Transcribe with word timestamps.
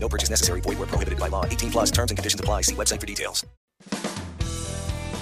No 0.00 0.08
purchase 0.08 0.30
necessary. 0.30 0.62
Void 0.62 0.78
where 0.78 0.86
prohibited 0.86 1.18
by 1.18 1.28
law. 1.28 1.44
18 1.44 1.70
plus 1.70 1.90
terms 1.90 2.10
and 2.10 2.16
conditions 2.18 2.40
apply. 2.40 2.62
See 2.62 2.74
website 2.74 3.00
for 3.00 3.06
details. 3.06 3.44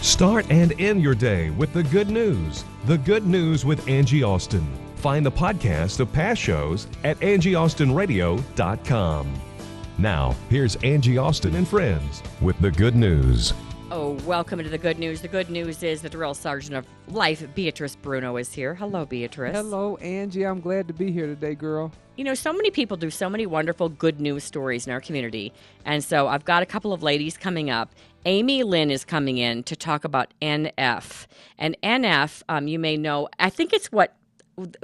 Start 0.02 0.46
and 0.50 0.80
end 0.80 1.02
your 1.02 1.16
day 1.16 1.50
with 1.50 1.72
the 1.72 1.82
good 1.82 2.08
news. 2.10 2.64
The 2.84 2.98
Good 2.98 3.26
News 3.26 3.64
with 3.64 3.88
Angie 3.88 4.22
Austin. 4.22 4.64
Find 4.96 5.24
the 5.26 5.32
podcast 5.32 5.98
of 6.00 6.12
past 6.12 6.40
shows 6.40 6.86
at 7.02 7.18
angieaustinradio.com. 7.20 9.34
Now, 9.98 10.36
here's 10.50 10.76
Angie 10.76 11.18
Austin 11.18 11.56
and 11.56 11.66
friends 11.66 12.22
with 12.40 12.56
the 12.60 12.70
good 12.70 12.94
news. 12.94 13.52
Oh, 13.98 14.10
welcome 14.26 14.62
to 14.62 14.68
the 14.68 14.76
good 14.76 14.98
news. 14.98 15.22
The 15.22 15.28
good 15.28 15.48
news 15.48 15.82
is 15.82 16.02
that 16.02 16.12
the 16.12 16.18
drill 16.18 16.34
sergeant 16.34 16.76
of 16.76 16.86
life, 17.08 17.42
Beatrice 17.54 17.96
Bruno, 17.96 18.36
is 18.36 18.52
here. 18.52 18.74
Hello, 18.74 19.06
Beatrice. 19.06 19.56
Hello, 19.56 19.96
Angie. 19.96 20.42
I'm 20.42 20.60
glad 20.60 20.86
to 20.88 20.92
be 20.92 21.10
here 21.10 21.26
today, 21.26 21.54
girl. 21.54 21.90
You 22.16 22.24
know, 22.24 22.34
so 22.34 22.52
many 22.52 22.70
people 22.70 22.98
do 22.98 23.08
so 23.08 23.30
many 23.30 23.46
wonderful 23.46 23.88
good 23.88 24.20
news 24.20 24.44
stories 24.44 24.86
in 24.86 24.92
our 24.92 25.00
community. 25.00 25.50
And 25.86 26.04
so 26.04 26.28
I've 26.28 26.44
got 26.44 26.62
a 26.62 26.66
couple 26.66 26.92
of 26.92 27.02
ladies 27.02 27.38
coming 27.38 27.70
up. 27.70 27.94
Amy 28.26 28.64
Lynn 28.64 28.90
is 28.90 29.02
coming 29.02 29.38
in 29.38 29.62
to 29.62 29.74
talk 29.74 30.04
about 30.04 30.34
NF. 30.42 31.26
And 31.56 31.74
NF, 31.82 32.42
um, 32.50 32.68
you 32.68 32.78
may 32.78 32.98
know, 32.98 33.30
I 33.38 33.48
think 33.48 33.72
it's 33.72 33.90
what 33.90 34.14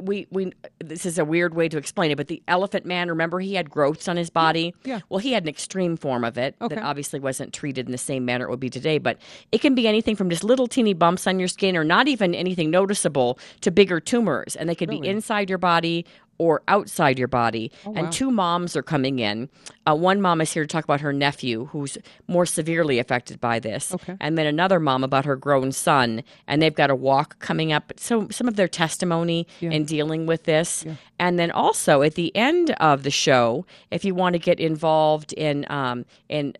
we 0.02 0.26
we 0.30 0.52
this 0.80 1.06
is 1.06 1.18
a 1.18 1.24
weird 1.24 1.54
way 1.54 1.68
to 1.68 1.78
explain 1.78 2.10
it, 2.10 2.16
but 2.16 2.28
the 2.28 2.42
elephant 2.46 2.84
man, 2.84 3.08
remember 3.08 3.40
he 3.40 3.54
had 3.54 3.70
growths 3.70 4.06
on 4.06 4.16
his 4.16 4.28
body? 4.28 4.74
Yeah. 4.84 5.00
Well, 5.08 5.18
he 5.18 5.32
had 5.32 5.44
an 5.44 5.48
extreme 5.48 5.96
form 5.96 6.24
of 6.24 6.36
it 6.36 6.54
Okay. 6.60 6.74
that 6.74 6.84
obviously 6.84 7.20
wasn't 7.20 7.52
treated 7.54 7.86
in 7.86 7.92
the 7.92 7.98
same 7.98 8.24
manner 8.24 8.44
it 8.46 8.50
would 8.50 8.60
be 8.60 8.68
today, 8.70 8.98
but 8.98 9.16
it 9.50 9.60
can 9.62 9.74
be 9.74 9.88
anything 9.88 10.14
from 10.14 10.28
just 10.28 10.44
little 10.44 10.66
teeny 10.66 10.92
bumps 10.92 11.26
on 11.26 11.38
your 11.38 11.48
skin 11.48 11.76
or 11.76 11.84
not 11.84 12.06
even 12.06 12.34
anything 12.34 12.70
noticeable 12.70 13.38
to 13.62 13.70
bigger 13.70 13.98
tumors. 13.98 14.56
And 14.56 14.68
they 14.68 14.74
could 14.74 14.90
be 14.90 15.06
inside 15.06 15.48
your 15.48 15.58
body 15.58 16.04
or 16.38 16.62
outside 16.68 17.18
your 17.18 17.28
body. 17.28 17.70
Oh, 17.86 17.92
and 17.94 18.12
two 18.12 18.30
moms 18.30 18.76
are 18.76 18.82
coming 18.82 19.18
in. 19.18 19.48
Uh, 19.86 19.94
one 19.94 20.20
mom 20.20 20.40
is 20.40 20.52
here 20.52 20.64
to 20.64 20.66
talk 20.66 20.84
about 20.84 21.00
her 21.00 21.12
nephew, 21.12 21.66
who's 21.66 21.98
more 22.26 22.46
severely 22.46 22.98
affected 22.98 23.40
by 23.40 23.58
this. 23.58 23.94
Okay. 23.94 24.16
And 24.20 24.36
then 24.36 24.46
another 24.46 24.80
mom 24.80 25.04
about 25.04 25.24
her 25.24 25.36
grown 25.36 25.72
son. 25.72 26.22
And 26.46 26.60
they've 26.60 26.74
got 26.74 26.90
a 26.90 26.94
walk 26.96 27.38
coming 27.38 27.72
up. 27.72 27.92
So 27.96 28.28
some 28.30 28.48
of 28.48 28.56
their 28.56 28.68
testimony 28.68 29.46
Yeah. 29.60 29.70
in 29.70 29.84
dealing 29.84 30.26
with 30.26 30.44
this. 30.44 30.84
Yeah. 30.84 30.94
And 31.18 31.38
then 31.38 31.50
also 31.50 32.02
at 32.02 32.14
the 32.16 32.34
end 32.36 32.70
of 32.80 33.02
the 33.04 33.10
show, 33.10 33.64
if 33.90 34.04
you 34.04 34.14
want 34.14 34.32
to 34.34 34.38
get 34.38 34.58
involved 34.58 35.32
in 35.34 35.64
um, 35.70 36.04
in 36.28 36.54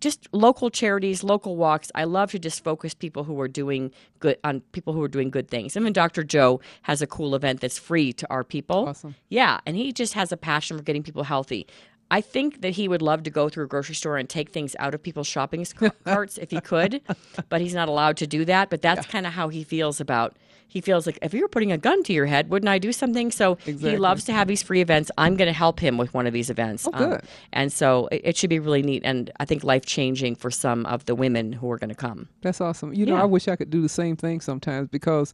just 0.00 0.28
local 0.32 0.70
charities, 0.70 1.22
local 1.24 1.56
walks. 1.56 1.90
I 1.94 2.04
love 2.04 2.30
to 2.32 2.38
just 2.38 2.62
focus 2.62 2.94
people 2.94 3.24
who 3.24 3.40
are 3.40 3.48
doing 3.48 3.92
good 4.20 4.38
on 4.44 4.60
people 4.72 4.92
who 4.92 5.02
are 5.02 5.08
doing 5.08 5.30
good 5.30 5.48
things. 5.48 5.76
Even 5.76 5.92
Dr. 5.92 6.24
Joe 6.24 6.60
has 6.82 7.02
a 7.02 7.06
cool 7.06 7.34
event 7.34 7.60
that's 7.60 7.78
free 7.78 8.12
to 8.14 8.30
our 8.30 8.44
people. 8.44 8.88
Awesome. 8.88 9.14
Yeah, 9.28 9.60
and 9.66 9.76
he 9.76 9.92
just 9.92 10.14
has 10.14 10.32
a 10.32 10.36
passion 10.36 10.76
for 10.76 10.84
getting 10.84 11.02
people 11.02 11.24
healthy. 11.24 11.66
I 12.10 12.20
think 12.20 12.62
that 12.62 12.70
he 12.70 12.88
would 12.88 13.02
love 13.02 13.22
to 13.24 13.30
go 13.30 13.48
through 13.48 13.64
a 13.64 13.68
grocery 13.68 13.94
store 13.94 14.16
and 14.16 14.28
take 14.28 14.50
things 14.50 14.74
out 14.78 14.94
of 14.94 15.02
people's 15.02 15.26
shopping 15.26 15.66
carts 16.04 16.38
if 16.38 16.50
he 16.50 16.60
could, 16.60 17.02
but 17.48 17.60
he's 17.60 17.74
not 17.74 17.88
allowed 17.88 18.16
to 18.18 18.26
do 18.26 18.44
that. 18.46 18.70
But 18.70 18.80
that's 18.80 19.06
kind 19.06 19.26
of 19.26 19.34
how 19.34 19.48
he 19.48 19.62
feels 19.62 20.00
about. 20.00 20.36
He 20.68 20.80
feels 20.80 21.06
like 21.06 21.18
if 21.22 21.32
you 21.34 21.40
were 21.42 21.48
putting 21.48 21.72
a 21.72 21.78
gun 21.78 22.02
to 22.04 22.12
your 22.12 22.26
head, 22.26 22.50
wouldn't 22.50 22.68
I 22.68 22.78
do 22.78 22.92
something? 22.92 23.30
So 23.30 23.56
he 23.64 23.96
loves 23.96 24.24
to 24.24 24.32
have 24.32 24.46
these 24.48 24.62
free 24.62 24.80
events. 24.80 25.10
I'm 25.16 25.34
going 25.36 25.46
to 25.46 25.52
help 25.52 25.80
him 25.80 25.96
with 25.96 26.12
one 26.14 26.26
of 26.26 26.32
these 26.32 26.50
events. 26.50 26.86
Oh, 26.86 26.90
um, 26.92 27.10
good. 27.10 27.22
and 27.52 27.72
so 27.72 28.08
it, 28.12 28.20
it 28.24 28.36
should 28.36 28.50
be 28.50 28.58
really 28.58 28.82
neat 28.82 29.02
and 29.04 29.30
I 29.40 29.44
think 29.46 29.64
life 29.64 29.86
changing 29.86 30.36
for 30.36 30.50
some 30.50 30.84
of 30.86 31.06
the 31.06 31.14
women 31.14 31.52
who 31.52 31.70
are 31.70 31.78
going 31.78 31.88
to 31.88 31.94
come. 31.96 32.28
That's 32.42 32.60
awesome. 32.60 32.92
You 32.92 33.06
know, 33.06 33.16
Yeah. 33.16 33.22
I 33.22 33.24
wish 33.24 33.48
I 33.48 33.56
could 33.56 33.70
do 33.70 33.80
the 33.80 33.88
same 33.88 34.14
thing 34.16 34.40
sometimes 34.40 34.88
because 34.88 35.32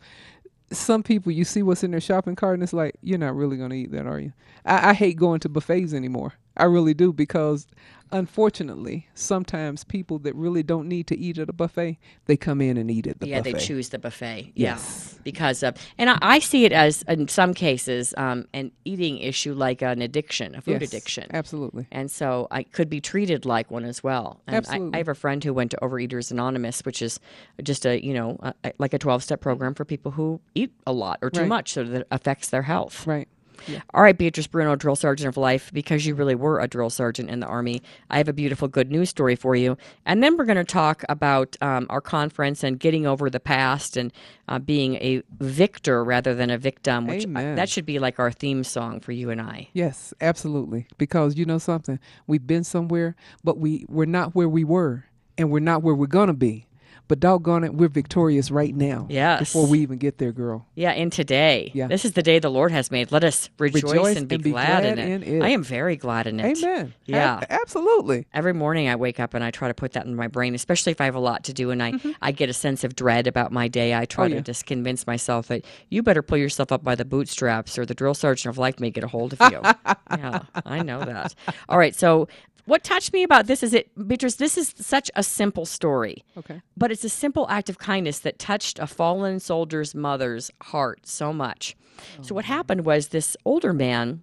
some 0.72 1.02
people, 1.02 1.32
you 1.32 1.44
see 1.44 1.62
what's 1.62 1.84
in 1.84 1.90
their 1.90 2.00
shopping 2.00 2.36
cart, 2.36 2.54
and 2.54 2.62
it's 2.62 2.72
like, 2.72 2.94
you're 3.02 3.18
not 3.18 3.36
really 3.36 3.56
going 3.56 3.70
to 3.70 3.76
eat 3.76 3.92
that, 3.92 4.06
are 4.06 4.18
you? 4.18 4.32
I, 4.64 4.90
I 4.90 4.94
hate 4.94 5.16
going 5.16 5.40
to 5.40 5.48
buffets 5.48 5.92
anymore. 5.92 6.34
I 6.56 6.64
really 6.64 6.94
do 6.94 7.12
because, 7.12 7.66
unfortunately, 8.12 9.08
sometimes 9.14 9.84
people 9.84 10.18
that 10.20 10.34
really 10.34 10.62
don't 10.62 10.88
need 10.88 11.06
to 11.08 11.18
eat 11.18 11.36
at 11.38 11.48
a 11.48 11.52
buffet, 11.52 11.98
they 12.26 12.36
come 12.36 12.60
in 12.60 12.76
and 12.76 12.90
eat 12.90 13.06
at 13.06 13.20
the 13.20 13.26
yeah, 13.28 13.40
buffet. 13.40 13.52
they 13.52 13.58
choose 13.58 13.88
the 13.90 13.98
buffet. 13.98 14.52
Yes. 14.54 15.10
Yeah, 15.14 15.20
because 15.24 15.62
of, 15.62 15.76
and 15.98 16.10
I, 16.10 16.18
I 16.22 16.38
see 16.38 16.64
it 16.64 16.72
as 16.72 17.02
in 17.08 17.28
some 17.28 17.54
cases 17.54 18.14
um, 18.16 18.46
an 18.54 18.70
eating 18.84 19.18
issue, 19.18 19.52
like 19.52 19.82
an 19.82 20.00
addiction, 20.00 20.54
a 20.54 20.60
food 20.60 20.80
Yes, 20.82 20.90
addiction. 20.90 21.26
Absolutely. 21.34 21.86
And 21.90 22.10
so 22.10 22.46
I 22.50 22.62
could 22.62 22.88
be 22.88 23.00
treated 23.00 23.44
like 23.44 23.70
one 23.70 23.84
as 23.84 24.02
well. 24.02 24.40
And 24.46 24.54
I, 24.54 24.58
Absolutely. 24.58 24.94
I 24.94 24.98
have 24.98 25.08
a 25.08 25.14
friend 25.14 25.42
who 25.42 25.52
went 25.52 25.72
to 25.72 25.78
Overeaters 25.82 26.30
Anonymous, 26.30 26.80
which 26.84 27.02
is 27.02 27.18
just 27.62 27.84
a 27.86 28.02
you 28.04 28.14
know 28.14 28.36
a, 28.40 28.54
a- 28.64 28.72
like 28.78 28.94
a 28.94 28.98
twelve 28.98 29.22
step 29.22 29.40
program 29.40 29.74
for 29.74 29.84
people 29.84 30.12
who 30.12 30.40
eat 30.54 30.72
a 30.86 30.92
lot 30.92 31.18
or 31.22 31.30
too 31.30 31.40
Right. 31.40 31.48
much, 31.48 31.72
so 31.72 31.84
that 31.84 32.06
affects 32.10 32.50
their 32.50 32.62
health. 32.62 33.06
Right. 33.06 33.28
All 33.92 34.02
right, 34.02 34.16
Beatrice 34.16 34.46
Bruno, 34.46 34.76
drill 34.76 34.96
sergeant 34.96 35.28
of 35.28 35.36
life, 35.36 35.70
because 35.72 36.06
you 36.06 36.14
really 36.14 36.34
were 36.34 36.60
a 36.60 36.68
drill 36.68 36.90
sergeant 36.90 37.30
in 37.30 37.40
the 37.40 37.46
Army, 37.46 37.82
I 38.10 38.18
have 38.18 38.28
a 38.28 38.32
beautiful 38.32 38.68
good 38.68 38.90
news 38.90 39.10
story 39.10 39.36
for 39.36 39.54
you. 39.56 39.76
And 40.06 40.22
then 40.22 40.36
we're 40.36 40.44
going 40.44 40.56
to 40.56 40.64
talk 40.64 41.04
about 41.08 41.56
um, 41.62 41.86
our 41.90 42.00
conference 42.00 42.62
and 42.62 42.78
getting 42.78 43.06
over 43.06 43.30
the 43.30 43.40
past 43.40 43.96
and 43.96 44.12
uh, 44.48 44.58
being 44.58 44.96
a 44.96 45.22
victor 45.38 46.04
rather 46.04 46.34
than 46.34 46.50
a 46.50 46.58
victim, 46.58 47.06
which 47.06 47.26
I- 47.34 47.54
that 47.54 47.68
should 47.68 47.86
be 47.86 47.98
like 47.98 48.18
our 48.18 48.30
theme 48.32 48.64
song 48.64 49.00
for 49.00 49.12
you 49.12 49.30
and 49.30 49.40
I. 49.40 49.68
Yes, 49.72 50.12
absolutely. 50.20 50.86
Because 50.98 51.36
you 51.36 51.44
know 51.44 51.58
something, 51.58 51.98
we've 52.26 52.46
been 52.46 52.64
somewhere, 52.64 53.16
but 53.42 53.58
we 53.58 53.86
we're 53.88 54.04
not 54.06 54.34
where 54.34 54.48
we 54.48 54.64
were, 54.64 55.04
and 55.38 55.50
we're 55.50 55.60
not 55.60 55.82
where 55.82 55.94
we're 55.94 56.06
gonna 56.06 56.34
be. 56.34 56.66
But 57.06 57.20
doggone 57.20 57.64
it, 57.64 57.74
we're 57.74 57.88
victorious 57.88 58.50
right 58.50 58.74
now. 58.74 59.06
Yes. 59.10 59.40
Before 59.40 59.66
we 59.66 59.80
even 59.80 59.98
get 59.98 60.16
there, 60.16 60.32
girl. 60.32 60.66
Yeah, 60.74 60.92
in 60.92 61.10
today. 61.10 61.70
Yeah. 61.74 61.86
This 61.86 62.06
is 62.06 62.12
the 62.12 62.22
day 62.22 62.38
the 62.38 62.50
Lord 62.50 62.72
has 62.72 62.90
made. 62.90 63.12
Let 63.12 63.24
us 63.24 63.50
rejoice, 63.58 63.82
Rejoice 63.82 64.16
and, 64.16 64.26
be, 64.26 64.36
and 64.36 64.44
be 64.44 64.50
glad, 64.52 64.82
glad 64.82 64.84
in, 64.86 64.98
it. 64.98 65.22
in 65.28 65.42
it. 65.42 65.44
I 65.44 65.50
am 65.50 65.62
very 65.62 65.96
glad 65.96 66.26
in 66.26 66.40
it. 66.40 66.56
Amen. 66.58 66.94
A- 67.06 67.10
Yeah. 67.10 67.40
absolutely. 67.50 68.26
Every 68.32 68.54
morning 68.54 68.88
I 68.88 68.96
wake 68.96 69.20
up 69.20 69.34
and 69.34 69.44
I 69.44 69.50
try 69.50 69.68
to 69.68 69.74
put 69.74 69.92
that 69.92 70.06
in 70.06 70.14
my 70.16 70.28
brain, 70.28 70.54
especially 70.54 70.92
if 70.92 71.00
I 71.00 71.04
have 71.04 71.14
a 71.14 71.20
lot 71.20 71.44
to 71.44 71.52
do 71.52 71.70
and 71.70 71.82
I, 71.82 71.92
I 72.22 72.32
get 72.32 72.48
a 72.48 72.54
sense 72.54 72.84
of 72.84 72.96
dread 72.96 73.26
about 73.26 73.52
my 73.52 73.68
day. 73.68 73.94
I 73.94 74.06
try 74.06 74.24
Mm-hmm. 74.24 74.24
Oh, 74.24 74.28
to 74.28 74.34
yeah. 74.36 74.40
just 74.42 74.64
convince 74.64 75.06
myself 75.06 75.48
that 75.48 75.66
you 75.90 76.02
better 76.02 76.22
pull 76.22 76.38
yourself 76.38 76.72
up 76.72 76.82
by 76.82 76.94
the 76.94 77.04
bootstraps 77.04 77.76
or 77.78 77.84
the 77.84 77.92
drill 77.94 78.14
sergeant 78.14 78.50
of 78.50 78.56
life 78.56 78.80
may 78.80 78.90
get 78.90 79.04
a 79.04 79.08
hold 79.08 79.34
of 79.34 79.52
you. 79.52 79.60
yeah, 80.10 80.40
I 80.64 80.82
know 80.82 81.04
that. 81.04 81.34
All 81.68 81.76
right, 81.76 81.94
so 81.94 82.28
what 82.66 82.84
touched 82.84 83.12
me 83.12 83.22
about 83.22 83.46
this 83.46 83.62
is 83.62 83.74
it, 83.74 83.90
Beatrice, 84.08 84.36
this 84.36 84.56
is 84.56 84.74
such 84.78 85.10
a 85.14 85.22
simple 85.22 85.66
story. 85.66 86.24
Okay. 86.36 86.62
But 86.76 86.90
it's 86.90 87.04
a 87.04 87.08
simple 87.08 87.46
act 87.48 87.68
of 87.68 87.78
kindness 87.78 88.18
that 88.20 88.38
touched 88.38 88.78
a 88.78 88.86
fallen 88.86 89.40
soldier's 89.40 89.94
mother's 89.94 90.50
heart 90.62 91.06
so 91.06 91.32
much. 91.32 91.76
So, 92.22 92.34
what 92.34 92.44
oh. 92.46 92.48
happened 92.48 92.84
was 92.84 93.08
this 93.08 93.36
older 93.44 93.72
man 93.72 94.22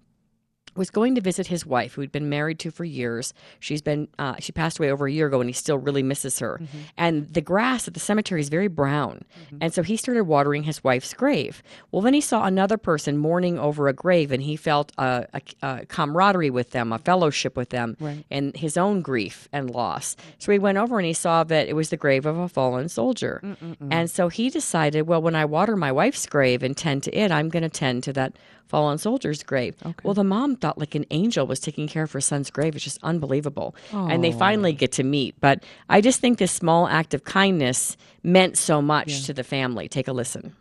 was 0.76 0.90
going 0.90 1.16
to 1.16 1.22
visit 1.22 1.48
his 1.48 1.66
wife, 1.66 1.94
who 1.94 2.02
he'd 2.02 2.12
been 2.12 2.30
married 2.30 2.60
to 2.60 2.72
for 2.72 2.84
years. 2.86 3.34
She's 3.60 3.82
been 3.82 4.08
uh, 4.18 4.36
she 4.40 4.52
passed 4.52 4.80
away 4.80 4.90
over 4.92 5.06
a 5.08 5.12
year 5.12 5.28
ago, 5.28 5.42
and 5.42 5.50
he 5.50 5.54
still 5.54 5.78
really 5.78 6.04
misses 6.04 6.40
her. 6.40 6.62
And 6.98 7.28
the 7.34 7.42
grass 7.42 7.88
at 7.88 7.94
the 7.94 8.00
cemetery 8.00 8.40
is 8.42 8.50
very 8.50 8.68
brown, 8.68 9.24
and 9.60 9.74
so 9.74 9.84
he 9.84 9.98
started 9.98 10.24
watering 10.24 10.64
his 10.64 10.84
wife's 10.84 11.14
grave. 11.14 11.62
Well, 11.92 12.02
then 12.02 12.14
he 12.14 12.22
saw 12.22 12.46
another 12.46 12.78
person 12.78 13.18
mourning 13.18 13.60
over 13.60 13.88
a 13.88 13.94
grave, 13.94 14.32
and 14.32 14.42
he 14.44 14.56
felt 14.56 14.92
a, 14.98 15.26
a, 15.34 15.42
a 15.62 15.86
camaraderie 15.88 16.50
with 16.50 16.72
them, 16.72 16.94
a 16.94 17.00
fellowship 17.00 17.58
with 17.58 17.70
them, 17.70 17.98
Right. 18.00 18.26
in 18.30 18.54
his 18.56 18.78
own 18.78 19.02
grief 19.02 19.48
and 19.52 19.70
loss. 19.70 20.16
So 20.40 20.52
he 20.52 20.60
went 20.60 20.78
over 20.78 20.98
and 20.98 21.06
he 21.06 21.14
saw 21.14 21.44
that 21.44 21.68
it 21.68 21.74
was 21.76 21.90
the 21.90 21.98
grave 21.98 22.26
of 22.26 22.38
a 22.38 22.48
fallen 22.48 22.88
soldier, 22.90 23.42
and 23.90 24.10
so 24.10 24.30
he 24.30 24.50
decided, 24.50 25.04
well, 25.08 25.22
when 25.22 25.36
I 25.36 25.46
water 25.46 25.76
my 25.76 25.92
wife's 25.92 26.26
grave 26.26 26.64
and 26.64 26.76
tend 26.78 27.04
to 27.04 27.12
it, 27.18 27.32
I'm 27.32 27.50
going 27.50 27.64
to 27.64 27.70
tend 27.70 28.04
to 28.04 28.14
that 28.14 28.36
fallen 28.72 28.98
soldier's 28.98 29.44
grave. 29.44 29.76
Well, 30.02 30.14
the 30.14 30.24
mom 30.24 30.56
thought 30.56 30.78
like 30.78 30.96
an 30.96 31.06
angel 31.12 31.46
was 31.46 31.60
taking 31.60 31.90
care 31.90 32.04
of 32.04 32.12
her 32.14 32.22
son's 32.22 32.50
grave. 32.50 32.74
It's 32.74 32.84
just 32.86 33.00
unbelievable. 33.04 33.76
And 33.92 34.24
they 34.24 34.32
finally 34.32 34.72
get 34.72 34.94
to 34.94 35.04
meet. 35.04 35.36
But 35.42 35.64
I 35.90 36.00
just 36.00 36.22
think 36.22 36.40
this 36.40 36.54
small 36.54 36.88
act 36.88 37.14
of 37.14 37.26
kindness 37.26 37.98
meant 38.24 38.58
so 38.58 38.82
much 38.82 39.26
to 39.26 39.34
the 39.34 39.44
family. 39.44 39.90
Take 39.90 40.08
a 40.08 40.14
listen. 40.14 40.56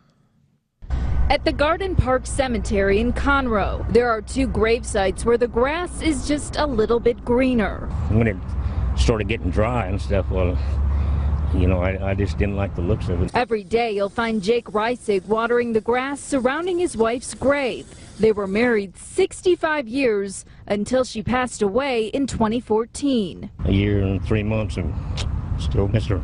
At 1.30 1.44
the 1.44 1.52
Garden 1.52 1.94
Park 1.94 2.26
Cemetery 2.26 2.98
in 2.98 3.12
Conroe, 3.12 3.86
there 3.92 4.10
are 4.10 4.20
two 4.20 4.48
grave 4.48 4.84
sites 4.84 5.24
where 5.24 5.38
the 5.38 5.46
grass 5.46 6.02
is 6.02 6.26
just 6.26 6.56
a 6.56 6.66
little 6.66 6.98
bit 6.98 7.24
greener. 7.24 7.86
when 8.08 8.26
it 8.26 8.36
started 8.96 9.28
getting 9.28 9.50
dry 9.50 9.86
and 9.86 10.02
stuff, 10.02 10.28
well, 10.30 10.58
you 11.54 11.66
know, 11.66 11.80
I, 11.82 12.10
I 12.10 12.14
just 12.14 12.38
didn't 12.38 12.56
like 12.56 12.74
the 12.74 12.82
looks 12.82 13.08
of 13.08 13.22
it. 13.22 13.30
Every 13.34 13.64
day 13.64 13.92
you'll 13.92 14.08
find 14.08 14.42
Jake 14.42 14.66
Reisig 14.66 15.24
watering 15.26 15.72
the 15.72 15.80
grass 15.80 16.20
surrounding 16.20 16.78
his 16.78 16.96
wife's 16.96 17.34
grave. 17.34 17.86
They 18.18 18.32
were 18.32 18.46
married 18.46 18.96
65 18.96 19.88
years 19.88 20.44
until 20.66 21.04
she 21.04 21.22
passed 21.22 21.62
away 21.62 22.06
in 22.06 22.26
2014. 22.26 23.50
A 23.64 23.72
year 23.72 24.02
and 24.02 24.24
three 24.24 24.42
months 24.42 24.76
and 24.76 24.94
still 25.58 25.88
miss 25.88 26.06
her. 26.06 26.20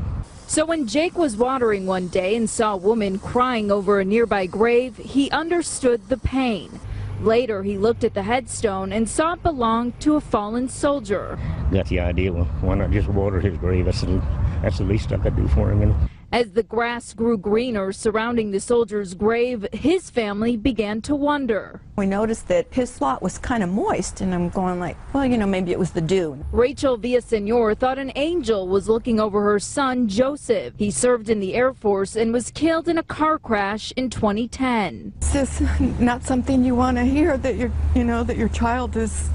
So 0.47 0.65
when 0.65 0.87
Jake 0.87 1.19
was 1.19 1.37
watering 1.37 1.87
one 1.87 2.07
day 2.09 2.37
and 2.37 2.49
saw 2.49 2.75
a 2.75 2.77
woman 2.77 3.19
crying 3.19 3.71
over 3.71 3.99
a 3.99 4.05
nearby 4.05 4.47
grave, 4.47 4.97
he 4.97 5.31
understood 5.31 6.09
the 6.09 6.19
pain. 6.19 6.79
Later, 7.21 7.63
he 7.63 7.79
looked 7.79 8.05
at 8.05 8.15
the 8.15 8.23
headstone 8.23 8.93
and 8.93 9.09
saw 9.09 9.33
it 9.33 9.43
belonged 9.43 9.99
to 10.01 10.17
a 10.17 10.21
fallen 10.21 10.69
soldier. 10.69 11.39
Got 11.73 11.87
the 11.87 12.01
idea, 12.01 12.33
well, 12.33 12.45
why 12.61 12.75
not 12.75 12.91
just 12.91 13.09
water 13.09 13.41
his 13.41 13.57
grave? 13.57 13.87
That's 13.87 14.03
the, 14.03 14.23
that's 14.63 14.79
the 14.79 14.85
least 14.85 15.13
I 15.13 15.19
could 15.19 15.35
do 15.35 15.49
for 15.49 15.73
him. 15.73 15.81
You 15.81 15.87
know? 15.87 15.97
As 16.33 16.53
the 16.53 16.65
grass 16.65 17.15
grew 17.15 17.39
greener 17.39 17.93
surrounding 17.93 18.51
the 18.51 18.59
soldier's 18.59 19.15
grave, 19.15 19.65
his 19.73 20.11
family 20.11 20.57
began 20.57 21.01
to 21.03 21.15
wonder. 21.15 21.81
We 21.97 22.07
noticed 22.07 22.49
that 22.49 22.67
his 22.73 22.91
slot 22.91 23.23
was 23.23 23.39
kind 23.39 23.63
of 23.63 23.71
moist, 23.71 24.21
and 24.21 24.35
I'm 24.35 24.49
going 24.49 24.81
like, 24.81 24.97
well, 25.15 25.25
you 25.25 25.39
know, 25.39 25.47
maybe 25.47 25.71
it 25.71 25.79
was 25.79 25.93
the 25.93 26.01
dew. 26.01 26.45
Rachel 26.51 26.99
Villasenor 26.99 27.79
thought 27.79 27.99
an 27.99 28.11
angel 28.17 28.67
was 28.67 28.89
looking 28.89 29.21
over 29.21 29.41
her 29.45 29.61
son, 29.61 30.09
Joseph. 30.09 30.75
He 30.77 30.91
served 30.91 31.31
in 31.31 31.39
the 31.39 31.55
Air 31.55 31.73
Force 31.73 32.17
and 32.17 32.33
was 32.33 32.51
killed 32.51 32.89
in 32.89 32.99
a 32.99 33.05
car 33.05 33.39
crash 33.39 33.93
in 33.97 34.11
2010. 34.11 35.13
It's 35.19 35.33
just 35.33 35.63
not 36.01 36.25
something 36.25 36.65
you 36.65 36.75
want 36.75 36.97
to 36.97 37.05
hear 37.05 37.37
that 37.39 37.55
your, 37.55 37.71
you 37.95 38.03
know, 38.03 38.25
that 38.25 38.37
your 38.37 38.49
child 38.49 38.97
is, 38.97 39.31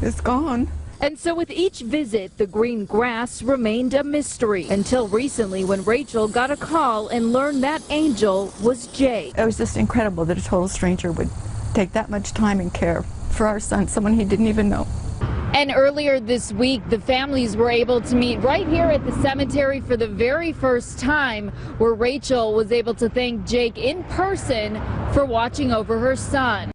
is 0.00 0.20
gone. 0.22 0.68
And 1.00 1.18
so 1.18 1.34
with 1.34 1.50
each 1.50 1.80
visit, 1.80 2.36
the 2.38 2.46
green 2.46 2.84
grass 2.84 3.42
remained 3.42 3.94
a 3.94 4.02
mystery 4.02 4.66
until 4.68 5.08
recently 5.08 5.64
when 5.64 5.84
Rachel 5.84 6.26
got 6.26 6.50
a 6.50 6.56
call 6.56 7.08
and 7.08 7.32
learned 7.32 7.62
that 7.62 7.82
angel 7.90 8.52
was 8.62 8.86
Jake. 8.88 9.36
It 9.36 9.44
was 9.44 9.58
just 9.58 9.76
incredible 9.76 10.24
that 10.24 10.38
a 10.38 10.42
total 10.42 10.68
stranger 10.68 11.12
would 11.12 11.28
take 11.74 11.92
that 11.92 12.08
much 12.08 12.32
time 12.32 12.60
and 12.60 12.72
care 12.72 13.02
for 13.30 13.46
our 13.46 13.60
son, 13.60 13.86
someone 13.88 14.14
he 14.14 14.24
didn't 14.24 14.46
even 14.46 14.68
know. 14.68 14.86
And 15.54 15.72
earlier 15.74 16.20
this 16.20 16.52
week, 16.52 16.86
the 16.90 17.00
families 17.00 17.56
were 17.56 17.70
able 17.70 18.00
to 18.02 18.14
meet 18.14 18.38
right 18.38 18.66
here 18.66 18.86
at 18.86 19.04
the 19.06 19.12
cemetery 19.22 19.80
for 19.80 19.96
the 19.96 20.08
very 20.08 20.52
first 20.52 20.98
time, 20.98 21.48
where 21.78 21.94
Rachel 21.94 22.52
was 22.52 22.72
able 22.72 22.94
to 22.94 23.08
thank 23.08 23.46
Jake 23.46 23.78
in 23.78 24.04
person 24.04 24.74
for 25.12 25.24
watching 25.24 25.72
over 25.72 25.98
her 25.98 26.16
son. 26.16 26.70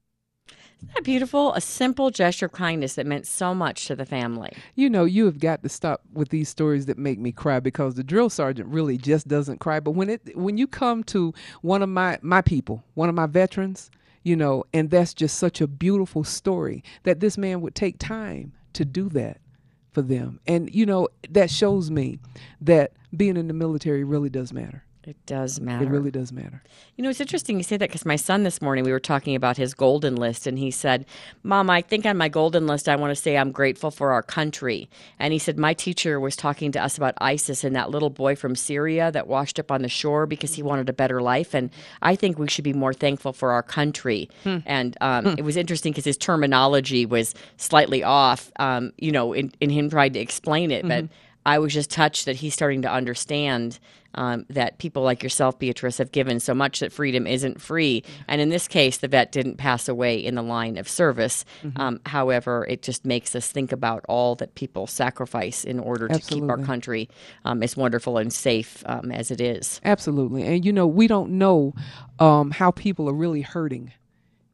That 0.94 1.04
beautiful? 1.04 1.54
A 1.54 1.62
simple 1.62 2.12
gesture 2.12 2.48
of 2.48 2.52
kindness 2.52 2.96
that 2.96 3.06
meant 3.06 3.26
so 3.26 3.56
much 3.56 3.86
to 3.88 3.96
the 3.96 4.06
family. 4.06 4.52
You 4.76 4.90
know, 4.90 5.06
you 5.06 5.26
have 5.26 5.40
got 5.40 5.64
to 5.64 5.70
stop 5.70 6.02
with 6.14 6.30
these 6.30 6.50
stories 6.50 6.86
that 6.88 6.98
make 6.98 7.20
me 7.20 7.32
cry 7.32 7.60
because 7.60 7.96
the 7.96 8.04
drill 8.04 8.30
sergeant 8.30 8.70
really 8.70 8.98
just 8.98 9.28
doesn't 9.28 9.60
cry. 9.60 9.80
But 9.80 9.92
when 9.92 10.10
it 10.10 10.36
when 10.36 10.58
you 10.58 10.68
come 10.68 11.04
to 11.06 11.34
one 11.62 11.82
of 11.82 11.90
my 11.90 12.20
my 12.22 12.42
people, 12.42 12.84
one 12.96 13.10
of 13.10 13.16
my 13.16 13.26
veterans, 13.26 13.90
you 14.24 14.36
know, 14.36 14.66
and 14.74 14.90
that's 14.90 15.14
just 15.14 15.38
such 15.38 15.62
a 15.62 15.68
beautiful 15.68 16.24
story 16.24 16.84
that 17.04 17.20
this 17.22 17.38
man 17.38 17.62
would 17.62 17.76
take 17.76 17.98
time 17.98 18.52
to 18.74 18.84
do 18.84 19.08
that 19.10 19.40
for 19.92 20.02
them. 20.02 20.40
And 20.46 20.74
you 20.74 20.86
know, 20.86 21.08
that 21.30 21.50
shows 21.50 21.90
me 21.90 22.20
that 22.60 22.92
being 23.16 23.38
in 23.38 23.48
the 23.48 23.54
military 23.54 24.04
really 24.04 24.30
does 24.30 24.52
matter. 24.52 24.84
It 25.04 25.18
does 25.26 25.60
matter. 25.60 25.84
It 25.84 25.90
really 25.90 26.12
does 26.12 26.32
matter. 26.32 26.62
You 26.96 27.04
know, 27.04 27.10
it's 27.10 27.20
interesting 27.20 27.58
you 27.58 27.64
say 27.64 27.78
that 27.78 27.90
because 27.90 28.06
my 28.06 28.16
son 28.16 28.44
this 28.44 28.62
morning, 28.62 28.84
we 28.84 28.92
were 28.92 29.00
talking 29.00 29.36
about 29.36 29.58
his 29.58 29.74
golden 29.74 30.16
list, 30.16 30.46
and 30.46 30.60
he 30.60 30.70
said, 30.70 31.06
Mom, 31.44 31.70
I 31.70 31.82
think 31.82 32.06
on 32.06 32.18
my 32.18 32.30
golden 32.30 32.68
list, 32.68 32.88
I 32.88 32.96
want 32.96 33.10
to 33.10 33.16
say 33.16 33.36
I'm 33.36 33.52
grateful 33.52 33.90
for 33.90 34.12
our 34.12 34.22
country. 34.22 34.90
And 35.18 35.34
he 35.34 35.40
said, 35.40 35.58
My 35.58 35.74
teacher 35.74 36.20
was 36.20 36.36
talking 36.36 36.72
to 36.74 36.84
us 36.84 36.98
about 36.98 37.16
ISIS 37.20 37.64
and 37.64 37.76
that 37.76 37.90
little 37.90 38.12
boy 38.12 38.36
from 38.36 38.56
Syria 38.56 39.12
that 39.12 39.28
washed 39.28 39.58
up 39.60 39.72
on 39.72 39.82
the 39.82 39.90
shore 39.90 40.28
because 40.28 40.54
he 40.54 40.62
wanted 40.62 40.88
a 40.88 40.94
better 40.94 41.22
life. 41.22 41.56
And 41.56 41.72
I 42.02 42.16
think 42.16 42.38
we 42.38 42.48
should 42.48 42.64
be 42.64 42.74
more 42.74 42.94
thankful 42.94 43.34
for 43.34 43.52
our 43.52 43.64
country. 43.64 44.30
Hmm. 44.44 44.60
And 44.66 44.98
um, 45.02 45.28
it 45.38 45.44
was 45.44 45.58
interesting 45.58 45.94
because 45.94 46.06
his 46.06 46.18
terminology 46.18 47.06
was 47.06 47.34
slightly 47.58 48.04
off, 48.04 48.52
um, 48.60 48.94
you 48.98 49.12
know, 49.12 49.34
in, 49.34 49.52
in 49.60 49.72
him 49.72 49.90
trying 49.90 50.14
to 50.14 50.20
explain 50.20 50.72
it. 50.72 50.88
But 50.88 50.92
Mm-hmm. 51.06 51.14
I 51.46 51.60
was 51.60 51.74
just 51.74 51.90
touched 51.90 52.26
that 52.26 52.38
he's 52.38 52.54
starting 52.54 52.82
to 52.84 52.92
understand 52.92 53.80
um, 54.16 54.46
that 54.50 54.78
people 54.78 55.04
like 55.04 55.24
yourself, 55.24 55.58
Beatrice, 55.58 55.98
have 55.98 56.12
given 56.12 56.40
so 56.40 56.54
much 56.54 56.80
that 56.80 56.92
freedom 56.92 57.26
isn't 57.26 57.62
free. 57.62 58.04
And 58.28 58.42
in 58.42 58.50
this 58.50 58.68
case, 58.68 58.98
the 58.98 59.08
vet 59.08 59.32
didn't 59.32 59.58
pass 59.58 59.88
away 59.88 60.18
in 60.18 60.36
the 60.36 60.42
line 60.42 60.78
of 60.78 60.90
service. 60.90 61.46
Mm-hmm. 61.64 61.82
Um, 61.82 62.02
however, 62.06 62.66
it 62.70 62.82
just 62.82 63.06
makes 63.06 63.36
us 63.36 63.50
think 63.50 63.72
about 63.72 64.06
all 64.08 64.36
that 64.36 64.56
people 64.56 64.88
sacrifice 64.88 65.64
in 65.64 65.80
order 65.80 66.08
to 66.08 66.20
keep 66.20 66.44
our 66.50 66.58
country 66.58 67.10
um, 67.46 67.64
as 67.64 67.78
wonderful 67.78 68.18
and 68.18 68.34
safe 68.34 68.84
um, 68.86 69.12
as 69.12 69.32
it 69.32 69.40
is. 69.40 69.80
Absolutely. 69.84 70.44
And 70.44 70.66
you 70.66 70.74
know, 70.74 70.88
we 70.88 71.08
don't 71.08 71.32
know 71.32 71.74
um, 72.20 72.52
how 72.52 72.72
people 72.72 73.10
are 73.10 73.14
really 73.14 73.42
hurting 73.42 73.94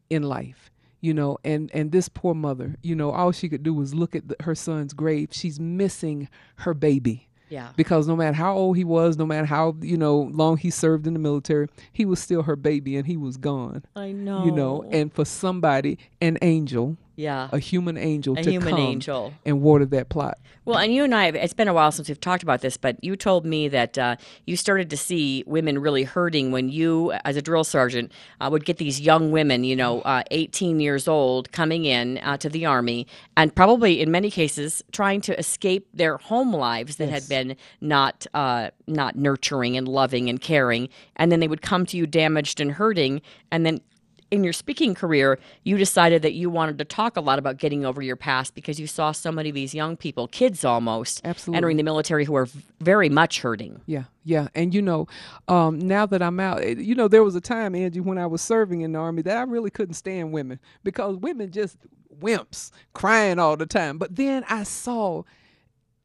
in 0.10 0.24
life. 0.24 0.70
You 1.02 1.14
know, 1.14 1.38
and 1.44 1.70
and 1.74 1.92
this 1.92 2.10
poor 2.10 2.34
mother, 2.34 2.76
you 2.82 2.96
know, 2.96 3.12
all 3.12 3.32
she 3.32 3.50
could 3.50 3.64
do 3.64 3.74
was 3.74 3.94
look 3.94 4.16
at 4.16 4.28
the, 4.28 4.36
her 4.42 4.56
son's 4.56 4.94
grave. 4.94 5.30
She's 5.32 5.60
missing 5.60 6.28
her 6.58 6.74
baby. 6.74 7.28
Yeah. 7.50 7.70
Because 7.78 8.08
no 8.08 8.16
matter 8.16 8.36
how 8.36 8.56
old 8.56 8.78
he 8.78 8.84
was, 8.84 9.18
no 9.18 9.26
matter 9.26 9.46
how 9.46 9.76
you 9.82 9.98
know 9.98 10.30
long 10.34 10.58
he 10.58 10.70
served 10.70 11.08
in 11.08 11.14
the 11.14 11.20
military, 11.20 11.68
he 11.94 12.06
was 12.06 12.20
still 12.20 12.44
her 12.44 12.56
baby, 12.56 12.98
and 12.98 13.08
he 13.08 13.18
was 13.18 13.38
gone. 13.38 13.84
I 13.96 14.12
know. 14.12 14.46
You 14.46 14.52
know, 14.52 14.84
and 14.92 15.14
for 15.14 15.26
somebody, 15.26 15.98
an 16.20 16.38
angel, 16.42 16.98
yeah. 17.18 17.50
a 17.52 17.58
human 17.58 17.98
angel, 17.98 18.38
A 18.38 18.44
to 18.44 18.50
human 18.50 18.70
come 18.70 18.80
angel. 18.80 19.34
and 19.44 19.62
water 19.62 19.86
that 19.88 20.08
plot. 20.08 20.38
Well, 20.66 20.78
and 20.78 20.94
you 20.94 21.04
and 21.04 21.16
I, 21.16 21.28
it's 21.28 21.54
been 21.54 21.68
a 21.68 21.74
while 21.74 21.92
since 21.92 22.08
we've 22.08 22.20
talked 22.20 22.44
about 22.44 22.62
this, 22.62 22.78
but 22.78 23.04
you 23.04 23.16
told 23.16 23.46
me 23.46 23.68
that 23.70 23.98
uh, 23.98 24.18
you 24.46 24.56
started 24.56 24.90
to 24.92 24.98
see 24.98 25.44
women 25.48 25.80
really 25.80 26.04
hurting 26.04 26.52
when 26.52 26.70
you, 26.70 27.12
as 27.26 27.36
a 27.36 27.42
drill 27.42 27.64
sergeant, 27.64 28.12
uh, 28.40 28.50
would 28.52 28.66
get 28.66 28.78
these 28.78 29.02
young 29.02 29.32
women, 29.32 29.64
you 29.64 29.76
know, 29.76 30.02
uh, 30.02 30.24
18 30.30 30.80
years 30.80 31.08
old, 31.08 31.52
coming 31.52 31.86
in 31.86 32.20
uh, 32.20 32.38
to 32.38 32.50
the 32.50 32.66
Army 32.66 33.08
and 33.36 33.56
probably 33.56 34.00
in 34.00 34.12
many 34.12 34.30
cases 34.30 34.84
trying 34.92 35.20
to 35.22 35.38
escape 35.40 35.88
their 35.94 36.18
home 36.18 36.54
lives 36.54 36.98
that 36.98 37.10
had 37.10 37.28
been 37.28 37.56
not, 37.82 38.28
uh, 38.36 38.70
not 38.86 39.16
nurturing 39.16 39.76
and 39.76 39.88
loving 39.88 40.30
and 40.30 40.40
caring. 40.40 40.88
And 41.16 41.32
then 41.32 41.40
they 41.40 41.48
would 41.48 41.64
come 41.64 41.86
to 41.88 41.98
you 41.98 42.06
damaged 42.06 42.60
and 42.60 42.74
hurting. 42.74 43.22
And 43.52 43.66
then 43.66 43.82
in 44.30 44.44
your 44.44 44.54
speaking 44.54 44.94
career, 44.94 45.40
you 45.64 45.78
decided 45.78 46.22
that 46.22 46.34
you 46.34 46.50
wanted 46.50 46.78
to 46.80 46.86
talk 46.86 47.16
a 47.16 47.22
lot 47.22 47.40
about 47.40 47.58
getting 47.58 47.86
over 47.86 48.02
your 48.02 48.16
past 48.16 48.56
because 48.56 48.80
you 48.80 48.88
saw 48.88 49.12
so 49.12 49.32
many 49.32 49.50
of 49.50 49.56
these 49.56 49.74
young 49.74 49.96
people, 49.96 50.28
kids 50.28 50.66
almost, 50.66 51.22
Absolutely. 51.24 51.58
entering 51.58 51.78
the 51.78 51.84
military 51.84 52.26
who 52.26 52.36
are 52.36 52.48
very 52.80 53.10
much 53.10 53.42
hurting. 53.42 53.82
Yeah, 53.86 54.04
yeah, 54.24 54.50
and 54.54 54.74
you 54.74 54.82
know, 54.82 55.08
um, 55.48 55.80
now 55.80 56.06
that 56.06 56.22
I'm 56.22 56.40
out, 56.40 56.62
eh, 56.62 56.76
you 56.78 56.96
know, 56.96 57.08
there 57.08 57.24
was 57.24 57.36
a 57.36 57.42
time, 57.42 57.76
Angie, 57.76 58.00
when 58.00 58.18
I 58.18 58.28
was 58.28 58.42
serving 58.42 58.82
in 58.82 58.92
the 58.92 59.00
army 59.00 59.22
that 59.24 59.38
I 59.38 59.44
really 59.44 59.70
couldn't 59.70 59.96
stand 59.96 60.32
women 60.34 60.60
because 60.84 61.18
women 61.18 61.52
just 61.52 61.78
wimps 62.20 62.72
crying 62.94 63.40
all 63.40 63.56
the 63.56 63.66
time. 63.66 63.98
But 63.98 64.16
then 64.16 64.44
I 64.50 64.64
saw 64.64 65.24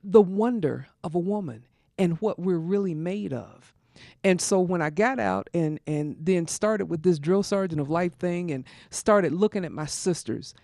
the 0.05 0.23
wonder 0.23 0.87
of 1.03 1.15
a 1.15 1.19
woman 1.19 1.65
and 1.99 2.21
what 2.21 2.39
we're 2.39 2.59
really 2.59 2.95
made 2.95 3.33
of. 3.33 3.75
And 4.25 4.41
so 4.41 4.61
when 4.61 4.83
I 4.83 4.91
got 4.91 5.19
out 5.19 5.49
and 5.55 5.81
and 5.87 6.17
then 6.19 6.47
started 6.47 6.87
with 6.87 7.03
this 7.03 7.19
drill 7.19 7.43
sergeant 7.43 7.81
of 7.81 7.91
life 7.91 8.15
thing 8.19 8.51
and 8.51 8.65
started 8.91 9.33
looking 9.33 9.65
at 9.65 9.73
my 9.73 9.87
sisters 9.87 10.55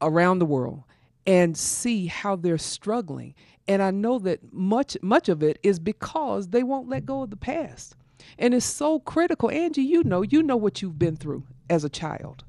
around 0.00 0.38
the 0.38 0.46
world 0.46 0.82
and 1.26 1.56
see 1.56 2.06
how 2.06 2.36
they're 2.36 2.58
struggling. 2.58 3.34
And 3.68 3.82
I 3.82 3.90
know 3.90 4.18
that 4.20 4.52
much 4.52 4.96
much 5.02 5.28
of 5.28 5.42
it 5.42 5.58
is 5.62 5.78
because 5.78 6.48
they 6.48 6.62
won't 6.62 6.88
let 6.88 7.06
go 7.06 7.22
of 7.22 7.30
the 7.30 7.36
past. 7.36 7.96
And 8.38 8.54
it's 8.54 8.66
so 8.66 9.00
critical. 9.00 9.50
Angie, 9.50 9.82
you 9.82 10.02
know, 10.04 10.22
you 10.22 10.42
know 10.42 10.56
what 10.56 10.82
you've 10.82 10.98
been 10.98 11.16
through 11.16 11.44
as 11.70 11.84
a 11.84 11.88
child. 11.88 12.44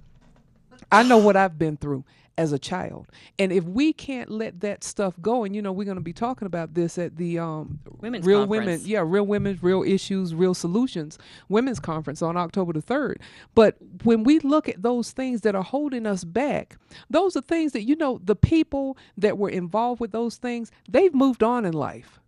I 0.92 1.04
know 1.04 1.18
what 1.18 1.36
I've 1.36 1.58
been 1.58 1.78
through 1.78 2.06
as 2.38 2.52
a 2.54 2.60
child. 2.60 3.08
And 3.40 3.52
if 3.52 3.64
we 3.64 3.92
can't 3.94 4.30
let 4.30 4.60
that 4.62 4.84
stuff 4.84 5.16
go, 5.22 5.44
and 5.44 5.56
you 5.56 5.62
know, 5.62 5.72
we're 5.72 5.86
going 5.86 5.98
to 5.98 6.02
be 6.02 6.14
talking 6.14 6.46
about 6.46 6.76
this 6.76 6.98
at 6.98 7.18
the 7.18 7.40
um, 7.40 7.80
Women's 8.00 8.26
Real 8.26 8.42
Conference. 8.42 8.66
Women, 8.66 8.82
yeah, 8.86 9.04
Real 9.06 9.26
Women, 9.26 9.58
Real 9.62 9.84
Issues, 9.84 10.36
Real 10.36 10.54
Solutions 10.54 11.18
Women's 11.50 11.80
Conference 11.80 12.22
on 12.22 12.38
October 12.38 12.74
the 12.74 12.82
3rd. 12.82 13.18
But 13.56 13.78
when 14.04 14.24
we 14.24 14.40
look 14.40 14.70
at 14.70 14.84
those 14.84 15.12
things 15.12 15.42
that 15.42 15.56
are 15.56 15.64
holding 15.64 16.06
us 16.06 16.24
back, 16.24 16.78
those 17.10 17.36
are 17.36 17.42
things 17.42 17.72
that, 17.72 17.84
you 17.84 17.96
know, 17.96 18.22
the 18.24 18.36
people 18.36 18.98
that 19.18 19.38
were 19.38 19.50
involved 19.50 20.00
with 20.00 20.12
those 20.12 20.38
things, 20.38 20.72
they've 20.88 21.14
moved 21.14 21.42
on 21.42 21.66
in 21.66 21.74
life, 21.74 22.20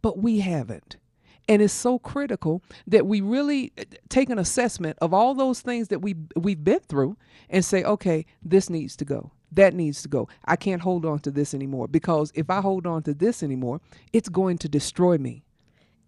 but 0.00 0.18
we 0.18 0.40
haven't. 0.40 0.96
And 1.48 1.62
it's 1.62 1.72
so 1.72 1.98
critical 1.98 2.62
that 2.86 3.06
we 3.06 3.20
really 3.20 3.72
uh, 3.78 3.84
take 4.08 4.28
an 4.28 4.38
assessment 4.38 4.98
of 5.00 5.14
all 5.14 5.34
those 5.34 5.60
things 5.60 5.88
that 5.88 6.00
we 6.00 6.14
we've 6.36 6.62
been 6.62 6.80
through 6.80 7.16
and 7.48 7.64
say, 7.64 7.82
okay, 7.84 8.26
this 8.42 8.68
needs 8.68 8.96
to 8.96 9.04
go. 9.04 9.32
That 9.52 9.72
needs 9.72 10.02
to 10.02 10.08
go. 10.08 10.28
I 10.44 10.56
can't 10.56 10.82
hold 10.82 11.06
on 11.06 11.20
to 11.20 11.30
this 11.30 11.54
anymore 11.54 11.88
because 11.88 12.30
if 12.34 12.50
I 12.50 12.60
hold 12.60 12.86
on 12.86 13.02
to 13.04 13.14
this 13.14 13.42
anymore, 13.42 13.80
it's 14.12 14.28
going 14.28 14.58
to 14.58 14.68
destroy 14.68 15.16
me. 15.16 15.42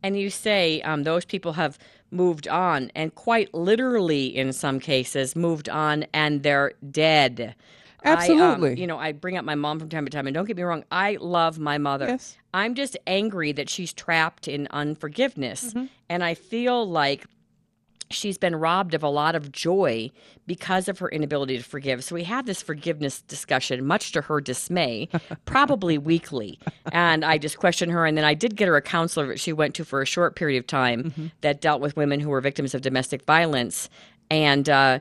And 0.02 0.18
you 0.18 0.30
say 0.30 0.80
um, 0.82 1.04
those 1.04 1.24
people 1.24 1.54
have 1.54 1.78
moved 2.10 2.48
on, 2.48 2.90
and 2.94 3.14
quite 3.14 3.52
literally, 3.52 4.26
in 4.26 4.52
some 4.52 4.80
cases, 4.80 5.36
moved 5.36 5.68
on 5.68 6.06
and 6.12 6.42
they're 6.42 6.72
dead. 6.90 7.54
I, 8.04 8.12
um, 8.12 8.18
Absolutely. 8.18 8.80
you 8.80 8.86
know, 8.86 8.98
I 8.98 9.12
bring 9.12 9.36
up 9.36 9.44
my 9.44 9.54
mom 9.54 9.78
from 9.78 9.88
time 9.88 10.04
to 10.04 10.10
time, 10.10 10.26
and 10.26 10.34
don't 10.34 10.46
get 10.46 10.56
me 10.56 10.62
wrong, 10.62 10.84
I 10.90 11.18
love 11.20 11.58
my 11.58 11.78
mother. 11.78 12.06
Yes. 12.08 12.36
I'm 12.54 12.74
just 12.74 12.96
angry 13.06 13.52
that 13.52 13.68
she's 13.68 13.92
trapped 13.92 14.48
in 14.48 14.66
unforgiveness. 14.70 15.72
Mm-hmm. 15.74 15.86
And 16.08 16.24
I 16.24 16.34
feel 16.34 16.88
like 16.88 17.26
she's 18.10 18.36
been 18.36 18.56
robbed 18.56 18.92
of 18.94 19.02
a 19.02 19.08
lot 19.08 19.34
of 19.34 19.52
joy 19.52 20.10
because 20.46 20.88
of 20.88 20.98
her 20.98 21.08
inability 21.08 21.56
to 21.56 21.62
forgive. 21.62 22.02
So 22.02 22.16
we 22.16 22.24
have 22.24 22.44
this 22.44 22.60
forgiveness 22.60 23.22
discussion, 23.22 23.86
much 23.86 24.12
to 24.12 24.22
her 24.22 24.40
dismay, 24.40 25.08
probably 25.44 25.96
weekly. 25.96 26.58
And 26.92 27.24
I 27.24 27.38
just 27.38 27.58
question 27.58 27.88
her. 27.90 28.04
And 28.04 28.18
then 28.18 28.24
I 28.24 28.34
did 28.34 28.56
get 28.56 28.68
her 28.68 28.76
a 28.76 28.82
counselor 28.82 29.28
that 29.28 29.40
she 29.40 29.52
went 29.52 29.74
to 29.76 29.84
for 29.84 30.02
a 30.02 30.06
short 30.06 30.34
period 30.34 30.58
of 30.58 30.66
time 30.66 31.30
that 31.40 31.60
dealt 31.60 31.80
with 31.80 31.96
women 31.96 32.20
who 32.20 32.30
were 32.30 32.40
victims 32.40 32.74
of 32.74 32.82
domestic 32.82 33.24
violence. 33.24 33.88
And, 34.30 34.68
uh, 34.68 34.98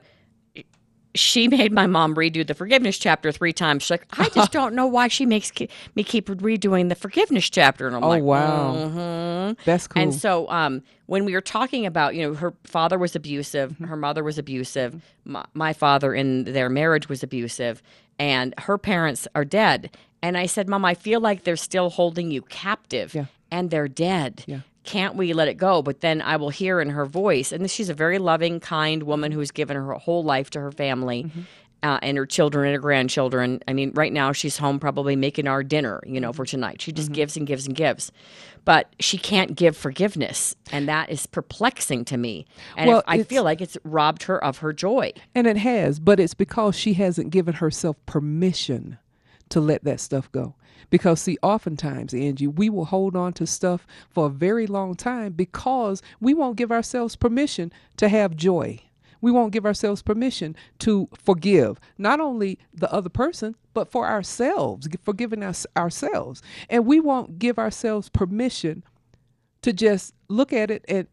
she 1.15 1.47
made 1.47 1.71
my 1.71 1.87
mom 1.87 2.15
redo 2.15 2.45
the 2.45 2.53
forgiveness 2.53 2.97
chapter 2.97 3.31
three 3.31 3.53
times. 3.53 3.83
She's 3.83 3.91
like, 3.91 4.05
I 4.19 4.29
just 4.33 4.51
don't 4.51 4.75
know 4.75 4.85
why 4.87 5.07
she 5.07 5.25
makes 5.25 5.49
ke- 5.51 5.69
me 5.95 6.03
keep 6.03 6.27
redoing 6.27 6.89
the 6.89 6.95
forgiveness 6.95 7.49
chapter. 7.49 7.87
And 7.87 7.95
I'm 7.95 8.03
Oh 8.03 8.09
like, 8.09 8.23
wow, 8.23 8.73
"Mhm." 8.75 9.57
that's 9.65 9.87
cool. 9.87 10.01
And 10.03 10.13
so, 10.13 10.47
um, 10.49 10.83
when 11.07 11.25
we 11.25 11.33
were 11.33 11.41
talking 11.41 11.85
about, 11.87 12.13
you 12.15 12.21
know, 12.27 12.33
her 12.35 12.53
father 12.63 12.97
was 12.99 13.15
abusive, 13.15 13.71
Mm-hmm. 13.71 13.85
her 13.85 13.95
mother 13.95 14.23
was 14.23 14.37
abusive, 14.37 15.01
my, 15.25 15.43
my 15.53 15.73
father 15.73 16.13
in 16.13 16.43
their 16.43 16.69
marriage 16.69 17.09
was 17.09 17.23
abusive, 17.23 17.81
and 18.19 18.53
her 18.59 18.77
parents 18.77 19.27
are 19.33 19.45
dead. 19.45 19.89
And 20.21 20.37
I 20.37 20.45
said, 20.45 20.67
Mom, 20.69 20.83
I 20.85 20.93
feel 20.93 21.21
like 21.21 21.43
they're 21.45 21.55
still 21.55 21.89
holding 21.89 22.29
you 22.29 22.41
captive, 22.43 23.15
Yeah. 23.15 23.25
and 23.49 23.71
they're 23.71 23.87
dead. 23.87 24.43
Yeah. 24.45 24.59
Can't 24.89 25.15
we 25.15 25.33
let 25.33 25.47
it 25.47 25.53
go? 25.57 25.83
But 25.83 26.01
then 26.01 26.19
I 26.19 26.37
will 26.37 26.49
hear 26.49 26.81
in 26.81 26.89
her 26.89 27.05
voice, 27.05 27.51
and 27.51 27.69
she's 27.69 27.89
a 27.89 27.93
very 27.93 28.17
loving, 28.17 28.59
kind 28.59 29.03
woman 29.03 29.31
who's 29.31 29.51
given 29.51 29.77
her 29.77 29.93
whole 29.93 30.23
life 30.23 30.49
to 30.51 30.59
her 30.59 30.71
family. 30.71 31.25
Mm-hmm. 31.25 31.41
Uh, 31.81 31.97
and 32.01 32.17
her 32.17 32.25
children 32.25 32.65
and 32.67 32.73
her 32.75 32.81
grandchildren. 32.81 33.61
I 33.65 33.71
mean, 33.71 33.93
right 33.95 34.11
now 34.11 34.33
she's 34.33 34.57
home 34.57 34.79
probably 34.81 35.15
making 35.15 35.47
our 35.47 35.63
dinner, 35.63 36.01
you 36.03 36.15
Mm-hmm. 36.15 36.21
know, 36.23 36.33
for 36.33 36.45
tonight. 36.45 36.81
She 36.81 36.91
just 36.91 37.13
gives 37.13 37.37
and 37.37 37.47
gives 37.47 37.67
and 37.67 37.73
gives. 37.73 38.11
But 38.65 38.93
she 38.99 39.17
can't 39.17 39.55
give 39.55 39.77
forgiveness. 39.77 40.55
And 40.73 40.89
that 40.89 41.09
is 41.09 41.25
perplexing 41.25 42.03
to 42.05 42.17
me. 42.17 42.45
And 42.75 42.89
Well, 42.89 43.01
I 43.07 43.23
feel 43.23 43.45
like 43.45 43.61
it's 43.61 43.77
robbed 43.85 44.23
her 44.23 44.43
of 44.43 44.57
her 44.57 44.73
joy. 44.73 45.13
And 45.33 45.47
it 45.47 45.55
has, 45.55 46.01
but 46.01 46.19
it's 46.19 46.33
because 46.33 46.75
she 46.75 46.95
hasn't 46.95 47.29
given 47.29 47.53
herself 47.53 47.95
permission 48.05 48.97
to 49.47 49.61
let 49.61 49.85
that 49.85 50.01
stuff 50.01 50.29
go. 50.33 50.55
Because, 50.89 51.21
see, 51.21 51.37
oftentimes, 51.41 52.13
Angie, 52.13 52.47
we 52.47 52.69
will 52.69 52.85
hold 52.85 53.15
on 53.15 53.33
to 53.33 53.47
stuff 53.47 53.85
for 54.09 54.27
a 54.27 54.29
very 54.29 54.67
long 54.67 54.95
time 54.95 55.33
because 55.33 56.01
we 56.19 56.33
won't 56.33 56.57
give 56.57 56.71
ourselves 56.71 57.15
permission 57.15 57.71
to 57.97 58.09
have 58.09 58.35
joy. 58.35 58.81
We 59.21 59.31
won't 59.31 59.51
give 59.51 59.65
ourselves 59.65 60.01
permission 60.01 60.55
to 60.79 61.09
forgive 61.13 61.79
not 61.97 62.19
only 62.19 62.57
the 62.73 62.91
other 62.91 63.09
person, 63.09 63.55
but 63.73 63.91
for 63.91 64.07
ourselves, 64.07 64.87
forgiving 65.03 65.43
us 65.43 65.67
ourselves. 65.75 66.41
And 66.69 66.85
we 66.85 66.99
won't 66.99 67.39
give 67.39 67.59
ourselves 67.59 68.09
permission 68.09 68.83
to 69.61 69.73
just 69.73 70.13
look 70.29 70.53
at 70.53 70.71
it 70.71 70.85
and 70.87 71.07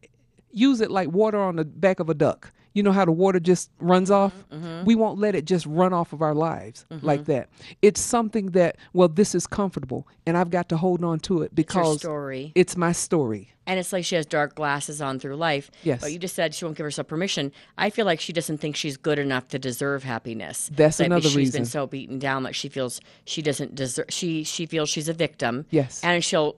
use 0.51 0.81
it 0.81 0.89
like 0.89 1.09
water 1.11 1.39
on 1.39 1.57
the 1.57 1.65
back 1.65 1.99
of 1.99 2.09
a 2.09 2.13
duck. 2.13 2.51
You 2.77 2.83
know 2.83 2.91
how 2.91 3.05
the 3.05 3.11
water 3.11 3.39
just 3.39 3.71
runs 3.79 4.11
mm-hmm, 4.11 4.25
off? 4.25 4.49
Mm-hmm. 4.51 4.85
We 4.85 4.93
won't 4.93 5.17
let 5.17 5.33
it 5.33 5.45
just 5.45 5.65
run 5.65 5.93
off 5.93 6.13
of 6.13 6.21
our 6.21 6.35
lives 6.35 6.85
mm-hmm. 6.91 7.03
like 7.03 7.25
that. 7.25 7.49
It's 7.81 7.99
something 7.99 8.51
that, 8.51 8.77
well, 8.93 9.07
this 9.07 9.33
is 9.33 9.47
comfortable 9.47 10.07
and 10.27 10.37
I've 10.37 10.51
got 10.51 10.69
to 10.69 10.77
hold 10.77 11.03
on 11.03 11.19
to 11.21 11.41
it 11.41 11.55
because 11.55 11.95
It's 11.95 12.03
story. 12.03 12.51
it's 12.53 12.77
my 12.77 12.91
story. 12.91 13.49
And 13.65 13.79
it's 13.79 13.91
like 13.91 14.05
she 14.05 14.13
has 14.13 14.27
dark 14.27 14.53
glasses 14.53 15.01
on 15.01 15.17
through 15.17 15.37
life. 15.37 15.71
Yes. 15.81 16.01
But 16.01 16.13
you 16.13 16.19
just 16.19 16.35
said 16.35 16.53
she 16.53 16.65
won't 16.65 16.77
give 16.77 16.83
herself 16.83 17.07
permission. 17.07 17.51
I 17.79 17.89
feel 17.89 18.05
like 18.05 18.19
she 18.19 18.31
doesn't 18.31 18.59
think 18.59 18.75
she's 18.75 18.95
good 18.95 19.17
enough 19.17 19.47
to 19.47 19.57
deserve 19.59 20.03
happiness. 20.03 20.69
That's 20.71 20.97
That 20.97 21.07
another 21.07 21.23
she's 21.23 21.35
reason. 21.35 21.51
She's 21.51 21.59
been 21.59 21.65
so 21.65 21.87
beaten 21.87 22.19
down 22.19 22.43
that 22.43 22.53
she 22.53 22.69
feels 22.69 23.01
she 23.25 23.41
doesn't 23.41 23.73
deserve. 23.73 24.05
She 24.09 24.43
she 24.43 24.67
feels 24.67 24.87
she's 24.87 25.09
a 25.09 25.13
victim. 25.13 25.65
Yes. 25.71 25.99
And 26.03 26.23
she'll 26.23 26.57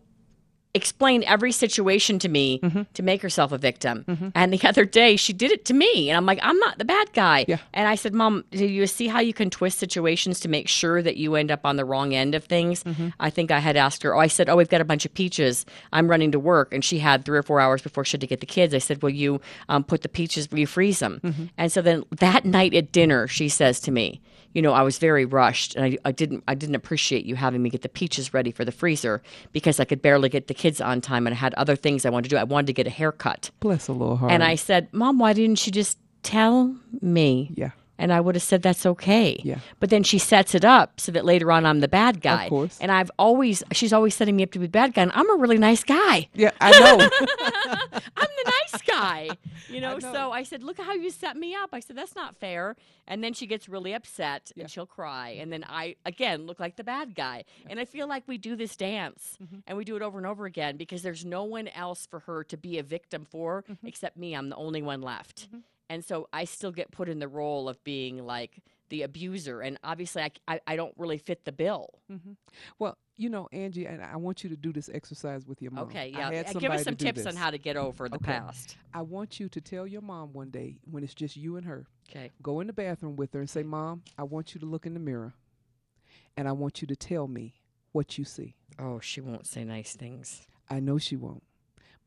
explain 0.76 1.24
every 1.24 1.52
situation 1.52 2.20
to 2.20 2.30
me 2.30 2.60
Mm-hmm. 2.60 2.82
to 2.94 3.02
make 3.04 3.22
herself 3.22 3.52
a 3.52 3.58
victim. 3.58 4.32
And 4.36 4.54
the 4.54 4.62
other 4.68 4.86
day 4.86 5.16
she 5.16 5.34
did 5.34 5.52
it 5.52 5.66
to 5.66 5.74
me, 5.74 6.10
and 6.10 6.18
I'm 6.18 6.26
like, 6.26 6.40
I'm 6.42 6.58
not 6.60 6.78
the 6.78 6.86
bad 6.86 7.12
guy. 7.14 7.46
Yeah. 7.48 7.58
And 7.74 7.88
I 7.88 7.96
said, 7.96 8.14
Mom, 8.14 8.44
do 8.52 8.66
you 8.66 8.86
see 8.86 9.08
how 9.08 9.20
you 9.20 9.34
can 9.34 9.50
twist 9.50 9.80
situations 9.80 10.40
to 10.42 10.48
make 10.50 10.68
sure 10.68 11.02
that 11.02 11.18
you 11.18 11.36
end 11.36 11.50
up 11.52 11.62
on 11.66 11.76
the 11.78 11.86
wrong 11.86 12.14
end 12.14 12.36
of 12.36 12.44
things? 12.44 12.84
Mm-hmm. 12.84 13.10
I 13.20 13.30
think 13.30 13.50
I 13.52 13.60
had 13.60 13.76
asked 13.78 14.04
her, 14.04 14.16
Oh, 14.16 14.20
I 14.20 14.28
said, 14.28 14.50
Oh, 14.50 14.56
we've 14.58 14.70
got 14.70 14.82
a 14.82 14.86
bunch 14.86 15.06
of 15.06 15.14
peaches. 15.14 15.66
I'm 15.94 16.08
running 16.08 16.32
to 16.34 16.40
work. 16.40 16.74
And 16.74 16.84
she 16.86 17.00
had 17.00 17.26
three 17.26 17.38
or 17.38 17.44
four 17.44 17.60
hours 17.60 17.82
before 17.82 18.06
she 18.06 18.14
had 18.14 18.22
to 18.22 18.28
get 18.28 18.40
the 18.40 18.46
kids. 18.46 18.74
I 18.74 18.80
said, 18.80 19.02
Will 19.02 19.10
you 19.10 19.42
um, 19.70 19.84
put 19.84 20.02
the 20.02 20.10
peaches, 20.10 20.50
will 20.52 20.60
you 20.60 20.68
freeze 20.68 21.00
them? 21.00 21.20
Mm-hmm. 21.24 21.46
And 21.58 21.72
so 21.72 21.82
then 21.82 22.04
that 22.12 22.46
night 22.46 22.74
at 22.74 22.92
dinner, 22.92 23.28
she 23.28 23.50
says 23.50 23.80
to 23.82 23.92
me, 23.92 24.22
you 24.54 24.62
know, 24.62 24.74
I 24.74 24.82
was 24.82 24.98
very 24.98 25.26
rushed, 25.26 25.76
and 25.76 25.86
I, 25.86 25.98
I 26.06 26.12
didn't, 26.12 26.44
I 26.48 26.56
didn't 26.56 26.76
appreciate 26.76 27.26
you 27.26 27.36
having 27.36 27.62
me 27.62 27.70
get 27.70 27.82
the 27.84 27.90
peaches 27.90 28.34
ready 28.34 28.52
for 28.52 28.66
the 28.66 28.72
freezer 28.72 29.22
because 29.52 29.80
I 29.80 29.86
could 29.86 30.02
barely 30.02 30.30
get 30.30 30.48
the 30.48 30.54
kids 30.54 30.82
on 30.82 31.02
time, 31.02 31.28
and 31.28 31.34
I 31.36 31.38
had 31.38 31.54
other 31.54 31.76
things 31.76 32.06
I 32.06 32.10
wanted 32.10 32.30
to 32.30 32.36
do. 32.36 32.38
I 32.38 32.44
wanted 32.44 32.68
to 32.68 32.74
get 32.74 32.88
a 32.88 32.90
haircut, 32.90 33.52
Bless 33.60 33.88
her 33.88 33.94
little 33.94 34.18
heart. 34.18 34.32
and 34.32 34.44
I 34.44 34.56
said, 34.56 34.88
"Mom, 34.92 35.20
why 35.20 35.34
didn't 35.34 35.66
you 35.66 35.72
just 35.72 35.98
tell 36.24 36.76
me?" 37.02 37.52
Yeah. 37.56 37.72
And 38.00 38.12
I 38.14 38.20
would 38.22 38.34
have 38.36 38.42
said 38.44 38.62
that's 38.64 38.86
okay. 38.86 39.40
Yeah. 39.44 39.60
But 39.80 39.90
then 39.92 40.04
she 40.04 40.18
sets 40.18 40.56
it 40.56 40.66
up 40.66 41.00
so 41.00 41.12
that 41.12 41.26
later 41.26 41.52
on 41.52 41.66
I'm 41.66 41.82
the 41.82 41.88
bad 41.88 42.22
guy. 42.22 42.46
Of 42.46 42.50
course. 42.50 42.78
And 42.82 42.92
I've 42.92 43.12
always, 43.20 43.62
she's 43.74 43.94
always 43.94 44.16
setting 44.16 44.36
me 44.36 44.44
up 44.44 44.52
to 44.52 44.60
be 44.60 44.66
the 44.66 44.72
bad 44.72 44.94
guy, 44.94 45.04
and 45.04 45.12
I'm 45.14 45.30
a 45.30 45.36
really 45.40 45.58
nice 45.58 45.84
guy. 45.84 46.30
Yeah, 46.34 46.52
I 46.62 46.72
know. 46.72 47.10
I'm 48.16 48.28
the 48.44 48.52
nice 48.72 48.82
guy, 48.84 49.30
you 49.70 49.82
know? 49.82 49.98
know. 49.98 50.12
So 50.14 50.32
I 50.32 50.44
said, 50.44 50.64
"Look 50.64 50.80
how 50.80 50.94
you 50.94 51.10
set 51.10 51.36
me 51.38 51.54
up." 51.56 51.70
I 51.74 51.80
said, 51.80 51.96
"That's 51.96 52.16
not 52.16 52.36
fair." 52.38 52.76
And 53.08 53.24
then 53.24 53.34
she 53.34 53.48
gets 53.48 53.68
really 53.68 53.94
upset 53.94 54.52
and 54.58 54.70
she'll 54.70 54.86
cry, 54.86 55.30
and 55.30 55.52
then 55.52 55.66
I 55.68 55.96
again 56.06 56.46
look 56.46 56.60
like 56.60 56.76
the 56.78 56.84
bad 56.84 57.16
guy. 57.16 57.44
And 57.70 57.80
I 57.80 57.86
feel 57.86 58.08
like 58.08 58.24
we 58.28 58.38
do 58.38 58.56
this 58.56 58.76
dance 58.76 59.38
Mm-hmm. 59.44 59.60
and 59.68 59.78
we 59.78 59.84
do 59.86 59.96
it 59.96 60.02
over 60.02 60.18
and 60.18 60.28
over 60.28 60.46
again 60.46 60.78
because 60.78 61.02
there's 61.02 61.26
no 61.26 61.44
one 61.44 61.68
else 61.70 62.06
for 62.06 62.20
her 62.22 62.44
to 62.46 62.58
be 62.58 62.78
a 62.80 62.84
victim 62.84 63.26
for 63.30 63.64
Mm-hmm. 63.70 63.88
except 63.88 64.18
me. 64.18 64.34
I'm 64.36 64.50
the 64.50 64.56
only 64.56 64.82
one 64.82 65.02
left, 65.02 65.48
and 65.90 66.04
so 66.06 66.28
I 66.32 66.46
still 66.46 66.72
get 66.72 66.92
put 66.92 67.10
in 67.10 67.20
the 67.20 67.28
role 67.28 67.68
of 67.68 67.84
being 67.84 68.26
like 68.26 68.62
the 68.90 69.04
abuser, 69.04 69.62
and 69.62 69.78
obviously 69.84 70.22
I, 70.24 70.32
I, 70.48 70.60
I 70.68 70.76
don't 70.76 70.94
really 70.98 71.18
fit 71.18 71.46
the 71.46 71.52
bill. 71.52 71.90
Mm-hmm. 72.12 72.32
well, 72.80 72.98
you 73.18 73.30
know, 73.30 73.50
Angie, 73.52 73.86
and 73.86 74.02
I 74.02 74.16
want 74.16 74.44
you 74.44 74.50
to 74.50 74.56
do 74.56 74.72
this 74.72 74.90
exercise 74.92 75.46
with 75.46 75.62
your 75.62 75.72
mom. 75.72 75.86
Okay, 75.86 76.10
yeah. 76.16 76.44
Give 76.54 76.72
us 76.72 76.84
some 76.86 76.96
tips 76.96 77.26
on 77.26 77.36
how 77.36 77.52
to 77.52 77.58
get 77.58 77.76
over 77.76 78.08
the 78.08 78.16
Okay. 78.16 78.32
past. 78.32 78.78
I 78.94 79.02
want 79.02 79.40
you 79.40 79.50
to 79.50 79.60
tell 79.62 79.86
your 79.86 80.02
mom 80.02 80.32
one 80.32 80.50
day 80.50 80.80
when 80.90 81.04
it's 81.04 81.14
just 81.14 81.36
you 81.36 81.58
and 81.58 81.66
her. 81.66 81.86
Okay. 82.10 82.32
Go 82.42 82.62
in 82.62 82.68
the 82.68 82.74
bathroom 82.74 83.18
with 83.18 83.34
her 83.34 83.42
and 83.42 83.50
say, 83.50 83.62
"Mom, 83.62 84.04
I 84.18 84.24
want 84.24 84.54
you 84.56 84.60
to 84.62 84.66
look 84.66 84.86
in 84.86 84.94
the 84.94 85.00
mirror, 85.02 85.34
and 86.38 86.48
I 86.48 86.54
want 86.54 86.82
you 86.82 86.88
to 86.88 86.96
tell 86.96 87.28
me 87.28 87.56
what 87.92 88.18
you 88.18 88.24
see." 88.24 88.56
Oh, 88.80 89.00
she 89.02 89.20
won't 89.22 89.46
say 89.46 89.66
nice 89.66 89.96
things. 89.96 90.48
I 90.70 90.80
know 90.80 90.98
she 90.98 91.18
won't. 91.18 91.44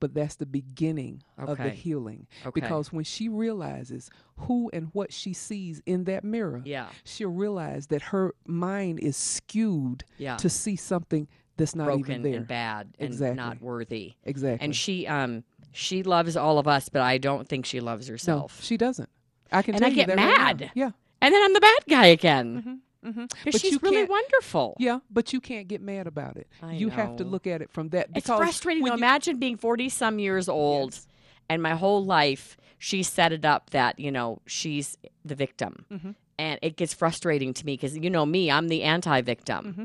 But 0.02 0.14
that's 0.14 0.34
the 0.34 0.46
beginning 0.46 1.22
of 1.38 1.56
the 1.56 1.70
healing. 1.70 2.26
Okay. 2.44 2.60
Because 2.60 2.92
when 2.92 3.04
she 3.04 3.28
realizes 3.28 4.10
who 4.36 4.68
and 4.72 4.88
what 4.92 5.12
she 5.12 5.32
sees 5.32 5.80
in 5.86 6.04
that 6.04 6.24
mirror, 6.24 6.60
Yeah. 6.64 6.88
she'll 7.04 7.30
realize 7.30 7.86
that 7.86 8.02
her 8.02 8.34
mind 8.46 8.98
is 9.00 9.16
skewed 9.16 10.04
Yeah. 10.18 10.36
to 10.38 10.48
see 10.50 10.76
something 10.76 11.28
that's 11.56 11.74
not 11.76 11.84
broken 11.84 12.10
even 12.10 12.22
there. 12.22 12.36
and 12.38 12.46
bad 12.48 12.88
and 12.98 13.08
Exactly. 13.08 13.36
not 13.36 13.62
worthy. 13.62 14.14
Exactly. 14.24 14.64
And 14.64 14.74
she 14.74 15.06
um 15.06 15.44
she 15.70 16.02
loves 16.02 16.36
all 16.36 16.58
of 16.58 16.66
us, 16.66 16.88
but 16.88 17.00
I 17.02 17.16
don't 17.18 17.48
think 17.48 17.64
she 17.64 17.80
loves 17.80 18.08
no, 18.08 18.12
herself. 18.14 18.62
she 18.62 18.76
doesn't. 18.76 19.08
I 19.52 19.62
can 19.62 19.74
And 19.74 19.82
tell 19.82 19.86
I 19.86 19.90
you 19.90 19.96
get 19.96 20.08
that 20.08 20.16
right 20.18 20.38
mad. 20.58 20.70
Yeah. 20.74 20.90
and 21.20 21.32
then 21.32 21.42
I'm 21.44 21.52
the 21.54 21.60
bad 21.60 21.78
guy 21.88 22.06
again. 22.06 22.56
Mm-hmm. 22.60 22.74
Because 23.02 23.60
she's 23.60 23.82
really 23.82 24.04
wonderful. 24.04 24.76
Yeah, 24.78 25.00
but 25.10 25.32
you 25.32 25.40
can't 25.40 25.68
get 25.68 25.80
mad 25.80 26.06
about 26.06 26.36
it. 26.36 26.48
I 26.62 26.72
you 26.74 26.88
have 26.90 27.16
to 27.16 27.24
look 27.24 27.46
at 27.46 27.60
it 27.62 27.70
from 27.70 27.88
that. 27.90 28.08
It's 28.14 28.26
frustrating. 28.26 28.86
you- 28.86 28.92
Imagine 28.92 29.38
being 29.38 29.56
40 29.56 29.88
some 29.88 30.18
years 30.18 30.48
old 30.48 30.92
Yes. 30.92 31.08
and 31.48 31.62
my 31.62 31.74
whole 31.74 32.04
life 32.04 32.56
she 32.82 33.04
set 33.04 33.32
it 33.32 33.44
up 33.44 33.70
that, 33.70 34.00
you 34.00 34.10
know, 34.10 34.40
she's 34.44 34.98
the 35.24 35.36
victim. 35.36 35.86
Mm-hmm. 35.88 36.10
And 36.36 36.58
it 36.62 36.76
gets 36.76 36.92
frustrating 36.92 37.54
to 37.54 37.64
me 37.64 37.74
because, 37.74 37.96
you 37.96 38.10
know, 38.10 38.26
me, 38.26 38.50
I'm 38.50 38.66
the 38.66 38.82
anti 38.82 39.20
victim. 39.20 39.64
Mm-hmm. 39.66 39.84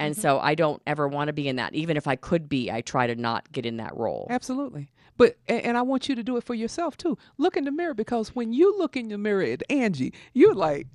And 0.00 0.16
so 0.16 0.38
I 0.38 0.54
don't 0.54 0.80
ever 0.86 1.06
want 1.08 1.28
to 1.28 1.34
be 1.34 1.46
in 1.46 1.56
that. 1.56 1.74
Even 1.74 1.98
if 1.98 2.06
I 2.06 2.16
could 2.16 2.48
be, 2.48 2.72
I 2.72 2.80
try 2.80 3.06
to 3.06 3.14
not 3.14 3.52
get 3.52 3.66
in 3.66 3.76
that 3.76 3.94
role. 3.94 4.28
Absolutely. 4.30 4.88
But 5.18 5.36
and, 5.46 5.60
and 5.62 5.76
I 5.76 5.82
want 5.82 6.08
you 6.08 6.14
to 6.14 6.22
do 6.22 6.38
it 6.38 6.44
for 6.44 6.54
yourself 6.54 6.96
too. 6.96 7.18
Look 7.36 7.56
in 7.58 7.64
the 7.64 7.72
mirror 7.72 7.92
because 7.92 8.34
when 8.34 8.54
you 8.54 8.78
look 8.78 8.96
in 8.96 9.08
the 9.08 9.18
mirror 9.18 9.42
at 9.42 9.62
Angie, 9.68 10.14
you're 10.32 10.54
like, 10.54 10.86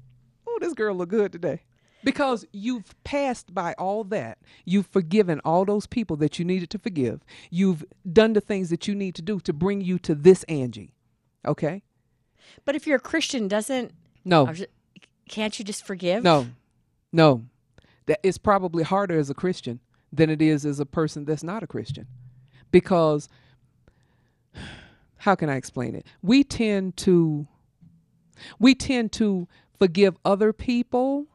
"Oh, 0.48 0.58
this 0.60 0.74
girl 0.74 0.96
look 0.96 1.10
good 1.10 1.32
today." 1.32 1.62
Because 2.04 2.46
you've 2.52 2.96
passed 3.04 3.54
by 3.54 3.74
all 3.78 4.04
that. 4.06 4.38
You've 4.66 4.88
forgiven 4.88 5.40
all 5.46 5.64
those 5.64 5.88
people 5.88 6.18
that 6.18 6.38
you 6.38 6.44
needed 6.44 6.70
to 6.72 6.80
forgive. 6.80 7.24
You've 7.50 7.86
done 8.12 8.34
the 8.34 8.42
things 8.42 8.70
that 8.72 8.88
you 8.88 8.96
need 8.96 9.16
to 9.16 9.22
do 9.22 9.40
to 9.40 9.54
bring 9.54 9.80
you 9.82 9.98
to 10.00 10.14
this 10.14 10.44
Angie. 10.44 10.94
Okay? 11.46 11.82
But 12.66 12.76
if 12.76 12.86
you're 12.86 12.98
a 12.98 13.02
Christian, 13.02 13.48
doesn't 13.48 13.94
No. 14.26 14.54
Can't 15.30 15.58
you 15.58 15.64
just 15.66 15.86
forgive? 15.86 16.24
No. 16.24 16.48
No. 17.12 17.46
That 18.06 18.20
it's 18.22 18.38
probably 18.38 18.84
harder 18.84 19.18
as 19.18 19.30
a 19.30 19.34
Christian 19.34 19.80
than 20.12 20.30
it 20.30 20.42
is 20.42 20.66
as 20.66 20.80
a 20.80 20.86
person 20.86 21.26
that's 21.26 21.44
not 21.44 21.64
a 21.64 21.68
Christian. 21.68 22.08
Because 22.72 23.30
how 25.18 25.36
can 25.36 25.50
I 25.50 25.56
explain 25.56 25.96
it? 25.96 26.06
We 26.22 26.44
tend 26.44 26.98
to 26.98 27.48
we 28.60 28.76
tend 28.76 29.12
to 29.14 29.48
forgive 29.80 30.16
other 30.26 30.54
people 30.54 31.28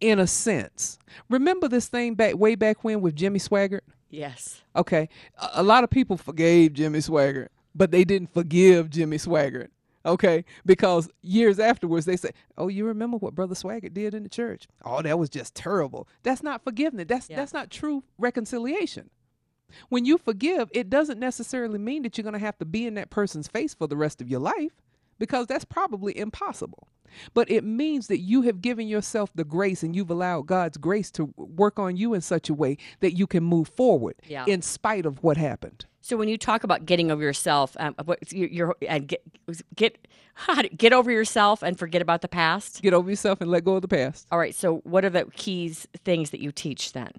in 0.00 0.18
a 0.18 0.26
sense. 0.26 0.98
Remember 1.28 1.68
this 1.68 1.88
thing 1.88 2.14
back 2.14 2.36
way 2.36 2.54
back 2.54 2.84
when 2.84 3.00
with 3.00 3.16
Jimmy 3.16 3.38
Swaggart? 3.38 3.80
Yes. 4.10 4.62
Okay. 4.74 5.08
A, 5.40 5.48
a 5.54 5.62
lot 5.62 5.84
of 5.84 5.90
people 5.90 6.16
forgave 6.16 6.74
Jimmy 6.74 6.98
Swaggart, 7.00 7.48
but 7.74 7.90
they 7.90 8.04
didn't 8.04 8.32
forgive 8.32 8.90
Jimmy 8.90 9.16
Swaggart. 9.18 9.68
Okay, 10.04 10.44
because 10.64 11.10
years 11.22 11.58
afterwards 11.58 12.06
they 12.06 12.16
say, 12.16 12.30
"Oh, 12.56 12.68
you 12.68 12.84
remember 12.86 13.16
what 13.16 13.34
Brother 13.34 13.56
Swaggart 13.56 13.92
did 13.92 14.14
in 14.14 14.22
the 14.22 14.28
church? 14.28 14.68
Oh, 14.84 15.02
that 15.02 15.18
was 15.18 15.28
just 15.28 15.56
terrible." 15.56 16.06
That's 16.22 16.44
not 16.44 16.62
forgiveness. 16.62 17.06
That's 17.08 17.28
Yeah. 17.28 17.34
that's 17.36 17.52
not 17.52 17.70
true 17.70 18.04
reconciliation. 18.16 19.10
When 19.88 20.04
you 20.04 20.16
forgive, 20.16 20.70
it 20.72 20.88
doesn't 20.88 21.18
necessarily 21.18 21.78
mean 21.80 22.02
that 22.04 22.16
you're 22.16 22.22
going 22.22 22.34
to 22.34 22.38
have 22.38 22.56
to 22.58 22.64
be 22.64 22.86
in 22.86 22.94
that 22.94 23.10
person's 23.10 23.48
face 23.48 23.74
for 23.74 23.88
the 23.88 23.96
rest 23.96 24.20
of 24.20 24.28
your 24.28 24.38
life 24.38 24.70
because 25.18 25.46
that's 25.46 25.64
probably 25.64 26.16
impossible. 26.18 26.88
But 27.34 27.50
it 27.50 27.64
means 27.64 28.08
that 28.08 28.18
you 28.18 28.42
have 28.42 28.60
given 28.60 28.88
yourself 28.88 29.30
the 29.34 29.44
grace 29.44 29.82
and 29.82 29.94
you've 29.96 30.10
allowed 30.10 30.46
God's 30.46 30.76
grace 30.76 31.10
to 31.12 31.32
work 31.36 31.78
on 31.78 31.96
you 31.96 32.12
in 32.14 32.20
such 32.20 32.48
a 32.50 32.54
way 32.54 32.76
that 33.00 33.12
you 33.16 33.26
can 33.26 33.42
move 33.44 33.68
forward 33.68 34.16
Yeah. 34.26 34.44
in 34.46 34.60
spite 34.60 35.06
of 35.06 35.22
what 35.22 35.36
happened. 35.36 35.86
So 36.02 36.16
when 36.16 36.28
you 36.28 36.36
talk 36.38 36.62
about 36.64 36.84
getting 36.86 37.10
over 37.10 37.22
yourself, 37.22 37.76
um, 37.80 37.94
what 38.04 38.32
you- 38.32 38.48
you're 38.50 38.76
and 38.88 39.08
get 39.08 39.22
get 39.74 40.06
get 40.76 40.92
over 40.92 41.10
yourself 41.10 41.62
and 41.62 41.78
forget 41.78 42.02
about 42.02 42.20
the 42.22 42.28
past. 42.28 42.82
Get 42.82 42.92
over 42.92 43.08
yourself 43.08 43.40
and 43.40 43.50
let 43.50 43.64
go 43.64 43.76
of 43.76 43.82
the 43.82 43.88
past. 43.88 44.26
All 44.30 44.38
right. 44.38 44.54
So 44.54 44.78
what 44.84 45.04
are 45.04 45.10
the 45.10 45.24
keys 45.36 45.86
things 46.04 46.30
that 46.30 46.40
you 46.40 46.52
teach 46.52 46.92
then? 46.92 47.10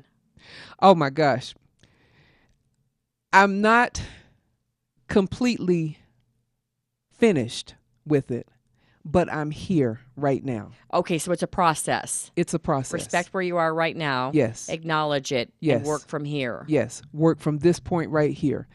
Oh 0.81 0.93
my 0.95 1.09
gosh. 1.09 1.55
I'm 3.33 3.61
not 3.61 4.01
completely 5.07 5.97
finished 7.11 7.75
with 8.07 8.31
it, 8.31 8.47
but 9.05 9.31
I'm 9.31 9.51
here 9.51 9.99
right 10.15 10.43
now. 10.43 10.71
Okay, 10.93 11.17
so 11.17 11.31
it's 11.31 11.43
a 11.43 11.47
process. 11.47 12.31
It's 12.35 12.53
a 12.53 12.59
process. 12.59 12.93
Respect 12.93 13.33
where 13.33 13.43
you 13.43 13.57
are 13.57 13.73
right 13.73 13.95
now. 13.95 14.31
Yes. 14.33 14.69
Acknowledge 14.69 15.31
it. 15.31 15.51
Yes. 15.59 15.77
And 15.77 15.85
work 15.85 16.07
from 16.07 16.25
here. 16.25 16.65
Yes, 16.67 17.01
work 17.13 17.39
from 17.39 17.59
this 17.59 17.79
point 17.79 18.11
right 18.11 18.33
here. 18.33 18.67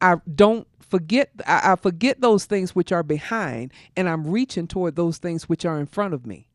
I 0.00 0.16
don't 0.34 0.66
forget 0.80 1.30
I, 1.46 1.72
I 1.72 1.76
forget 1.76 2.20
those 2.20 2.46
things 2.46 2.74
which 2.74 2.92
are 2.92 3.02
behind 3.02 3.72
and 3.96 4.08
I'm 4.08 4.26
reaching 4.26 4.66
toward 4.66 4.96
those 4.96 5.18
things 5.18 5.48
which 5.48 5.64
are 5.64 5.78
in 5.78 5.86
front 5.86 6.14
of 6.14 6.26
me. 6.26 6.47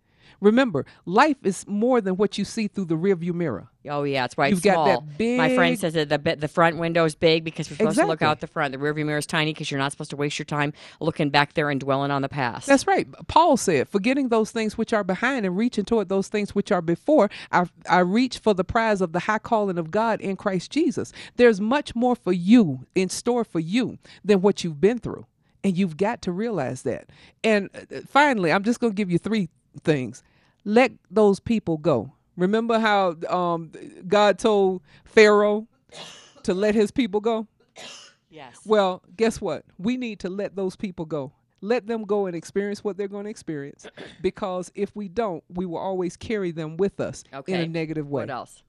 Remember, 0.43 0.85
life 1.05 1.37
is 1.43 1.65
more 1.67 2.01
than 2.01 2.17
what 2.17 2.37
you 2.37 2.43
see 2.45 2.67
through 2.67 2.85
the 2.85 2.97
rearview 2.97 3.33
mirror. 3.33 3.69
Oh 3.89 4.03
yeah, 4.03 4.25
it's 4.25 4.37
right. 4.37 4.49
You've 4.49 4.61
got 4.61 4.73
small. 4.73 4.85
that 5.17 5.37
My 5.37 5.55
friend 5.55 5.79
says 5.79 5.93
that 5.93 6.09
the 6.09 6.35
the 6.35 6.47
front 6.47 6.77
window 6.77 7.05
is 7.05 7.15
big 7.15 7.43
because 7.43 7.69
we're 7.69 7.77
supposed 7.77 7.97
to 7.97 8.05
look 8.05 8.21
out 8.21 8.39
the 8.39 8.47
front. 8.47 8.71
The 8.73 8.77
rearview 8.77 9.05
mirror 9.05 9.17
is 9.17 9.25
tiny 9.25 9.53
because 9.53 9.71
you're 9.71 9.79
not 9.79 9.91
supposed 9.91 10.09
to 10.11 10.15
waste 10.17 10.37
your 10.37 10.45
time 10.45 10.73
looking 10.99 11.29
back 11.29 11.53
there 11.53 11.69
and 11.69 11.79
dwelling 11.79 12.11
on 12.11 12.21
the 12.21 12.29
past. 12.29 12.67
That's 12.67 12.87
right. 12.87 13.07
Paul 13.27 13.57
said, 13.57 13.89
forgetting 13.89 14.29
those 14.29 14.51
things 14.51 14.77
which 14.77 14.93
are 14.93 15.03
behind 15.03 15.45
and 15.45 15.57
reaching 15.57 15.85
toward 15.85 16.09
those 16.09 16.27
things 16.27 16.53
which 16.53 16.71
are 16.71 16.81
before, 16.81 17.29
I, 17.51 17.65
I 17.89 17.99
reach 17.99 18.37
for 18.37 18.53
the 18.53 18.63
prize 18.63 19.01
of 19.01 19.11
the 19.13 19.19
high 19.19 19.39
calling 19.39 19.77
of 19.77 19.91
God 19.91 20.21
in 20.21 20.35
Christ 20.35 20.71
Jesus. 20.71 21.11
There's 21.37 21.59
much 21.61 21.95
more 21.95 22.15
for 22.15 22.33
you 22.33 22.85
in 22.95 23.09
store 23.09 23.43
for 23.43 23.59
you 23.59 23.97
than 24.23 24.41
what 24.41 24.63
you've 24.63 24.81
been 24.81 24.99
through. 24.99 25.25
And 25.63 25.77
you've 25.77 25.95
got 25.95 26.21
to 26.23 26.31
realize 26.33 26.81
that. 26.81 27.09
And 27.43 27.69
uh, 27.73 28.01
finally, 28.07 28.51
I'm 28.51 28.63
just 28.63 28.81
going 28.81 28.91
to 28.91 28.97
give 28.97 29.09
you 29.09 29.17
three 29.17 29.47
things. 29.83 30.21
Let 30.65 30.91
those 31.11 31.39
people 31.39 31.77
go. 31.77 32.13
Remember 32.37 32.79
how 32.79 33.15
um, 33.29 33.71
God 34.07 34.39
told 34.39 34.81
Pharaoh 35.05 35.67
to 36.43 36.53
let 36.53 36.75
his 36.75 36.91
people 36.91 37.19
go? 37.19 37.47
yes. 38.29 38.59
Well, 38.65 39.03
guess 39.15 39.39
what? 39.39 39.65
We 39.77 39.97
need 39.97 40.19
to 40.21 40.29
let 40.29 40.55
those 40.55 40.75
people 40.75 41.05
go. 41.05 41.33
Let 41.61 41.87
them 41.87 42.03
go 42.03 42.25
and 42.25 42.35
experience 42.35 42.83
what 42.83 42.97
they're 42.97 43.07
going 43.07 43.23
to 43.25 43.29
experience. 43.29 43.87
Because 44.21 44.71
if 44.75 44.93
we 44.95 45.07
don't, 45.07 45.43
we 45.49 45.65
will 45.65 45.77
always 45.77 46.17
carry 46.17 46.51
them 46.51 46.75
with 46.75 46.99
us 46.99 47.23
in 47.47 47.55
a 47.55 47.67
negative 47.67 48.09
way. 48.09 48.23
What 48.23 48.29
else? 48.29 48.63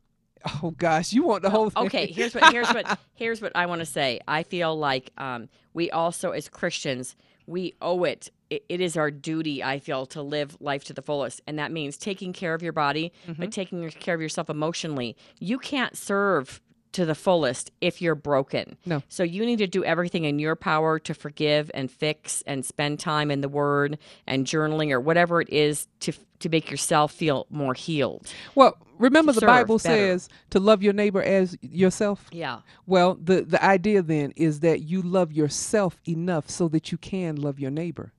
Oh 0.62 0.72
gosh, 0.72 1.12
you 1.12 1.24
want 1.24 1.42
the 1.42 1.50
whole 1.50 1.70
thing? 1.70 1.86
Okay, 1.86 2.06
here's 2.06 2.34
what 2.34 2.52
here's 2.52 2.68
what 2.68 2.98
here's 3.14 3.40
what 3.40 3.52
I 3.54 3.66
want 3.66 3.80
to 3.80 3.86
say. 3.86 4.20
I 4.28 4.42
feel 4.42 4.76
like 4.76 5.10
um, 5.16 5.48
we 5.72 5.90
also, 5.90 6.32
as 6.32 6.48
Christians, 6.48 7.16
we 7.46 7.74
owe 7.80 8.04
it. 8.04 8.30
It. 8.54 8.64
It 8.68 8.80
is 8.80 8.96
our 8.96 9.10
duty, 9.10 9.62
I 9.62 9.78
feel, 9.78 10.06
to 10.06 10.22
live 10.22 10.56
life 10.60 10.84
to 10.84 10.92
the 10.92 11.02
fullest, 11.02 11.40
and 11.46 11.58
that 11.58 11.70
means 11.72 11.96
taking 11.96 12.32
care 12.32 12.54
of 12.54 12.62
your 12.62 12.72
body, 12.72 13.12
Mm-hmm. 13.26 13.40
but 13.40 13.52
taking 13.52 13.88
care 13.90 14.14
of 14.14 14.20
yourself 14.20 14.48
emotionally. 14.50 15.16
You 15.38 15.58
can't 15.58 15.96
serve 15.96 16.60
to 16.92 17.04
the 17.04 17.14
fullest 17.16 17.72
if 17.80 18.00
you're 18.00 18.14
broken. 18.14 18.76
No. 18.86 19.02
So 19.08 19.24
you 19.24 19.44
need 19.44 19.58
to 19.58 19.66
do 19.66 19.82
everything 19.84 20.24
in 20.24 20.38
your 20.38 20.54
power 20.54 21.00
to 21.00 21.12
forgive 21.12 21.68
and 21.74 21.90
fix 21.90 22.42
and 22.46 22.64
spend 22.64 23.00
time 23.00 23.32
in 23.32 23.40
the 23.40 23.48
Word 23.48 23.98
and 24.28 24.46
journaling 24.46 24.92
or 24.92 25.00
whatever 25.00 25.40
it 25.40 25.50
is 25.50 25.88
to 26.00 26.12
to 26.40 26.48
make 26.48 26.70
yourself 26.70 27.10
feel 27.12 27.46
more 27.50 27.74
healed. 27.74 28.30
Well, 28.54 28.76
remember 28.98 29.32
the 29.32 29.40
Bible 29.46 29.78
better. 29.78 29.88
says 30.18 30.28
to 30.50 30.60
love 30.60 30.82
your 30.84 30.92
neighbor 30.92 31.22
as 31.22 31.56
yourself. 31.62 32.28
Yeah. 32.30 32.60
Well, 32.86 33.16
the 33.20 33.42
the 33.42 33.64
idea 33.64 34.00
then 34.02 34.32
is 34.36 34.60
that 34.60 34.82
you 34.82 35.02
love 35.02 35.32
yourself 35.32 36.00
enough 36.06 36.48
so 36.48 36.68
that 36.68 36.92
you 36.92 36.98
can 36.98 37.34
love 37.36 37.58
your 37.58 37.70
neighbor. 37.72 38.12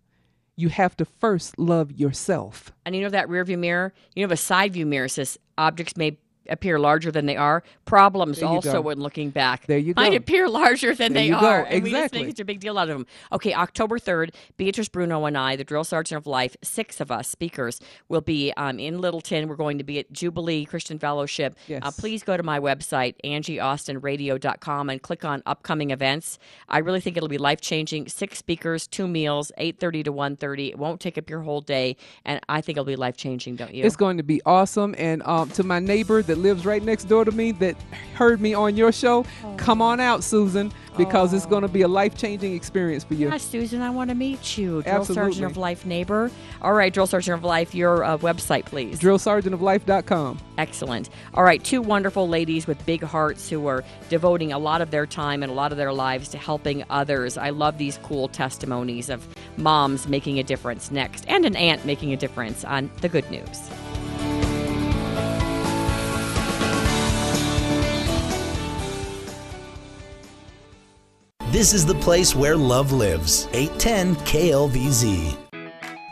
You 0.57 0.69
have 0.69 0.95
to 0.97 1.05
first 1.05 1.59
love 1.59 1.91
yourself. 1.91 2.71
And 2.85 2.95
you 2.95 3.01
know 3.01 3.09
that 3.09 3.29
rear 3.29 3.43
view 3.43 3.57
mirror? 3.57 3.93
You 4.15 4.23
have 4.23 4.31
a 4.31 4.37
side 4.37 4.73
view 4.73 4.85
mirror 4.85 5.07
says 5.07 5.37
objects 5.57 5.97
may 5.97 6.17
appear 6.49 6.79
larger 6.79 7.11
than 7.11 7.25
they 7.25 7.37
are. 7.37 7.63
Problems 7.85 8.41
also 8.43 8.73
go. 8.73 8.81
when 8.81 8.99
looking 8.99 9.29
back 9.29 9.65
There 9.67 9.77
you 9.77 9.93
might 9.95 10.11
go. 10.11 10.15
appear 10.17 10.47
larger 10.61 10.93
than 10.95 11.13
There 11.13 11.21
they 11.23 11.27
you 11.29 11.39
go. 11.39 11.45
are. 11.45 11.63
And 11.65 11.83
we 11.83 11.89
just 11.91 11.95
Exactly. 12.05 12.19
make 12.23 12.29
such 12.31 12.39
a 12.41 12.45
big 12.45 12.59
deal 12.59 12.77
out 12.77 12.89
of 12.89 12.97
them. 12.97 13.07
Okay, 13.31 13.53
October 13.53 13.99
3rd, 13.99 14.33
Beatrice 14.57 14.89
Bruno 14.89 15.25
and 15.25 15.37
I, 15.37 15.55
the 15.55 15.63
drill 15.63 15.83
sergeant 15.83 16.17
of 16.17 16.27
life, 16.27 16.55
six 16.63 16.99
of 17.01 17.11
us 17.11 17.27
speakers, 17.27 17.79
will 18.09 18.21
be 18.21 18.51
um, 18.57 18.79
in 18.79 18.99
Littleton. 18.99 19.47
We're 19.47 19.55
going 19.55 19.77
to 19.77 19.83
be 19.83 19.99
at 19.99 20.11
Jubilee 20.11 20.65
Christian 20.65 20.99
Fellowship. 20.99 21.55
Yes. 21.67 21.81
Uh, 21.83 21.91
please 21.91 22.23
go 22.23 22.37
to 22.37 22.43
my 22.43 22.59
website, 22.59 23.15
angieaustinradio.com, 23.23 24.89
and 24.89 25.01
click 25.01 25.25
on 25.25 25.41
upcoming 25.45 25.91
events. 25.91 26.39
I 26.69 26.79
really 26.79 26.99
think 27.01 27.17
it'll 27.17 27.29
be 27.29 27.37
life 27.37 27.61
changing. 27.61 28.07
Six 28.07 28.37
speakers, 28.37 28.87
two 28.87 29.07
meals, 29.07 29.51
8.30 29.59 30.03
to 30.05 30.13
1.30. 30.13 30.69
It 30.69 30.77
won't 30.77 30.99
take 31.01 31.17
up 31.17 31.29
your 31.29 31.41
whole 31.41 31.61
day, 31.61 31.97
and 32.25 32.39
I 32.49 32.61
think 32.61 32.77
it'll 32.77 32.85
be 32.85 32.95
life 32.95 33.17
changing, 33.17 33.55
don't 33.55 33.73
you? 33.73 33.83
It's 33.83 33.95
going 33.95 34.17
to 34.17 34.23
be 34.23 34.41
awesome. 34.45 34.95
And 34.97 35.21
um, 35.23 35.49
to 35.51 35.63
my 35.63 35.79
neighbor 35.79 36.21
that 36.35 36.41
lives 36.41 36.65
right 36.65 36.83
next 36.83 37.05
door 37.05 37.25
to 37.25 37.31
me 37.31 37.51
that 37.53 37.75
heard 38.13 38.41
me 38.41 38.53
on 38.53 38.75
your 38.75 38.91
show, 38.91 39.25
come 39.57 39.81
on 39.81 39.99
out, 39.99 40.23
Susan, 40.23 40.71
because 40.97 41.33
it's 41.33 41.45
going 41.45 41.61
to 41.61 41.67
be 41.67 41.81
a 41.81 41.87
life 41.87 42.15
changing 42.15 42.53
experience 42.53 43.03
for 43.03 43.13
you. 43.13 43.29
Hi, 43.29 43.37
Susan, 43.37 43.81
I 43.81 43.89
want 43.89 44.09
to 44.09 44.15
meet 44.15 44.57
you. 44.57 44.81
Drill 44.83 45.05
Sergeant 45.05 45.45
of 45.45 45.57
Life 45.57 45.85
neighbor. 45.85 46.31
All 46.61 46.73
right, 46.73 46.93
Drill 46.93 47.07
Sergeant 47.07 47.37
of 47.37 47.43
Life, 47.43 47.73
your 47.73 48.03
uh, 48.03 48.17
website, 48.17 48.65
please. 48.65 48.99
DrillSergeantOfLife.com. 48.99 50.39
Excellent. 50.57 51.09
All 51.33 51.43
right, 51.43 51.63
two 51.63 51.81
wonderful 51.81 52.27
ladies 52.27 52.67
with 52.67 52.85
big 52.85 53.03
hearts 53.03 53.49
who 53.49 53.67
are 53.67 53.83
devoting 54.09 54.51
a 54.51 54.59
lot 54.59 54.81
of 54.81 54.91
their 54.91 55.05
time 55.05 55.43
and 55.43 55.51
a 55.51 55.55
lot 55.55 55.71
of 55.71 55.77
their 55.77 55.93
lives 55.93 56.29
to 56.29 56.37
helping 56.37 56.83
others. 56.89 57.37
I 57.37 57.49
love 57.49 57.77
these 57.77 57.97
cool 58.03 58.27
testimonies 58.27 59.09
of 59.09 59.25
moms 59.57 60.07
making 60.07 60.39
a 60.39 60.43
difference 60.43 60.91
next 60.91 61.25
and 61.27 61.45
an 61.45 61.55
aunt 61.55 61.85
making 61.85 62.13
a 62.13 62.17
difference 62.17 62.63
on 62.65 62.89
the 63.01 63.09
good 63.09 63.29
news. 63.31 63.69
This 71.55 71.73
is 71.73 71.85
the 71.85 71.95
place 71.95 72.35
where 72.35 72.57
love 72.57 72.91
lives. 72.91 73.47
810 73.53 74.15
KLVZ. 74.25 75.44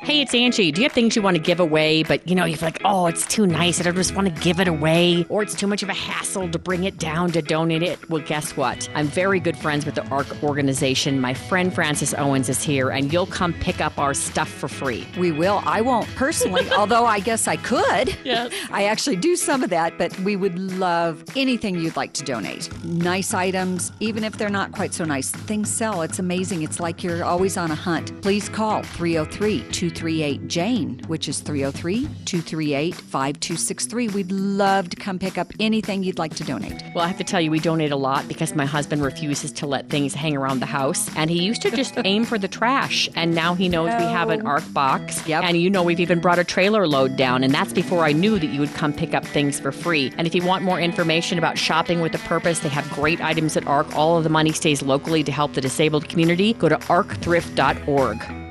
Hey, 0.04 0.20
it's 0.20 0.36
Angie. 0.36 0.70
Do 0.74 0.82
you 0.82 0.84
have 0.84 0.92
things 0.92 1.16
you 1.16 1.22
want 1.22 1.38
to 1.38 1.42
give 1.42 1.62
away, 1.62 2.04
but 2.04 2.28
you 2.28 2.36
know, 2.36 2.44
you're 2.44 2.58
like, 2.58 2.82
oh, 2.84 3.06
it's 3.08 3.26
too 3.26 3.48
nice. 3.48 3.80
and 3.80 3.88
I 3.88 3.92
don't 3.92 3.96
just 3.96 4.14
want 4.14 4.28
to 4.28 4.44
give 4.44 4.60
it 4.60 4.68
away, 4.68 5.26
or 5.30 5.42
it's 5.42 5.56
too 5.56 5.66
much 5.66 5.82
of 5.82 5.88
a 5.88 5.94
hassle 5.94 6.50
to 6.50 6.60
bring 6.60 6.84
it 6.84 6.98
down 6.98 7.32
to 7.32 7.42
donate 7.42 7.84
it? 7.84 8.10
Well, 8.10 8.22
guess 8.22 8.58
what? 8.58 8.90
I'm 8.96 9.08
very 9.08 9.40
good 9.40 9.56
friends 9.58 9.86
with 9.86 9.96
the 9.96 10.06
ARC 10.10 10.44
organization. 10.44 11.22
My 11.22 11.34
friend 11.34 11.74
Francis 11.74 12.14
Owens 12.16 12.50
is 12.50 12.62
here, 12.62 12.90
and 12.90 13.14
you'll 13.14 13.28
come 13.28 13.54
pick 13.54 13.80
up 13.80 13.98
our 13.98 14.14
stuff 14.14 14.50
for 14.50 14.68
free. 14.68 15.08
We 15.18 15.32
will. 15.32 15.62
I 15.66 15.80
won't 15.80 16.14
personally, 16.16 16.70
although 16.78 17.06
I 17.06 17.22
guess 17.22 17.48
I 17.48 17.56
could. 17.56 18.14
Yes. 18.26 18.52
I 18.72 18.88
actually 18.88 19.16
do 19.16 19.38
some 19.38 19.64
of 19.64 19.70
that, 19.70 19.98
but 19.98 20.20
we 20.20 20.36
would 20.36 20.60
love 20.60 21.24
anything 21.38 21.80
you'd 21.80 21.96
like 21.96 22.12
to 22.16 22.26
donate. 22.26 22.70
Nice 22.84 23.34
items, 23.34 23.94
even 24.02 24.26
if 24.26 24.38
they're 24.38 24.50
not 24.50 24.74
quite 24.74 24.94
so 24.94 25.06
nice. 25.06 25.32
Things 25.32 25.72
sell. 25.72 26.02
It's 26.02 26.20
amazing. 26.20 26.64
It's 26.64 26.82
like 26.82 27.06
you're 27.06 27.24
always 27.24 27.56
on 27.56 27.72
a 27.72 27.76
hunt. 27.76 28.22
Please 28.22 28.50
call 28.50 28.84
303 28.84 29.64
238 29.94 30.48
Jane, 30.48 31.02
which 31.08 31.28
is 31.30 31.40
303 31.40 32.02
238 32.26 32.96
5263. 32.96 34.08
We'd 34.10 34.32
love 34.32 34.90
to 34.90 34.96
come 34.96 35.20
pick 35.20 35.38
up 35.38 35.52
anything 35.60 36.04
you'd 36.04 36.20
like 36.20 36.36
to 36.36 36.44
donate. 36.44 36.84
Well, 36.94 37.04
I 37.04 37.08
have 37.08 37.18
to 37.18 37.24
tell 37.24 37.40
you, 37.40 37.52
we 37.52 37.60
donate 37.60 37.92
a 37.92 37.96
lot 37.96 38.28
because 38.28 38.56
my 38.56 38.66
husband 38.66 39.04
refuses 39.04 39.52
to 39.54 39.68
let 39.68 39.90
things 39.90 40.14
hang 40.14 40.36
around 40.36 40.60
the 40.60 40.66
house. 40.66 41.10
And 41.16 41.30
he 41.30 41.44
used 41.44 41.62
to 41.62 41.72
just 41.72 41.94
aim 42.06 42.26
for 42.26 42.38
the 42.38 42.48
trash. 42.48 43.10
And 43.16 43.34
now 43.36 43.54
he 43.54 43.70
knows 43.70 43.88
we 43.88 44.06
have 44.06 44.30
an 44.30 44.46
ARC 44.46 44.64
box. 44.74 45.26
Yep. 45.28 45.44
And 45.44 45.58
you 45.58 45.70
know, 45.70 45.84
we've 45.84 46.00
even 46.00 46.20
brought 46.20 46.40
a 46.40 46.44
trailer 46.44 46.88
load 46.88 47.16
down. 47.16 47.44
And 47.44 47.54
that's 47.54 47.74
before 47.74 48.04
I 48.04 48.12
knew 48.12 48.40
that 48.40 48.48
you 48.48 48.60
would 48.60 48.74
come 48.74 48.94
pick 48.94 49.14
up 49.14 49.26
things 49.26 49.60
for 49.60 49.72
free. 49.72 50.12
And 50.18 50.28
if 50.28 50.36
you 50.36 50.44
want 50.44 50.64
more 50.64 50.80
information 50.80 51.38
about 51.38 51.58
shopping 51.58 52.02
with 52.02 52.16
a 52.16 52.20
purpose, 52.20 52.60
they 52.60 52.70
have 52.70 52.90
great 52.92 53.22
items 53.22 53.56
at 53.56 53.68
ARC. 53.68 53.96
All 53.96 54.18
of 54.18 54.24
the 54.24 54.30
money 54.30 54.52
stays 54.52 54.82
locally 54.82 55.24
to 55.24 55.32
help 55.32 55.54
the 55.54 55.62
disabled 55.62 56.10
community. 56.10 56.54
Go 56.54 56.70
to 56.70 56.78
arcthrift.org. 56.78 58.43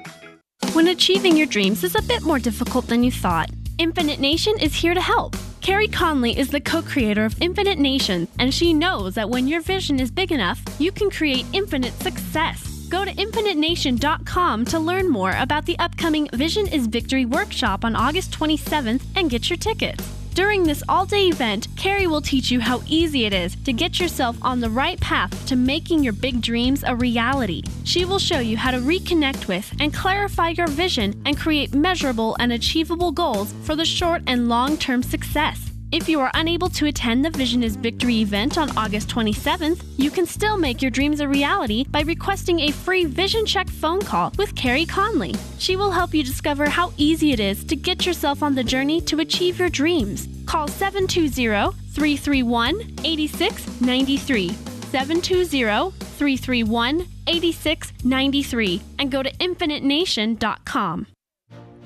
When 0.70 0.88
achieving 0.88 1.37
your 1.37 1.46
dreams 1.46 1.85
is 1.85 1.94
a 1.94 2.03
bit 2.03 2.22
more 2.22 2.38
difficult 2.38 2.87
than 2.87 3.05
you 3.05 3.11
thought, 3.12 3.51
Infinite 3.77 4.20
Nation 4.20 4.55
is 4.59 4.75
here 4.75 4.94
to 4.94 5.01
help. 5.01 5.37
Carrie 5.61 5.88
Conley 5.88 6.38
is 6.38 6.48
the 6.48 6.61
co 6.61 6.81
creator 6.81 7.25
of 7.25 7.40
Infinite 7.42 7.79
Nation, 7.79 8.27
and 8.38 8.55
she 8.55 8.72
knows 8.72 9.14
that 9.14 9.29
when 9.29 9.46
your 9.46 9.61
vision 9.61 10.01
is 10.01 10.11
big 10.11 10.33
enough, 10.33 10.62
you 10.79 10.90
can 10.90 11.11
create 11.11 11.44
infinite 11.53 11.92
success. 12.01 12.88
Go 12.88 13.05
to 13.05 13.20
infinitenation.com 13.20 14.64
to 14.66 14.79
learn 14.79 15.09
more 15.09 15.35
about 15.38 15.66
the 15.66 15.79
upcoming 15.79 16.29
Vision 16.33 16.66
is 16.66 16.87
Victory 16.87 17.27
workshop 17.27 17.85
on 17.85 17.94
August 17.94 18.33
27th 18.33 19.03
and 19.14 19.31
get 19.31 19.51
your 19.51 19.59
tickets. 19.59 20.22
During 20.35 20.62
this 20.62 20.83
all 20.88 21.05
day 21.05 21.27
event, 21.27 21.68
Carrie 21.77 22.07
will 22.07 22.23
teach 22.23 22.51
you 22.51 22.59
how 22.59 22.83
easy 22.87 23.27
it 23.27 23.35
is 23.35 23.55
to 23.64 23.73
get 23.73 24.01
yourself 24.01 24.35
on 24.40 24.61
the 24.61 24.71
right 24.71 24.99
path 24.99 25.47
to 25.47 25.57
making 25.57 26.03
your 26.03 26.14
big 26.14 26.40
dreams 26.40 26.83
a 26.87 26.97
reality. 26.97 27.62
She 27.85 28.07
will 28.07 28.18
show 28.18 28.38
you 28.38 28.57
how 28.57 28.71
to 28.71 28.79
reconnect 28.79 29.47
with 29.47 29.71
and 29.79 29.92
clarify 29.92 30.51
your 30.51 30.68
vision 30.68 31.21
and 31.27 31.38
create 31.38 31.75
measurable 31.75 32.35
and 32.40 32.51
achievable 32.51 33.12
goals 33.12 33.53
for 33.64 33.77
the 33.77 33.85
short 33.85 34.23
and 34.27 34.49
long 34.49 34.79
term 34.79 35.03
success. 35.03 35.72
If 35.92 36.09
you 36.09 36.20
are 36.20 36.31
unable 36.33 36.70
to 36.70 36.87
attend 36.87 37.22
the 37.22 37.28
Vision 37.28 37.62
is 37.62 37.76
Victory 37.76 38.22
event 38.22 38.57
on 38.57 38.74
August 38.78 39.11
27th, 39.11 39.85
you 39.98 40.11
can 40.11 40.24
still 40.24 40.57
make 40.57 40.81
your 40.81 40.90
dreams 40.90 41.20
a 41.20 41.28
reality 41.28 41.85
by 41.85 42.00
requesting 42.00 42.61
a 42.61 42.70
free 42.70 43.05
Vision 43.05 43.44
Check 43.44 43.68
phone 43.68 44.00
call 44.00 44.33
with 44.38 44.55
Carrie 44.55 44.87
Conley. 44.87 45.35
She 45.59 45.76
will 45.76 45.90
help 45.90 46.14
you 46.14 46.24
discover 46.24 46.66
how 46.66 46.94
easy 46.96 47.33
it 47.33 47.40
is 47.40 47.62
to 47.64 47.76
get 47.76 48.07
yourself 48.07 48.42
on 48.42 48.55
the 48.55 48.64
journey 48.64 49.02
to 49.02 49.20
achieve 49.20 49.59
your 49.59 49.68
dreams. 49.68 50.28
Call 50.46 50.66
720 50.66 51.76
331 51.92 52.81
8693. 53.05 54.48
720 54.48 55.90
331 55.90 57.07
8693 57.26 58.81
and 58.98 59.12
go 59.12 59.22
to 59.22 59.31
infinitenation.com. 59.40 61.07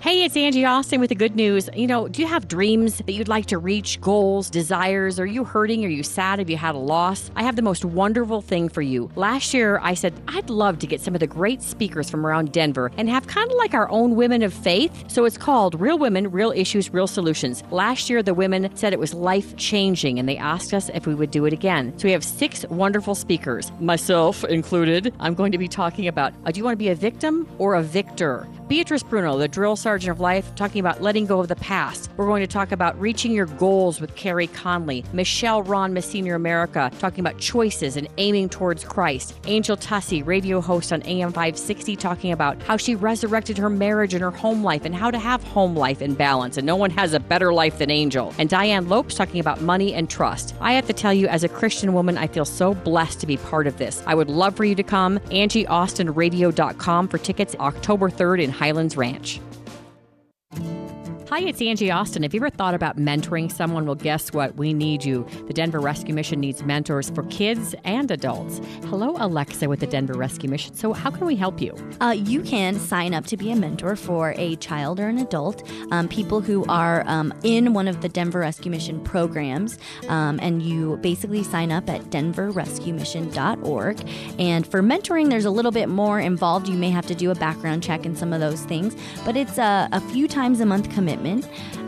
Hey, 0.01 0.25
it's 0.25 0.37
Angie 0.37 0.65
Austin 0.65 1.01
with 1.01 1.09
the 1.09 1.15
good 1.15 1.35
news. 1.35 1.71
You 1.75 1.87
know, 1.87 2.07
do 2.07 2.21
you 2.21 2.29
have 2.29 2.47
dreams 2.47 2.99
that 2.99 3.13
you'd 3.13 3.29
like 3.29 3.47
to 3.47 3.59
reach, 3.59 3.99
goals, 4.01 4.51
desires? 4.51 5.19
Are 5.19 5.27
you 5.27 5.43
hurting? 5.43 5.85
Are 5.87 5.89
you 5.89 6.03
sad? 6.03 6.39
Have 6.39 6.51
you 6.51 6.59
had 6.59 6.75
a 6.75 6.79
loss? 6.79 7.31
I 7.35 7.43
have 7.43 7.57
the 7.57 7.63
most 7.63 7.83
wonderful 7.85 8.43
thing 8.43 8.69
for 8.69 8.83
you. 8.83 9.11
Last 9.17 9.55
year, 9.55 9.81
I 9.83 9.95
said 9.95 10.13
I'd 10.29 10.51
love 10.51 10.79
to 10.81 10.87
get 10.87 11.01
some 11.01 11.15
of 11.15 11.21
the 11.21 11.27
great 11.27 11.63
speakers 11.63 12.11
from 12.11 12.27
around 12.27 12.53
Denver 12.53 12.93
and 12.99 13.09
have 13.09 13.27
kind 13.27 13.51
of 13.51 13.57
like 13.57 13.73
our 13.73 13.91
own 13.91 14.17
women 14.17 14.43
of 14.43 14.53
faith. 14.53 14.93
So 15.11 15.25
it's 15.25 15.39
called 15.39 15.81
Real 15.81 15.99
Women, 15.99 16.31
Real 16.31 16.53
Issues, 16.53 16.93
Real 16.93 17.09
Solutions. 17.09 17.65
Last 17.71 18.11
year, 18.11 18.23
the 18.23 18.35
women 18.35 18.71
said 18.77 18.93
it 18.93 19.01
was 19.01 19.15
life 19.15 19.57
changing 19.57 20.19
and 20.19 20.29
they 20.29 20.37
asked 20.37 20.75
us 20.75 20.91
if 20.91 21.07
we 21.07 21.15
would 21.15 21.31
do 21.31 21.47
it 21.47 21.55
again. 21.55 21.99
So 21.99 22.07
we 22.07 22.13
have 22.13 22.23
six 22.23 22.65
wonderful 22.69 23.15
speakers, 23.15 23.73
myself 23.81 24.45
included. 24.45 25.15
I'm 25.19 25.35
going 25.35 25.53
to 25.53 25.59
be 25.59 25.69
talking 25.69 26.07
about 26.07 26.35
uh, 26.45 26.53
do 26.53 26.59
you 26.59 26.65
want 26.65 26.75
to 26.75 26.79
be 26.79 26.91
a 26.91 26.95
victim 26.95 27.49
or 27.59 27.75
a 27.75 27.83
victor? 27.83 28.47
Beatrice 28.69 29.05
Bruno, 29.05 29.39
the 29.39 29.47
drill 29.47 29.77
sergeant 29.87 30.11
of 30.11 30.19
life, 30.19 30.53
talking 30.57 30.81
about 30.81 31.01
letting 31.01 31.27
go 31.27 31.39
of 31.39 31.47
the 31.47 31.55
past. 31.55 32.11
We're 32.17 32.27
going 32.27 32.41
to 32.41 32.49
talk 32.49 32.73
about 32.73 33.01
reaching 33.01 33.31
your 33.31 33.47
goals 33.47 34.01
with 34.01 34.17
Carrie 34.17 34.49
Conley. 34.49 35.05
Michelle 35.13 35.63
Ron, 35.63 35.93
Miss 35.93 36.07
Senior 36.07 36.35
America, 36.35 36.91
talking 36.99 37.21
about 37.21 37.39
choices 37.39 37.97
and 37.97 38.09
aiming 38.19 38.49
towards 38.49 38.83
Christ. 38.83 39.39
Angel 39.47 39.77
Tuccy, 39.77 40.27
radio 40.27 40.61
host 40.61 40.93
on 40.93 41.03
AM 41.03 41.29
560, 41.29 41.95
talking 41.95 42.33
about 42.33 42.61
how 42.65 42.77
she 42.77 42.97
resurrected 42.97 43.57
her 43.59 43.71
marriage 43.71 44.13
and 44.13 44.23
her 44.23 44.33
home 44.33 44.65
life 44.65 44.85
and 44.85 44.93
how 44.93 45.09
to 45.09 45.21
have 45.21 45.41
home 45.45 45.77
life 45.77 46.03
in 46.03 46.15
balance. 46.15 46.57
And 46.57 46.67
no 46.67 46.75
one 46.75 46.91
has 46.91 47.15
a 47.15 47.21
better 47.21 47.53
life 47.53 47.79
than 47.79 47.89
Angel. 47.89 48.35
And 48.39 48.49
Diane 48.49 48.89
Lopes 48.89 49.15
talking 49.15 49.39
about 49.39 49.61
money 49.61 49.95
and 49.95 50.11
trust. 50.11 50.57
I 50.61 50.73
have 50.73 50.89
to 50.89 50.95
tell 50.95 51.15
you, 51.15 51.29
as 51.29 51.45
a 51.45 51.49
Christian 51.49 51.93
woman, 51.93 52.19
I 52.19 52.27
feel 52.27 52.45
so 52.45 52.75
blessed 52.75 53.21
to 53.21 53.27
be 53.29 53.37
part 53.37 53.69
of 53.69 53.79
this. 53.79 54.03
I 54.05 54.17
would 54.17 54.31
love 54.31 54.57
for 54.57 54.65
you 54.65 54.75
to 54.75 54.83
come. 54.83 55.21
AngieAustinRadio.com 55.31 57.07
for 57.07 57.19
tickets 57.19 57.55
October 57.61 58.11
3rd 58.11 58.43
in 58.43 58.51
Highlands 58.51 58.97
Ranch. 58.97 59.41
Hi, 61.29 61.41
it's 61.41 61.61
Angie 61.61 61.91
Austin. 61.91 62.23
Have 62.23 62.35
you 62.35 62.39
ever 62.39 62.51
thought 62.51 62.75
about 62.75 62.99
mentoring 62.99 63.51
someone? 63.51 63.85
Well, 63.85 63.97
guess 63.97 64.33
what? 64.33 64.55
We 64.55 64.73
need 64.73 65.05
you. 65.05 65.27
The 65.49 65.53
Denver 65.53 65.81
Rescue 65.81 66.15
Mission 66.15 66.39
needs 66.39 66.63
mentors 66.63 67.11
for 67.11 67.25
kids 67.25 67.75
and 67.83 68.09
adults. 68.13 68.61
Hello, 68.85 69.17
Alexa 69.19 69.69
with 69.69 69.81
the 69.81 69.89
Denver 69.89 70.15
Rescue 70.15 70.49
Mission. 70.49 70.77
So, 70.77 70.93
how 70.93 71.11
can 71.11 71.27
we 71.27 71.35
help 71.35 71.61
you? 71.61 71.75
Uh, 72.01 72.15
you 72.17 72.43
can 72.43 72.79
sign 72.79 73.13
up 73.13 73.27
to 73.27 73.37
be 73.37 73.51
a 73.51 73.57
mentor 73.57 73.97
for 73.97 74.35
a 74.37 74.55
child 74.57 75.01
or 75.01 75.09
an 75.09 75.19
adult, 75.19 75.69
um, 75.91 76.07
people 76.07 76.41
who 76.41 76.65
are 76.67 77.03
um, 77.09 77.35
in 77.43 77.73
one 77.73 77.89
of 77.89 78.03
the 78.03 78.09
Denver 78.09 78.39
Rescue 78.39 78.71
Mission 78.71 79.03
programs. 79.03 79.81
Um, 80.07 80.39
and 80.41 80.63
you 80.63 80.97
basically 80.99 81.43
sign 81.43 81.73
up 81.73 81.91
at 81.91 82.03
denverrescuemission.org. 82.03 84.09
And 84.39 84.65
for 84.65 84.81
mentoring, 84.81 85.31
there's 85.31 85.45
a 85.45 85.51
little 85.51 85.73
bit 85.73 85.89
more 85.89 86.21
involved. 86.21 86.69
You 86.69 86.79
may 86.79 86.91
have 86.91 87.07
to 87.07 87.17
do 87.17 87.33
a 87.33 87.35
background 87.35 87.83
check 87.83 88.07
and 88.07 88.17
some 88.17 88.33
of 88.33 88.39
those 88.39 88.63
things, 88.63 88.95
but 89.25 89.37
it's 89.37 89.59
a, 89.59 89.89
a 89.91 90.01
few 90.13 90.29
times 90.29 90.61
a 90.61 90.67
month 90.67 90.89
commitment 90.95 91.16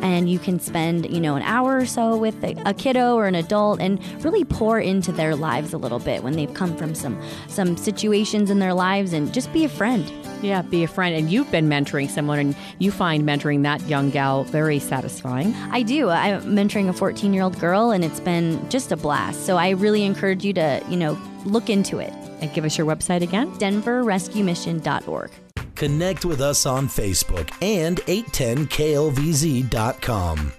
and 0.02 0.30
you 0.30 0.38
can 0.38 0.60
spend 0.60 1.10
you 1.10 1.20
know 1.20 1.36
an 1.36 1.42
hour 1.42 1.76
or 1.76 1.86
so 1.86 2.16
with 2.16 2.42
a, 2.44 2.54
a, 2.64 2.74
kiddo 2.74 3.14
or 3.14 3.26
an 3.26 3.34
adult 3.34 3.80
and 3.80 4.02
really 4.24 4.44
pour 4.44 4.78
into 4.78 5.10
their 5.12 5.34
lives 5.34 5.72
a 5.72 5.78
little 5.78 5.98
bit 5.98 6.22
when 6.22 6.34
they've 6.34 6.52
come 6.54 6.76
from 6.76 6.94
some 6.94 7.20
some 7.48 7.76
situations 7.76 8.50
in 8.50 8.58
their 8.58 8.74
lives 8.74 9.12
and 9.12 9.32
just 9.32 9.52
be 9.52 9.64
a 9.64 9.68
friend. 9.68 10.10
Yeah 10.42 10.62
be 10.62 10.84
a 10.84 10.88
friend. 10.88 11.14
And 11.14 11.30
you've 11.30 11.50
been 11.50 11.68
mentoring 11.68 12.08
someone 12.08 12.38
and 12.38 12.56
you 12.78 12.90
find 12.90 13.24
mentoring 13.24 13.62
that 13.62 13.82
young 13.88 14.10
gal 14.10 14.44
very 14.44 14.78
satisfying. 14.78 15.54
I 15.70 15.82
do. 15.82 16.08
I'm 16.08 16.42
mentoring 16.42 16.88
a 16.88 16.92
14 16.92 17.32
year 17.32 17.42
old 17.42 17.58
girl 17.58 17.90
and 17.90 18.04
it's 18.04 18.20
been 18.20 18.68
just 18.70 18.92
a 18.92 18.96
blast. 18.96 19.46
So 19.46 19.56
i 19.56 19.70
really 19.70 20.04
encourage 20.04 20.44
you 20.44 20.52
to 20.54 20.82
you 20.88 20.96
know 20.96 21.18
look 21.44 21.70
into 21.70 21.98
it. 21.98 22.12
And 22.40 22.52
give 22.52 22.64
us 22.64 22.78
your 22.78 22.86
website 22.86 23.22
again? 23.22 23.50
Denverrescuemission.org 23.58 25.47
Connect 25.78 26.24
with 26.24 26.40
us 26.40 26.66
on 26.66 26.88
Facebook 26.88 27.52
and 27.62 27.98
810klvz.com. 27.98 30.52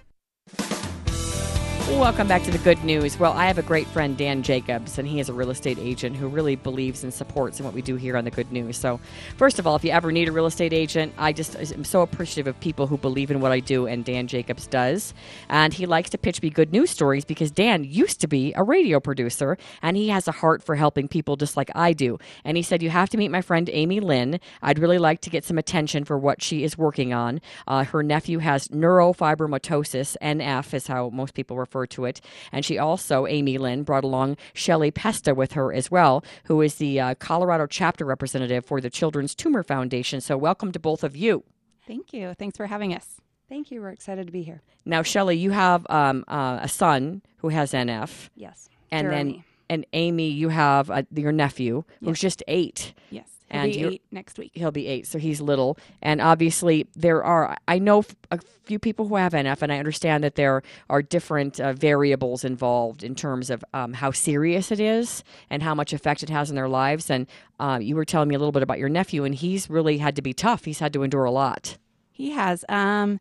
Welcome 1.90 2.28
back 2.28 2.44
to 2.44 2.52
the 2.52 2.60
good 2.60 2.82
news. 2.84 3.20
Well, 3.20 3.34
I 3.34 3.46
have 3.48 3.58
a 3.58 3.64
great 3.64 3.86
friend, 3.88 4.18
Dan 4.18 4.42
Jacobs, 4.42 4.98
and 4.98 5.08
he 5.08 5.20
is 5.20 5.28
a 5.28 5.34
real 5.34 5.50
estate 5.50 5.78
agent 5.80 6.16
who 6.16 6.28
really 6.28 6.56
believes 6.56 7.04
and 7.04 7.14
supports 7.14 7.60
in 7.60 7.66
what 7.66 7.74
we 7.74 7.82
do 7.82 7.98
here 7.98 8.16
on 8.16 8.24
the 8.24 8.32
good 8.32 8.52
news. 8.52 8.78
So, 8.78 9.02
first 9.38 9.60
of 9.60 9.68
all, 9.68 9.76
if 9.76 9.84
you 9.84 9.92
ever 9.92 10.12
need 10.12 10.30
a 10.30 10.32
real 10.32 10.46
estate 10.46 10.72
agent, 10.72 11.14
I 11.18 11.34
just 11.34 11.56
am 11.58 11.84
so 11.84 12.02
appreciative 12.02 12.48
of 12.48 12.60
people 12.62 12.88
who 12.88 12.98
believe 12.98 13.32
in 13.32 13.42
what 13.42 13.52
I 13.52 13.60
do, 13.60 13.86
and 13.86 14.06
Dan 14.06 14.28
Jacobs 14.28 14.66
does. 14.66 15.14
And 15.50 15.74
he 15.74 15.86
likes 15.86 16.10
to 16.12 16.18
pitch 16.18 16.42
me 16.42 16.50
good 16.50 16.72
news 16.72 16.90
stories 16.90 17.26
because 17.26 17.52
Dan 17.52 17.84
used 17.84 18.22
to 18.22 18.28
be 18.28 18.54
a 18.56 18.64
radio 18.64 19.00
producer, 19.00 19.58
and 19.82 19.98
he 19.98 20.08
has 20.10 20.28
a 20.28 20.32
heart 20.32 20.64
for 20.64 20.76
helping 20.76 21.08
people 21.08 21.36
just 21.36 21.58
like 21.58 21.70
I 21.76 21.92
do. 21.94 22.18
And 22.46 22.56
he 22.56 22.64
said, 22.64 22.82
You 22.82 22.92
have 22.92 23.10
to 23.10 23.18
meet 23.18 23.30
my 23.30 23.42
friend 23.42 23.70
Amy 23.74 24.00
Lynn. 24.00 24.40
I'd 24.62 24.80
really 24.80 25.00
like 25.00 25.22
to 25.22 25.30
get 25.30 25.44
some 25.44 25.58
attention 25.58 26.06
for 26.06 26.18
what 26.18 26.42
she 26.42 26.64
is 26.64 26.78
working 26.78 27.14
on. 27.14 27.42
Uh, 27.68 27.84
her 27.84 28.04
nephew 28.04 28.40
has 28.40 28.70
neurofibromatosis, 28.70 30.16
NF 30.22 30.74
is 30.74 30.88
how 30.88 31.10
most 31.10 31.34
people 31.34 31.58
refer 31.58 31.79
to 31.88 32.06
it. 32.06 32.22
And 32.52 32.64
she 32.66 32.78
also, 32.78 33.26
Amy 33.28 33.58
Lynn, 33.58 33.84
brought 33.84 34.04
along 34.04 34.38
Shelley 34.54 34.92
Pesta 34.92 35.34
with 35.36 35.54
her 35.54 35.74
as 35.74 35.90
well, 35.92 36.24
who 36.46 36.62
is 36.62 36.76
the 36.76 37.00
uh, 37.00 37.16
Colorado 37.16 37.66
chapter 37.68 38.06
representative 38.06 38.66
for 38.66 38.82
the 38.82 38.90
Children's 38.90 39.36
Tumor 39.36 39.64
Foundation. 39.64 40.22
So, 40.22 40.38
welcome 40.38 40.72
to 40.72 40.80
both 40.80 41.04
of 41.04 41.16
you. 41.16 41.44
Thank 41.88 42.14
you. 42.14 42.34
Thanks 42.38 42.58
for 42.58 42.68
having 42.68 42.94
us. 42.94 43.18
Thank 43.48 43.72
you. 43.72 43.82
We're 43.82 43.90
excited 43.90 44.28
to 44.28 44.32
be 44.32 44.44
here. 44.44 44.62
Now, 44.86 45.02
Shelley, 45.02 45.36
you 45.38 45.52
have 45.52 45.86
um, 45.90 46.24
uh, 46.28 46.60
a 46.62 46.68
son 46.68 47.24
who 47.38 47.50
has 47.50 47.72
NF. 47.74 48.30
Yes. 48.36 48.70
And 48.92 49.06
Jeremy. 49.06 49.32
then, 49.34 49.44
and 49.72 49.86
Amy, 49.94 50.30
you 50.30 50.50
have 50.50 50.92
uh, 50.92 51.04
your 51.16 51.32
nephew 51.32 51.84
who's 52.00 52.10
Yes. 52.10 52.20
just 52.22 52.44
eight. 52.48 52.94
Yes. 53.10 53.28
He'll 53.52 53.62
And 53.62 53.72
be 53.74 53.84
eight 53.86 54.02
next 54.12 54.38
week. 54.38 54.52
He'll 54.54 54.72
be 54.72 54.88
eight, 54.88 55.08
so 55.08 55.18
he's 55.18 55.42
little. 55.42 55.78
And 56.02 56.22
obviously, 56.22 56.88
there 56.96 57.24
are, 57.24 57.58
I 57.68 57.80
know 57.80 58.04
a 58.32 58.40
few 58.64 58.80
people 58.80 59.08
who 59.08 59.16
have 59.16 59.34
NF, 59.34 59.62
and 59.62 59.72
I 59.72 59.80
understand 59.80 60.24
that 60.24 60.36
there 60.36 60.62
are 60.90 61.02
different 61.02 61.60
uh, 61.60 61.74
variables 61.74 62.44
involved 62.44 63.04
in 63.04 63.16
terms 63.16 63.50
of 63.50 63.64
um, 63.74 63.94
how 63.94 64.12
serious 64.12 64.72
it 64.72 64.80
is 64.80 65.24
and 65.50 65.64
how 65.64 65.74
much 65.74 65.94
effect 65.94 66.24
it 66.24 66.30
has 66.30 66.50
in 66.50 66.56
their 66.56 66.70
lives. 66.70 67.10
And 67.10 67.28
uh, 67.60 67.80
you 67.82 67.96
were 67.96 68.06
telling 68.06 68.30
me 68.30 68.36
a 68.36 68.40
little 68.40 68.52
bit 68.52 68.64
about 68.64 68.80
your 68.80 68.90
nephew, 68.90 69.24
and 69.24 69.34
he's 69.34 69.70
really 69.70 69.98
had 69.98 70.16
to 70.16 70.22
be 70.22 70.34
tough. 70.34 70.66
He's 70.66 70.80
had 70.80 70.94
to 70.94 71.04
endure 71.04 71.26
a 71.26 71.32
lot. 71.32 71.78
He 72.12 72.32
has. 72.32 72.66
Um, 72.70 73.20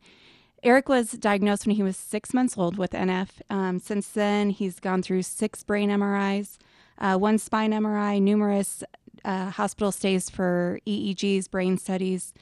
Eric 0.62 0.88
was 0.88 1.12
diagnosed 1.12 1.66
when 1.66 1.76
he 1.76 1.82
was 1.82 1.96
six 1.96 2.34
months 2.34 2.58
old 2.58 2.78
with 2.78 2.90
NF. 2.90 3.28
Um, 3.48 3.78
since 3.78 4.08
then, 4.08 4.50
he's 4.50 4.80
gone 4.80 5.02
through 5.02 5.22
six 5.22 5.62
brain 5.62 5.88
MRIs, 5.88 6.58
uh, 6.98 7.16
one 7.16 7.38
spine 7.38 7.70
MRI, 7.70 8.20
numerous 8.20 8.82
uh, 9.24 9.50
hospital 9.50 9.92
stays 9.92 10.30
for 10.30 10.80
EEGs, 10.86 11.50
brain 11.50 11.78
studies. 11.78 12.32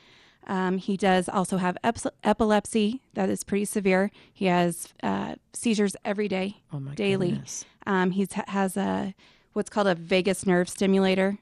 Um, 0.46 0.78
he 0.78 0.96
does 0.96 1.28
also 1.28 1.56
have 1.56 1.76
ep- 1.82 1.98
epilepsy 2.22 3.02
that 3.14 3.28
is 3.28 3.42
pretty 3.42 3.64
severe. 3.64 4.10
He 4.32 4.46
has 4.46 4.94
uh, 5.02 5.34
seizures 5.52 5.96
every 6.04 6.28
day, 6.28 6.62
Oh 6.72 6.78
my 6.78 6.94
daily. 6.94 7.40
Um, 7.86 8.12
he 8.12 8.28
has 8.48 8.76
a 8.76 9.14
what's 9.54 9.70
called 9.70 9.86
a 9.86 9.94
vagus 9.94 10.46
nerve 10.46 10.68
stimulator 10.68 11.38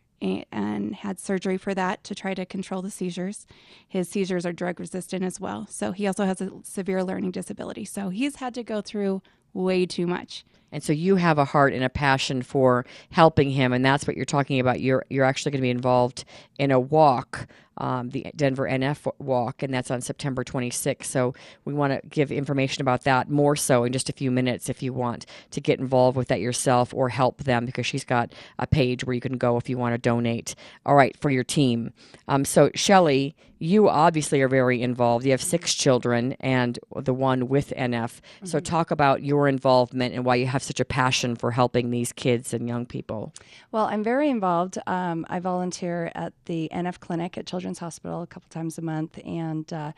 and 0.53 0.95
had 0.95 1.19
surgery 1.19 1.59
for 1.59 1.75
that 1.75 2.03
to 2.05 2.15
try 2.15 2.33
to 2.33 2.47
control 2.47 2.81
the 2.81 2.91
seizures. 2.91 3.47
His 3.87 4.09
seizures 4.09 4.47
are 4.47 4.53
drug 4.53 4.81
resistant 4.81 5.23
as 5.23 5.39
well. 5.39 5.67
So 5.69 5.93
he 5.93 6.07
also 6.07 6.25
has 6.25 6.41
a 6.41 6.51
severe 6.63 7.05
learning 7.05 7.33
disability. 7.33 7.85
So 7.85 8.09
he's 8.09 8.37
had 8.37 8.55
to 8.55 8.63
go 8.63 8.81
through 8.81 9.21
way 9.53 9.85
too 9.85 10.07
much. 10.07 10.45
And 10.75 10.83
so 10.83 10.93
you 10.93 11.17
have 11.17 11.39
a 11.39 11.45
heart 11.45 11.73
and 11.73 11.85
a 11.85 11.89
passion 11.89 12.43
for 12.43 12.85
helping 13.11 13.51
him, 13.51 13.73
and 13.73 13.85
that's 13.85 14.07
what 14.07 14.17
you're 14.17 14.27
talking 14.27 14.61
about. 14.61 14.81
You're 14.81 15.07
you're 15.09 15.25
actually 15.25 15.53
going 15.53 15.61
to 15.61 15.67
be 15.67 15.71
involved 15.71 16.25
in 16.59 16.71
a 16.71 16.81
walk 16.81 17.47
um, 17.79 18.11
the 18.11 18.27
Denver 18.37 18.65
NF 18.65 19.11
walk, 19.19 19.63
and 19.63 19.73
that's 19.73 19.91
on 19.91 20.01
September 20.01 20.45
26th. 20.45 21.05
So 21.05 21.35
we 21.65 21.75
want 21.75 21.93
to 21.93 22.09
give 22.09 22.31
information 22.31 22.83
about 22.83 23.03
that 23.05 23.31
more 23.31 23.57
so 23.57 23.85
in 23.85 23.93
just 23.93 24.09
a 24.09 24.13
few 24.13 24.31
minutes 24.31 24.69
if 24.69 24.83
you 24.83 24.93
want 24.93 25.27
to 25.51 25.61
get 25.61 25.81
involved 25.81 26.17
with 26.17 26.29
that 26.29 26.41
yourself 26.41 26.95
or 26.95 27.09
help 27.09 27.45
them 27.45 27.67
because 27.67 27.87
she's 27.87 28.05
got 28.05 28.33
a 28.59 28.67
page 28.67 29.05
where 29.05 29.15
you 29.15 29.21
can 29.21 29.39
go 29.39 29.57
if 29.57 29.69
you 29.69 29.79
want 29.79 29.95
to 29.95 29.99
donate. 29.99 30.55
All 30.87 30.95
right, 30.95 31.17
for 31.21 31.31
your 31.31 31.45
team. 31.45 31.93
Um, 32.29 32.45
so, 32.45 32.71
Shelly, 32.75 33.35
you 33.59 33.89
obviously 33.89 34.41
are 34.43 34.49
very 34.49 34.83
involved. 34.83 35.25
You 35.25 35.31
have 35.31 35.43
six 35.43 35.75
children 35.75 36.37
and 36.41 36.79
the 36.97 37.15
one 37.15 37.49
with 37.49 37.73
NF. 37.77 37.91
Mm-hmm. 37.91 38.47
So, 38.47 38.61
talk 38.61 38.91
about 38.91 39.23
your 39.23 39.49
involvement 39.49 40.15
and 40.15 40.25
why 40.25 40.37
you 40.37 40.47
have 40.47 40.63
such 40.65 40.81
a 40.81 40.85
passion 40.85 41.37
for 41.37 41.51
helping 41.51 41.91
these 41.91 42.13
kids 42.13 42.55
and 42.55 42.69
young 42.69 42.87
people. 42.87 43.33
Well, 43.73 43.87
I'm 43.87 44.03
very 44.03 44.29
involved. 44.29 44.79
Um, 44.87 45.27
I 45.29 45.39
volunteer 45.39 46.11
at 46.15 46.33
the 46.47 46.69
NF 46.73 47.01
clinic 47.01 47.39
at 47.39 47.47
Children's 47.47 47.79
Hospital 47.79 48.23
a 48.23 48.27
couple 48.27 48.49
times 48.49 48.79
a 48.79 48.83
month, 48.83 49.19
and 49.25 49.71
uh, 49.73 49.93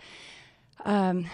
um, 0.84 1.26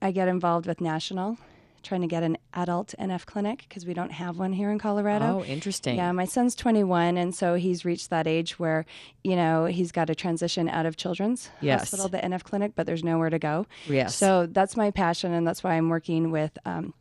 I 0.00 0.10
get 0.10 0.28
involved 0.28 0.66
with 0.66 0.80
National 0.80 1.38
trying 1.84 2.00
to 2.00 2.06
get 2.06 2.22
an 2.22 2.36
adult 2.54 2.94
NF 2.98 3.26
clinic 3.26 3.64
because 3.68 3.86
we 3.86 3.94
don't 3.94 4.10
have 4.10 4.38
one 4.38 4.52
here 4.52 4.70
in 4.70 4.78
Colorado. 4.78 5.40
Oh, 5.40 5.44
interesting. 5.44 5.96
Yeah, 5.96 6.10
my 6.12 6.24
son's 6.24 6.54
21, 6.54 7.16
and 7.16 7.34
so 7.34 7.54
he's 7.54 7.84
reached 7.84 8.10
that 8.10 8.26
age 8.26 8.58
where, 8.58 8.86
you 9.22 9.36
know, 9.36 9.66
he's 9.66 9.92
got 9.92 10.06
to 10.06 10.14
transition 10.14 10.68
out 10.68 10.86
of 10.86 10.96
children's 10.96 11.50
yes. 11.60 11.80
hospital, 11.80 12.08
the 12.08 12.18
NF 12.18 12.42
clinic, 12.42 12.72
but 12.74 12.86
there's 12.86 13.04
nowhere 13.04 13.30
to 13.30 13.38
go. 13.38 13.66
Yes. 13.86 14.16
So 14.16 14.46
that's 14.46 14.76
my 14.76 14.90
passion, 14.90 15.32
and 15.32 15.46
that's 15.46 15.62
why 15.62 15.74
I'm 15.74 15.88
working 15.88 16.30
with. 16.30 16.58
Um, 16.64 16.94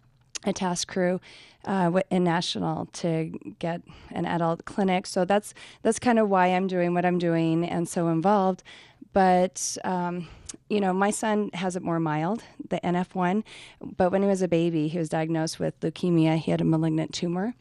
a 0.46 0.54
task 0.54 0.88
crew 0.88 1.20
uh, 1.66 2.02
in 2.10 2.24
national 2.24 2.88
to 2.88 3.32
get 3.60 3.82
an 4.12 4.26
adult 4.26 4.66
clinic 4.66 5.06
so 5.06 5.24
that's 5.26 5.54
that's 5.82 6.00
kind 6.00 6.20
of 6.20 6.30
why 6.30 6.48
i'm 6.48 6.68
doing 6.68 6.94
what 6.94 7.06
i'm 7.06 7.18
doing 7.18 7.68
and 7.68 7.88
so 7.88 8.10
involved 8.10 8.64
but 9.14 9.78
um, 9.84 10.28
you 10.70 10.80
know, 10.80 10.94
my 10.94 11.12
son 11.12 11.50
has 11.54 11.76
it 11.76 11.84
more 11.84 12.00
mild, 12.00 12.44
the 12.70 12.80
NF1. 12.84 13.44
But 13.82 14.12
when 14.12 14.22
he 14.22 14.28
was 14.28 14.42
a 14.42 14.48
baby, 14.48 14.88
he 14.88 14.98
was 14.98 15.10
diagnosed 15.10 15.60
with 15.60 15.80
leukemia. 15.82 16.38
He 16.38 16.52
had 16.52 16.62
a 16.62 16.66
malignant 16.66 17.14
tumor. 17.14 17.54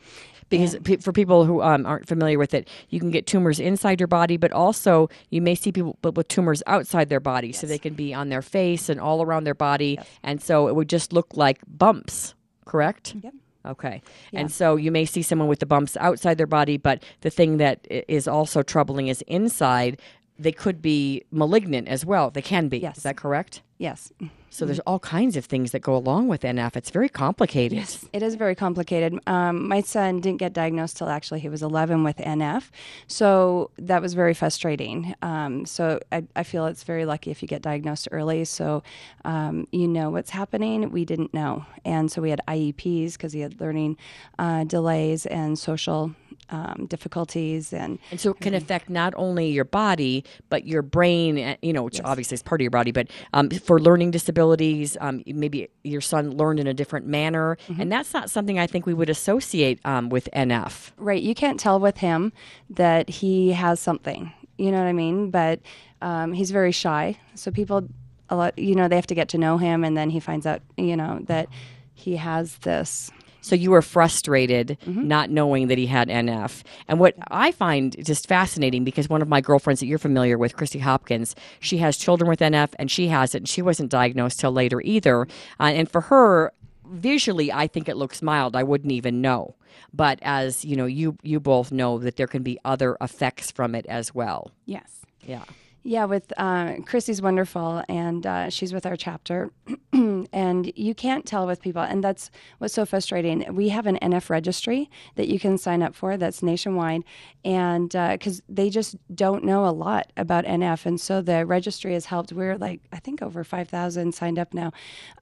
Because 0.49 0.77
p- 0.85 0.97
for 0.99 1.13
people 1.13 1.47
who 1.47 1.63
um, 1.63 1.87
aren't 1.87 2.07
familiar 2.07 2.39
with 2.39 2.53
it, 2.53 2.69
you 2.91 3.01
can 3.01 3.11
get 3.11 3.27
tumors 3.27 3.59
inside 3.59 4.01
your 4.01 4.07
body, 4.07 4.37
but 4.37 4.53
also 4.53 5.09
you 5.31 5.41
may 5.41 5.55
see 5.55 5.73
people 5.73 5.97
with 6.03 6.29
tumors 6.29 6.63
outside 6.67 7.09
their 7.09 7.21
body. 7.21 7.49
Yes. 7.49 7.61
So 7.61 7.67
they 7.67 7.79
can 7.79 7.95
be 7.95 8.13
on 8.13 8.29
their 8.29 8.43
face 8.43 8.91
and 8.91 9.01
all 9.01 9.23
around 9.23 9.45
their 9.45 9.55
body. 9.55 9.95
Yes. 9.99 10.09
And 10.23 10.43
so 10.43 10.69
it 10.69 10.75
would 10.75 10.91
just 10.91 11.13
look 11.13 11.37
like 11.37 11.61
bumps, 11.67 12.35
correct? 12.65 13.15
Yep. 13.23 13.35
Okay. 13.65 14.03
Yeah. 14.33 14.41
And 14.41 14.51
so 14.51 14.77
you 14.77 14.91
may 14.91 15.05
see 15.05 15.23
someone 15.23 15.49
with 15.49 15.61
the 15.61 15.67
bumps 15.67 15.97
outside 15.99 16.37
their 16.37 16.47
body, 16.49 16.77
but 16.77 17.03
the 17.21 17.31
thing 17.31 17.59
that 17.59 17.87
is 17.89 18.27
also 18.27 18.63
troubling 18.63 19.09
is 19.09 19.23
inside 19.23 20.01
they 20.43 20.53
could 20.53 20.83
be 20.83 21.25
malignant 21.31 21.89
as 21.89 22.05
well. 22.05 22.31
They 22.31 22.43
can 22.43 22.69
be. 22.69 22.79
Yes. 22.79 22.99
Is 22.99 23.03
that 23.05 23.17
correct? 23.17 23.63
Yes. 23.79 24.13
So 24.53 24.67
there's 24.67 24.81
all 24.81 24.99
kinds 24.99 25.37
of 25.39 25.47
things 25.47 25.73
that 25.73 25.81
go 25.81 25.97
along 25.97 26.29
with 26.29 26.43
NF. 26.43 26.77
It's 26.77 26.91
very 26.91 27.09
complicated. 27.09 27.79
Yes, 27.79 28.05
it 28.13 28.23
is 28.23 28.35
very 28.35 28.55
complicated. 28.55 29.19
Um, 29.27 29.67
my 29.67 29.81
son 29.81 30.21
didn't 30.21 30.39
get 30.39 30.53
diagnosed 30.53 30.99
till 30.99 31.09
actually 31.09 31.41
he 31.41 31.49
was 31.49 31.63
11 31.63 32.05
with 32.05 32.19
NF, 32.19 32.69
so 33.07 33.71
that 33.79 34.03
was 34.03 34.13
very 34.13 34.35
frustrating. 34.35 35.15
Um, 35.23 35.65
so 35.65 35.99
I, 36.13 36.25
I, 36.37 36.43
feel 36.43 36.67
it's 36.67 36.85
very 36.85 37.07
lucky 37.07 37.31
if 37.31 37.41
you 37.41 37.49
get 37.49 37.63
diagnosed 37.63 38.09
early, 38.13 38.45
so 38.45 38.83
um, 39.25 39.67
you 39.73 39.89
know 39.89 40.11
what's 40.11 40.31
happening. 40.31 40.91
We 40.91 41.07
didn't 41.07 41.33
know, 41.33 41.65
and 41.87 42.13
so 42.13 42.21
we 42.21 42.29
had 42.29 42.43
IEPs 42.47 43.15
because 43.15 43.33
he 43.33 43.41
had 43.41 43.59
learning 43.59 43.97
uh, 44.39 44.65
delays 44.65 45.25
and 45.25 45.59
social 45.59 46.15
um, 46.51 46.87
difficulties 46.89 47.73
and 47.73 47.99
and 48.11 48.21
so 48.21 48.31
it 48.31 48.41
can 48.41 48.55
affect 48.55 48.91
not 48.91 49.15
only 49.17 49.51
your 49.51 49.65
body 49.65 50.25
but 50.51 50.67
your 50.67 50.83
brain 50.83 51.39
eh, 51.39 51.57
you 51.63 51.73
know 51.73 51.83
which 51.83 51.97
yes. 51.97 52.03
obviously 52.05 52.35
is 52.35 52.43
part 52.43 52.61
of 52.61 52.63
your 52.63 52.71
body 52.71 52.93
but 52.93 53.09
um, 53.33 53.49
for 53.51 53.81
learning 53.81 54.11
disabilities 54.11 54.97
um, 55.01 55.23
maybe 55.27 55.69
your 55.83 56.01
son 56.01 56.31
learned 56.37 56.61
in 56.61 56.67
a 56.67 56.75
different 56.75 57.07
manner. 57.07 57.57
Mm-hmm. 57.69 57.81
and 57.81 57.93
that's 57.93 58.13
not 58.13 58.31
something 58.31 58.59
i 58.59 58.67
think 58.67 58.87
we 58.87 58.95
would 58.95 59.11
associate 59.11 59.81
um, 59.85 60.09
with 60.09 60.29
nf 60.35 60.93
right. 60.97 61.23
You 61.23 61.35
can't 61.35 61.59
tell 61.59 61.79
with 61.79 61.99
him 61.99 62.33
that 62.71 63.09
he 63.09 63.53
has 63.53 63.81
something. 63.81 64.33
You 64.59 64.71
know 64.71 64.79
what 64.79 64.87
i 64.87 64.93
mean? 64.93 65.31
But 65.31 65.61
um, 66.01 66.33
he's 66.33 66.51
very 66.51 66.73
shy. 66.73 67.19
So 67.35 67.51
people 67.51 67.89
a 68.29 68.37
lot 68.37 68.59
you 68.59 68.75
know 68.75 68.89
they 68.89 68.97
have 68.97 69.07
to 69.07 69.15
get 69.15 69.29
to 69.31 69.39
know 69.39 69.59
him 69.59 69.85
and 69.85 69.97
then 69.97 70.09
he 70.11 70.19
finds 70.19 70.47
out 70.47 70.63
you 70.77 70.97
know 70.97 71.21
that 71.27 71.49
he 71.95 72.17
has 72.17 72.57
this 72.59 73.11
so 73.43 73.55
you 73.55 73.71
were 73.71 73.83
frustrated 73.83 74.79
mm-hmm. 74.87 75.07
not 75.07 75.29
knowing 75.29 75.69
that 75.69 75.77
he 75.77 75.87
had 75.87 76.09
NF. 76.09 76.63
And 76.89 76.99
what 76.99 77.15
I 77.31 77.53
find 77.53 77.95
just 78.05 78.27
fascinating 78.27 78.85
because 78.85 79.09
one 79.09 79.21
of 79.21 79.29
my 79.29 79.43
girlfriends 79.43 79.81
that 79.81 79.87
you're 79.87 79.99
familiar 79.99 80.39
with, 80.39 80.57
Christy 80.57 80.79
Hopkins, 80.79 81.35
she 81.61 81.77
has 81.79 81.99
children 81.99 82.29
with 82.29 82.41
NF 82.41 82.71
and 82.79 82.91
she 82.91 83.09
has 83.09 83.35
it 83.35 83.39
and 83.39 83.49
she 83.49 83.61
wasn't 83.61 83.91
diagnosed 83.91 84.41
till 84.41 84.53
later 84.53 84.81
either. 84.81 85.23
Uh, 85.61 85.73
and 85.75 85.91
for 85.91 86.03
her, 86.03 86.53
visually 86.87 87.53
I 87.53 87.67
think 87.67 87.89
it 87.89 87.97
looks 87.97 88.23
mild. 88.23 88.57
I 88.57 88.63
wouldn't 88.63 88.93
even 88.93 89.21
know. 89.21 89.57
But 89.93 90.19
as 90.23 90.65
you 90.65 90.77
know, 90.77 90.87
you 90.87 91.17
you 91.23 91.41
both 91.41 91.73
know 91.73 91.99
that 91.99 92.17
there 92.17 92.27
can 92.27 92.43
be 92.43 92.59
other 92.65 92.97
effects 93.01 93.51
from 93.51 93.75
it 93.75 93.85
as 93.87 94.15
well. 94.15 94.51
Yes. 94.65 95.01
Yeah. 95.23 95.45
Yeah, 95.85 96.05
with 96.05 96.33
uh, 96.37 96.77
Chrissy's 96.87 97.21
wonderful, 97.21 97.83
and 97.89 98.25
uh, 98.25 98.51
she's 98.51 98.73
with 98.73 98.87
our 98.87 98.97
chapter. 98.97 99.51
and 100.33 100.73
you 100.77 100.95
can't 100.95 101.25
tell 101.25 101.47
with 101.47 101.61
people, 101.61 101.83
and 101.83 102.03
that's 102.03 102.31
what's 102.59 102.75
so 102.75 102.85
frustrating. 102.85 103.45
We 103.55 103.71
have 103.71 103.87
an 103.87 103.99
NF 104.03 104.31
registry 104.31 104.91
that 105.17 105.29
you 105.29 105.39
can 105.39 105.59
sign 105.59 105.83
up 105.83 105.95
for 105.95 106.17
that's 106.17 106.43
nationwide, 106.43 107.05
and 107.45 107.89
because 107.91 108.41
uh, 108.41 108.43
they 108.49 108.71
just 108.71 108.97
don't 109.15 109.45
know 109.45 109.67
a 109.67 109.71
lot 109.71 110.13
about 110.17 110.45
NF, 110.45 110.87
and 110.87 111.01
so 111.01 111.23
the 111.23 111.47
registry 111.47 111.95
has 111.95 112.07
helped. 112.07 112.33
We're 112.33 112.57
like 112.57 112.81
I 112.93 112.99
think 112.99 113.23
over 113.23 113.45
five 113.45 113.69
thousand 113.69 114.15
signed 114.15 114.39
up 114.39 114.55
now 114.55 114.73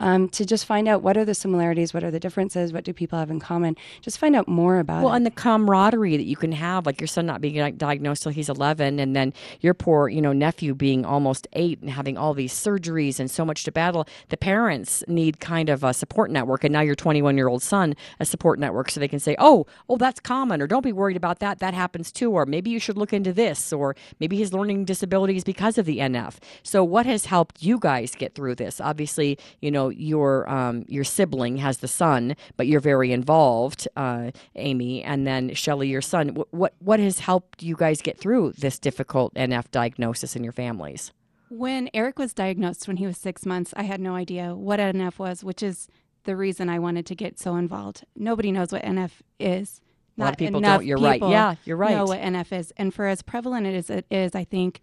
um, 0.00 0.28
to 0.30 0.44
just 0.44 0.64
find 0.64 0.88
out 0.88 1.02
what 1.02 1.16
are 1.16 1.24
the 1.24 1.34
similarities, 1.34 1.94
what 1.94 2.04
are 2.04 2.10
the 2.10 2.20
differences, 2.20 2.72
what 2.72 2.84
do 2.84 2.92
people 2.92 3.18
have 3.18 3.30
in 3.30 3.40
common. 3.40 3.76
Just 4.00 4.18
find 4.18 4.34
out 4.34 4.48
more 4.48 4.78
about 4.78 5.04
well, 5.04 5.12
it. 5.12 5.16
and 5.16 5.26
the 5.26 5.30
camaraderie 5.30 6.16
that 6.16 6.26
you 6.26 6.36
can 6.36 6.52
have, 6.52 6.86
like 6.86 7.00
your 7.00 7.08
son 7.08 7.26
not 7.26 7.40
being 7.40 7.76
diagnosed 7.76 8.22
till 8.22 8.32
he's 8.32 8.48
eleven, 8.48 8.98
and 8.98 9.14
then 9.14 9.32
your 9.60 9.74
poor, 9.74 10.08
you 10.08 10.20
know 10.20 10.32
nephew 10.32 10.74
being 10.74 11.04
almost 11.04 11.46
eight 11.52 11.80
and 11.80 11.90
having 11.90 12.16
all 12.16 12.34
these 12.34 12.52
surgeries 12.52 13.20
and 13.20 13.30
so 13.30 13.44
much 13.44 13.64
to 13.64 13.72
battle, 13.72 14.06
the 14.28 14.36
parents 14.36 14.89
need 15.08 15.40
kind 15.40 15.68
of 15.68 15.84
a 15.84 15.92
support 15.94 16.30
network. 16.30 16.64
And 16.64 16.72
now 16.72 16.80
your 16.80 16.94
21 16.94 17.36
year 17.36 17.48
old 17.48 17.62
son, 17.62 17.94
a 18.18 18.24
support 18.24 18.58
network, 18.58 18.90
so 18.90 19.00
they 19.00 19.08
can 19.08 19.20
say, 19.20 19.36
oh, 19.38 19.66
oh, 19.88 19.96
that's 19.96 20.20
common, 20.20 20.60
or 20.60 20.66
don't 20.66 20.84
be 20.84 20.92
worried 20.92 21.16
about 21.16 21.38
that. 21.40 21.58
That 21.58 21.74
happens 21.74 22.12
too. 22.12 22.30
Or 22.32 22.46
maybe 22.46 22.70
you 22.70 22.78
should 22.78 22.96
look 22.96 23.12
into 23.12 23.32
this, 23.32 23.72
or 23.72 23.96
maybe 24.18 24.36
his 24.36 24.52
learning 24.52 24.84
disabilities 24.84 25.44
because 25.44 25.78
of 25.78 25.86
the 25.86 25.98
NF. 25.98 26.36
So, 26.62 26.82
what 26.84 27.06
has 27.06 27.26
helped 27.26 27.62
you 27.62 27.78
guys 27.78 28.14
get 28.14 28.34
through 28.34 28.56
this? 28.56 28.80
Obviously, 28.80 29.38
you 29.60 29.70
know, 29.70 29.88
your, 29.88 30.48
um, 30.50 30.84
your 30.88 31.04
sibling 31.04 31.58
has 31.58 31.78
the 31.78 31.88
son, 31.88 32.36
but 32.56 32.66
you're 32.66 32.80
very 32.80 33.12
involved, 33.12 33.88
uh, 33.96 34.30
Amy, 34.56 35.02
and 35.02 35.26
then 35.26 35.54
Shelly, 35.54 35.88
your 35.88 36.02
son. 36.02 36.34
What, 36.34 36.48
what, 36.52 36.74
what 36.78 37.00
has 37.00 37.20
helped 37.20 37.62
you 37.62 37.76
guys 37.76 38.00
get 38.02 38.18
through 38.18 38.52
this 38.58 38.78
difficult 38.78 39.34
NF 39.34 39.70
diagnosis 39.70 40.36
in 40.36 40.44
your 40.44 40.52
families? 40.52 41.12
When 41.50 41.90
Eric 41.92 42.16
was 42.16 42.32
diagnosed 42.32 42.86
when 42.86 42.98
he 42.98 43.06
was 43.06 43.18
six 43.18 43.44
months, 43.44 43.74
I 43.76 43.82
had 43.82 44.00
no 44.00 44.14
idea 44.14 44.54
what 44.54 44.78
NF 44.78 45.18
was, 45.18 45.42
which 45.42 45.64
is 45.64 45.88
the 46.22 46.36
reason 46.36 46.68
I 46.68 46.78
wanted 46.78 47.06
to 47.06 47.16
get 47.16 47.40
so 47.40 47.56
involved. 47.56 48.04
Nobody 48.14 48.52
knows 48.52 48.70
what 48.70 48.82
NF 48.82 49.10
is. 49.40 49.80
A 50.16 50.20
lot 50.20 50.32
of 50.32 50.38
people 50.38 50.60
don't. 50.60 50.86
You're 50.86 50.98
right. 50.98 51.20
Yeah, 51.20 51.56
you're 51.64 51.76
right. 51.76 51.96
Know 51.96 52.04
what 52.04 52.20
NF 52.20 52.56
is, 52.56 52.72
and 52.76 52.94
for 52.94 53.06
as 53.06 53.22
prevalent 53.22 53.66
it 53.66 53.74
is, 53.74 53.90
it 53.90 54.06
is. 54.10 54.34
I 54.36 54.44
think 54.44 54.80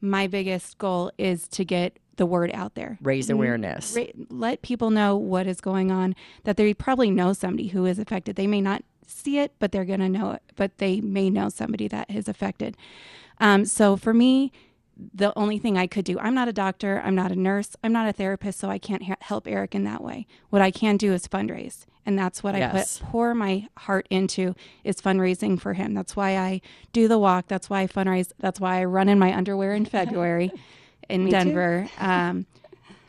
my 0.00 0.26
biggest 0.26 0.78
goal 0.78 1.12
is 1.18 1.46
to 1.48 1.64
get 1.64 1.98
the 2.16 2.26
word 2.26 2.50
out 2.52 2.74
there, 2.74 2.98
raise 3.00 3.30
awareness, 3.30 3.94
Ra- 3.96 4.06
let 4.28 4.60
people 4.62 4.90
know 4.90 5.16
what 5.16 5.46
is 5.46 5.60
going 5.60 5.92
on. 5.92 6.16
That 6.42 6.56
they 6.56 6.74
probably 6.74 7.12
know 7.12 7.32
somebody 7.32 7.68
who 7.68 7.86
is 7.86 8.00
affected. 8.00 8.34
They 8.34 8.48
may 8.48 8.60
not 8.60 8.82
see 9.06 9.38
it, 9.38 9.52
but 9.60 9.70
they're 9.70 9.84
going 9.84 10.00
to 10.00 10.08
know 10.08 10.32
it. 10.32 10.42
But 10.56 10.78
they 10.78 11.00
may 11.00 11.30
know 11.30 11.48
somebody 11.48 11.86
that 11.88 12.10
is 12.10 12.26
affected. 12.26 12.76
Um, 13.38 13.64
so 13.66 13.96
for 13.96 14.12
me, 14.12 14.50
the 15.14 15.36
only 15.38 15.58
thing 15.58 15.78
I 15.78 15.86
could 15.86 16.04
do. 16.04 16.18
I'm 16.18 16.34
not 16.34 16.48
a 16.48 16.52
doctor, 16.52 17.00
I'm 17.04 17.14
not 17.14 17.30
a 17.30 17.36
nurse, 17.36 17.76
I'm 17.84 17.92
not 17.92 18.08
a 18.08 18.12
therapist, 18.12 18.58
so 18.58 18.68
I 18.68 18.78
can't 18.78 19.04
ha- 19.04 19.16
help 19.20 19.46
Eric 19.46 19.74
in 19.74 19.84
that 19.84 20.02
way. 20.02 20.26
What 20.50 20.62
I 20.62 20.70
can 20.70 20.96
do 20.96 21.12
is 21.12 21.28
fundraise, 21.28 21.86
and 22.04 22.18
that's 22.18 22.42
what 22.42 22.56
yes. 22.56 22.74
I 22.74 22.78
put 22.78 23.10
pour 23.10 23.34
my 23.34 23.68
heart 23.78 24.06
into 24.10 24.54
is 24.82 25.00
fundraising 25.00 25.60
for 25.60 25.74
him. 25.74 25.94
That's 25.94 26.16
why 26.16 26.36
I 26.36 26.60
do 26.92 27.06
the 27.06 27.18
walk. 27.18 27.46
That's 27.48 27.70
why 27.70 27.82
I 27.82 27.86
fundraise. 27.86 28.32
That's 28.38 28.60
why 28.60 28.80
I 28.80 28.84
run 28.84 29.08
in 29.08 29.18
my 29.18 29.34
underwear 29.34 29.74
in 29.74 29.84
February 29.84 30.50
in 31.08 31.28
Denver. 31.28 31.88
Um, 31.98 32.46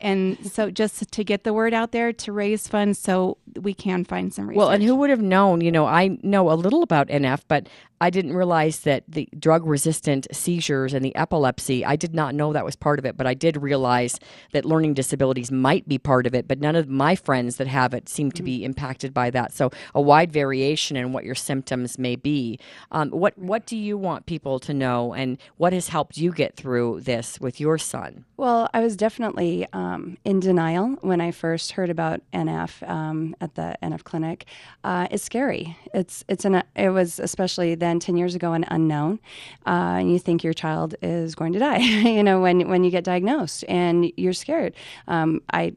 and 0.00 0.50
so 0.50 0.70
just 0.70 1.12
to 1.12 1.24
get 1.24 1.44
the 1.44 1.52
word 1.52 1.74
out 1.74 1.92
there 1.92 2.12
to 2.12 2.32
raise 2.32 2.66
funds 2.66 2.98
so 2.98 3.36
we 3.60 3.74
can 3.74 4.04
find 4.04 4.32
some 4.32 4.48
research. 4.48 4.58
Well, 4.58 4.70
and 4.70 4.82
who 4.82 4.94
would 4.96 5.10
have 5.10 5.20
known? 5.20 5.60
You 5.60 5.70
know, 5.70 5.84
I 5.84 6.18
know 6.22 6.50
a 6.50 6.54
little 6.54 6.82
about 6.82 7.08
NF, 7.08 7.42
but 7.48 7.68
I 8.00 8.08
didn't 8.08 8.34
realize 8.34 8.80
that 8.80 9.04
the 9.06 9.28
drug 9.38 9.66
resistant 9.66 10.26
seizures 10.32 10.94
and 10.94 11.04
the 11.04 11.14
epilepsy, 11.14 11.84
I 11.84 11.96
did 11.96 12.14
not 12.14 12.34
know 12.34 12.52
that 12.54 12.64
was 12.64 12.74
part 12.74 12.98
of 12.98 13.04
it, 13.04 13.16
but 13.16 13.26
I 13.26 13.34
did 13.34 13.58
realize 13.58 14.18
that 14.52 14.64
learning 14.64 14.94
disabilities 14.94 15.52
might 15.52 15.86
be 15.86 15.98
part 15.98 16.26
of 16.26 16.34
it, 16.34 16.48
but 16.48 16.60
none 16.60 16.76
of 16.76 16.88
my 16.88 17.14
friends 17.14 17.56
that 17.56 17.66
have 17.66 17.92
it 17.92 18.08
seem 18.08 18.32
to 18.32 18.42
be 18.42 18.64
impacted 18.64 19.12
by 19.12 19.28
that. 19.30 19.52
So 19.52 19.70
a 19.94 20.00
wide 20.00 20.32
variation 20.32 20.96
in 20.96 21.12
what 21.12 21.24
your 21.24 21.34
symptoms 21.34 21.98
may 21.98 22.16
be. 22.16 22.58
Um, 22.90 23.10
what 23.10 23.36
what 23.36 23.66
do 23.66 23.76
you 23.76 23.98
want 23.98 24.24
people 24.24 24.58
to 24.60 24.72
know 24.72 25.12
and 25.12 25.36
what 25.58 25.72
has 25.72 25.88
helped 25.88 26.16
you 26.16 26.32
get 26.32 26.56
through 26.56 27.00
this 27.02 27.38
with 27.38 27.60
your 27.60 27.76
son? 27.76 28.24
Well, 28.38 28.70
I 28.72 28.80
was 28.80 28.96
definitely 28.96 29.66
um, 29.74 30.16
in 30.24 30.40
denial 30.40 30.96
when 31.02 31.20
I 31.20 31.32
first 31.32 31.72
heard 31.72 31.90
about 31.90 32.22
NF 32.32 32.88
um, 32.88 33.36
at 33.42 33.56
the 33.56 33.76
NF 33.82 34.04
clinic. 34.04 34.46
Uh, 34.82 35.06
it's 35.10 35.22
scary. 35.22 35.76
It's 35.92 36.24
it's 36.28 36.46
an 36.46 36.62
it 36.74 36.88
was 36.88 37.20
especially 37.20 37.74
then 37.74 37.89
ten 37.98 38.16
years 38.16 38.34
ago 38.34 38.52
an 38.52 38.64
unknown, 38.68 39.18
uh, 39.66 39.98
and 40.00 40.12
you 40.12 40.18
think 40.18 40.44
your 40.44 40.52
child 40.52 40.94
is 41.02 41.34
going 41.34 41.52
to 41.54 41.58
die. 41.58 41.78
you 42.16 42.22
know 42.22 42.40
when 42.40 42.68
when 42.68 42.84
you 42.84 42.90
get 42.90 43.04
diagnosed 43.04 43.64
and 43.68 44.12
you're 44.16 44.32
scared. 44.32 44.74
Um, 45.08 45.40
I 45.52 45.74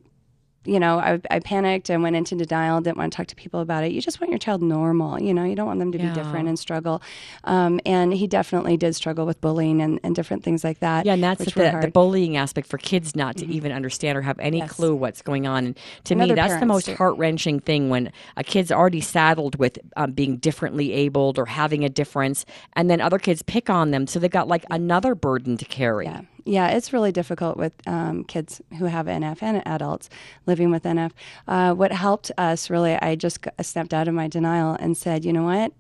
you 0.66 0.80
know, 0.80 1.00
I, 1.00 1.20
I 1.30 1.40
panicked 1.40 1.90
and 1.90 2.02
went 2.04 2.16
into 2.16 2.36
denial, 2.36 2.80
didn't 2.82 2.98
want 2.98 3.12
to 3.12 3.18
talk 3.18 3.28
to 3.28 3.36
people 3.36 3.60
about 3.60 3.84
it. 3.84 3.92
You 3.92 4.02
just 4.02 4.22
want 4.22 4.32
your 4.32 4.40
child 4.40 4.62
normal, 4.62 5.22
you 5.22 5.34
know, 5.34 5.44
you 5.44 5.56
don't 5.56 5.68
want 5.68 5.80
them 5.80 5.92
to 5.92 5.98
Yeah. 5.98 6.10
be 6.10 6.14
different 6.16 6.48
and 6.48 6.58
struggle. 6.58 7.02
Um, 7.44 7.80
and 7.86 8.14
he 8.14 8.28
definitely 8.28 8.78
did 8.78 8.96
struggle 8.96 9.26
with 9.26 9.42
bullying 9.42 9.82
and, 9.82 10.00
and 10.04 10.16
different 10.16 10.44
things 10.44 10.64
like 10.64 10.80
that. 10.80 11.06
Yeah, 11.06 11.14
and 11.14 11.24
that's 11.24 11.44
the, 11.44 11.52
the. 11.52 11.62
Mm-hmm. 11.62 11.90
bullying 11.90 12.38
aspect 12.38 12.68
for 12.68 12.78
kids 12.78 13.16
not 13.16 13.38
to 13.38 13.46
even 13.48 13.72
understand 13.72 14.18
or 14.18 14.22
have 14.22 14.40
any 14.40 14.60
Yes. 14.60 14.72
clue 14.72 14.96
what's 14.96 15.22
going 15.22 15.48
on. 15.48 15.66
And 15.66 15.78
to 16.06 16.16
me, 16.16 16.32
that's 16.34 16.60
the 16.60 16.66
most 16.66 16.88
heart 16.90 17.18
wrenching 17.18 17.60
thing 17.60 17.90
when 17.90 18.12
a 18.38 18.44
kid's 18.44 18.72
already 18.72 19.02
saddled 19.02 19.56
with 19.58 19.80
um, 19.98 20.12
being 20.14 20.38
differently 20.38 20.94
abled 20.94 21.38
or 21.38 21.46
having 21.46 21.84
a 21.84 21.90
difference, 21.90 22.46
and 22.74 22.90
then 22.90 23.02
other 23.02 23.20
kids 23.20 23.42
pick 23.42 23.70
on 23.70 23.92
them, 23.92 24.08
so 24.08 24.20
they've 24.20 24.32
got 24.32 24.48
like 24.48 24.64
another 24.72 25.16
burden 25.16 25.58
to 25.58 25.66
carry. 25.66 26.06
Yeah. 26.06 26.22
Yeah, 26.46 26.70
it's 26.70 26.92
really 26.92 27.14
difficult 27.14 27.56
with 27.56 27.74
um, 27.88 28.26
kids 28.26 28.62
who 28.78 28.86
have 28.86 29.06
NF 29.06 29.42
and 29.42 29.66
adults 29.66 30.10
living 30.46 30.72
with 30.72 30.84
NF. 30.84 31.12
Uh, 31.48 31.74
what 31.74 31.94
helped 31.94 32.32
us 32.38 32.70
really, 32.70 32.96
I 32.96 33.16
just 33.16 33.48
stepped 33.62 33.94
out 33.94 34.10
of 34.10 34.14
my 34.14 34.28
denial 34.28 34.76
and 34.80 34.98
said, 34.98 35.24
you 35.24 35.32
know 35.32 35.44
what? 35.44 35.72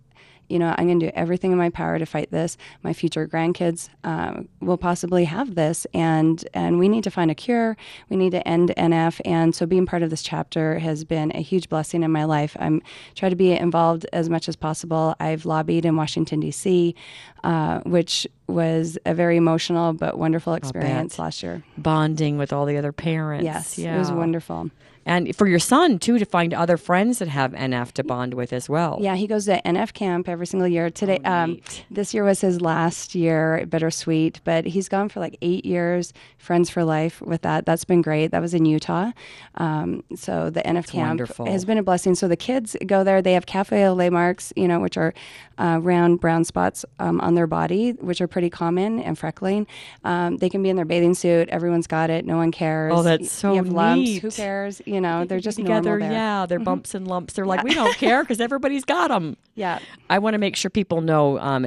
You 0.50 0.60
know, 0.60 0.74
I'm 0.78 0.88
going 0.88 1.00
to 1.00 1.08
do 1.08 1.12
everything 1.16 1.52
in 1.52 1.58
my 1.58 1.70
power 1.70 1.98
to 1.98 2.06
fight 2.06 2.32
this. 2.32 2.58
My 2.84 2.94
future 2.94 3.28
grandkids 3.28 3.90
um, 4.04 4.48
will 4.62 4.78
possibly 4.78 5.26
have 5.26 5.56
this, 5.56 5.86
and 5.94 6.46
and 6.54 6.80
we 6.80 6.88
need 6.90 7.04
to 7.06 7.12
find 7.12 7.32
a 7.32 7.36
cure. 7.36 7.78
We 8.10 8.18
need 8.18 8.32
to 8.32 8.48
end 8.48 8.74
NF, 8.78 9.22
and 9.26 9.56
so 9.56 9.66
being 9.66 9.86
part 9.86 10.04
of 10.04 10.10
this 10.10 10.22
chapter 10.22 10.80
has 10.80 11.04
been 11.04 11.32
a 11.36 11.42
huge 11.42 11.70
blessing 11.70 12.04
in 12.04 12.12
my 12.12 12.26
life. 12.26 12.56
I'm 12.60 12.82
try 13.16 13.30
to 13.30 13.36
be 13.36 13.52
involved 13.52 14.06
as 14.14 14.30
much 14.30 14.48
as 14.48 14.56
possible. 14.56 15.16
I've 15.20 15.46
lobbied 15.46 15.86
in 15.86 15.96
Washington 15.96 16.40
D.C., 16.40 16.96
uh, 17.44 17.80
which 17.82 18.28
was 18.48 18.98
a 19.06 19.14
very 19.14 19.38
emotional 19.38 19.94
but 19.94 20.18
wonderful 20.18 20.54
experience 20.54 21.18
last 21.20 21.44
year. 21.44 21.64
Bonding 21.78 22.38
with 22.38 22.54
all 22.54 22.66
the 22.66 22.78
other 22.78 22.92
parents. 22.92 23.44
Yes, 23.44 23.78
yeah. 23.78 23.96
it 23.96 24.00
was 24.00 24.12
wonderful. 24.12 24.70
And 25.06 25.36
for 25.36 25.48
your 25.48 25.60
son 25.60 26.00
too, 26.00 26.18
to 26.18 26.26
find 26.26 26.54
other 26.54 26.78
friends 26.78 27.20
that 27.20 27.28
have 27.28 27.52
NF 27.52 27.92
to 27.94 28.04
bond 28.04 28.34
with 28.34 28.54
as 28.54 28.70
well. 28.70 28.98
Yeah, 29.02 29.16
he 29.16 29.28
goes 29.28 29.46
to 29.46 29.62
NF 29.64 29.94
camp 29.94 30.30
every 30.30 30.48
single 30.48 30.68
year. 30.68 30.90
Today, 30.90 31.20
um, 31.26 31.60
this 31.92 32.14
year 32.14 32.24
was 32.24 32.42
his 32.42 32.62
last 32.62 33.16
year, 33.16 33.66
bittersweet, 33.70 34.42
but 34.44 34.66
he's 34.66 34.90
gone 34.90 35.10
for 35.10 35.20
like 35.20 35.38
eight 35.42 35.66
years, 35.66 36.14
friends 36.38 36.70
for 36.70 36.84
life 36.84 37.22
with 37.22 37.42
that. 37.42 37.66
That's 37.66 37.86
been 37.86 38.02
great. 38.02 38.32
That 38.32 38.42
was 38.42 38.54
in 38.54 38.66
Utah. 38.66 39.12
Um, 39.56 40.04
so 40.16 40.50
the 40.50 40.62
NF 40.62 40.88
camp 40.88 41.10
wonderful. 41.10 41.46
has 41.46 41.66
been 41.66 41.78
a 41.78 41.84
blessing. 41.84 42.16
So 42.16 42.28
the 42.28 42.38
kids 42.38 42.76
go 42.86 43.04
there. 43.04 43.22
They 43.22 43.34
have 43.34 43.46
cafe 43.46 43.86
au 43.86 43.94
lait 43.94 44.12
marks, 44.12 44.54
you 44.56 44.68
know, 44.68 44.80
which 44.80 44.98
are 44.98 45.14
uh, 45.58 45.80
round 45.82 46.20
brown 46.20 46.44
spots 46.44 46.86
um, 47.00 47.20
on 47.22 47.36
their 47.36 47.48
body, 47.48 47.92
which 47.92 48.22
are 48.22 48.28
pretty 48.28 48.50
common 48.50 49.00
and 49.00 49.18
freckling. 49.18 49.68
Um, 50.04 50.38
they 50.38 50.50
can 50.50 50.64
be 50.64 50.70
in 50.70 50.76
their 50.76 50.86
bathing 50.86 51.14
suit. 51.14 51.50
Everyone's 51.50 51.88
got 51.88 52.10
it. 52.10 52.26
No 52.26 52.38
one 52.38 52.52
cares. 52.52 52.94
Oh, 52.96 53.04
that's 53.04 53.32
so 53.32 53.52
You 53.52 53.58
have 53.58 53.70
lumps. 53.70 54.18
Who 54.18 54.32
cares? 54.32 54.82
You 54.94 55.02
know, 55.02 55.26
they're 55.26 55.40
just 55.40 55.58
together. 55.58 55.98
there. 56.00 56.12
Yeah, 56.12 56.46
they're 56.46 56.60
Mhm. 56.60 56.66
bumps 56.66 56.94
and 56.94 57.08
lumps. 57.08 57.34
They're 57.34 57.46
like, 57.46 57.64
we 57.64 57.74
don't 57.74 57.96
care 57.98 58.24
because 58.24 58.40
everybody's 58.40 58.86
got 58.86 59.08
them. 59.08 59.38
Yeah. 59.56 59.80
I 60.10 60.20
want 60.20 60.36
to 60.36 60.38
make 60.38 60.56
sure 60.56 60.70
people 60.70 61.02
know 61.02 61.40
um, 61.40 61.66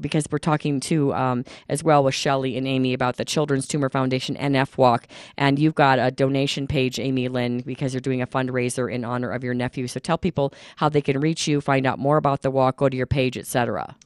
because 0.00 0.26
we're 0.30 0.38
talking 0.38 0.78
to 0.80 1.14
um, 1.14 1.44
as 1.68 1.82
well 1.82 2.04
with 2.04 2.14
Shelly 2.14 2.56
and 2.56 2.66
Amy 2.66 2.92
about 2.92 3.16
the 3.16 3.24
Children's 3.24 3.66
Tumor 3.66 3.88
Foundation 3.88 4.36
NF 4.36 4.76
Walk, 4.76 5.06
and 5.38 5.58
you've 5.58 5.74
got 5.74 5.98
a 5.98 6.10
donation 6.10 6.66
page, 6.66 6.98
Amy 6.98 7.28
Lynn, 7.28 7.60
because 7.60 7.94
you're 7.94 8.00
doing 8.02 8.20
a 8.20 8.26
fundraiser 8.26 8.92
in 8.92 9.04
honor 9.04 9.30
of 9.30 9.42
your 9.42 9.54
nephew. 9.54 9.86
So 9.86 9.98
tell 10.00 10.18
people 10.18 10.52
how 10.76 10.88
they 10.88 11.00
can 11.00 11.18
reach 11.20 11.48
you, 11.48 11.60
find 11.60 11.86
out 11.86 11.98
more 11.98 12.16
about 12.18 12.42
the 12.42 12.50
walk, 12.50 12.76
go 12.76 12.88
to 12.88 12.96
your 12.96 13.06
page, 13.06 13.36
etc. 13.38 13.96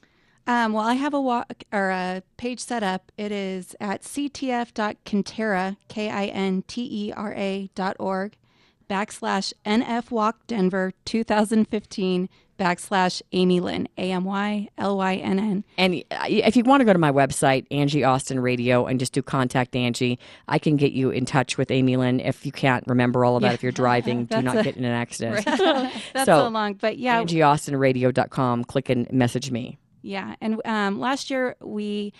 Um, 0.47 0.73
well, 0.73 0.83
I 0.83 0.95
have 0.95 1.13
a 1.13 1.21
walk 1.21 1.63
or 1.71 1.89
a 1.91 2.23
page 2.37 2.59
set 2.59 2.81
up. 2.81 3.11
It 3.17 3.31
is 3.31 3.75
at 3.79 4.01
ctf.kintera, 4.01 5.77
K 5.87 6.09
I 6.09 6.25
N 6.27 6.63
T 6.67 6.87
E 7.07 7.13
R 7.15 7.33
A 7.35 7.69
dot 7.75 7.95
org, 7.99 8.35
backslash 8.91 9.53
NF 9.65 10.11
Walk 10.11 10.45
Denver 10.47 10.91
2015 11.05 12.27
backslash 12.59 13.21
Amy 13.31 13.59
Lynn, 13.61 13.87
A 13.97 14.11
M 14.11 14.25
Y 14.25 14.67
L 14.77 14.97
Y 14.97 15.15
N 15.15 15.39
N. 15.39 15.63
And 15.77 16.03
if 16.11 16.55
you 16.57 16.63
want 16.63 16.81
to 16.81 16.85
go 16.85 16.91
to 16.93 16.99
my 16.99 17.11
website, 17.11 17.65
Angie 17.71 18.03
Austin 18.03 18.39
Radio, 18.41 18.85
and 18.85 18.99
just 18.99 19.13
do 19.13 19.21
contact 19.23 19.75
Angie, 19.77 20.19
I 20.49 20.59
can 20.59 20.75
get 20.75 20.91
you 20.91 21.09
in 21.09 21.25
touch 21.25 21.57
with 21.57 21.71
Amy 21.71 21.95
Lynn. 21.95 22.19
If 22.19 22.45
you 22.45 22.51
can't 22.51 22.83
remember 22.85 23.23
all 23.23 23.37
of 23.37 23.41
that, 23.43 23.47
Yeah. 23.47 23.53
if 23.53 23.63
you're 23.63 23.71
driving, 23.85 24.25
do 24.25 24.41
not 24.41 24.57
a- 24.57 24.63
get 24.63 24.75
in 24.75 24.83
an 24.83 24.91
accident. 24.91 25.45
That's 25.45 26.25
so, 26.25 26.25
so 26.25 26.47
long, 26.49 26.73
but 26.73 26.97
yeah. 26.99 27.23
AngieAustinRadio.com. 27.23 28.65
Click 28.65 28.89
and 28.89 29.11
message 29.11 29.51
me. 29.51 29.77
Yeah, 30.03 30.35
and 30.41 30.61
um, 30.65 30.99
last 30.99 31.29
year 31.29 31.55
we 31.61 32.13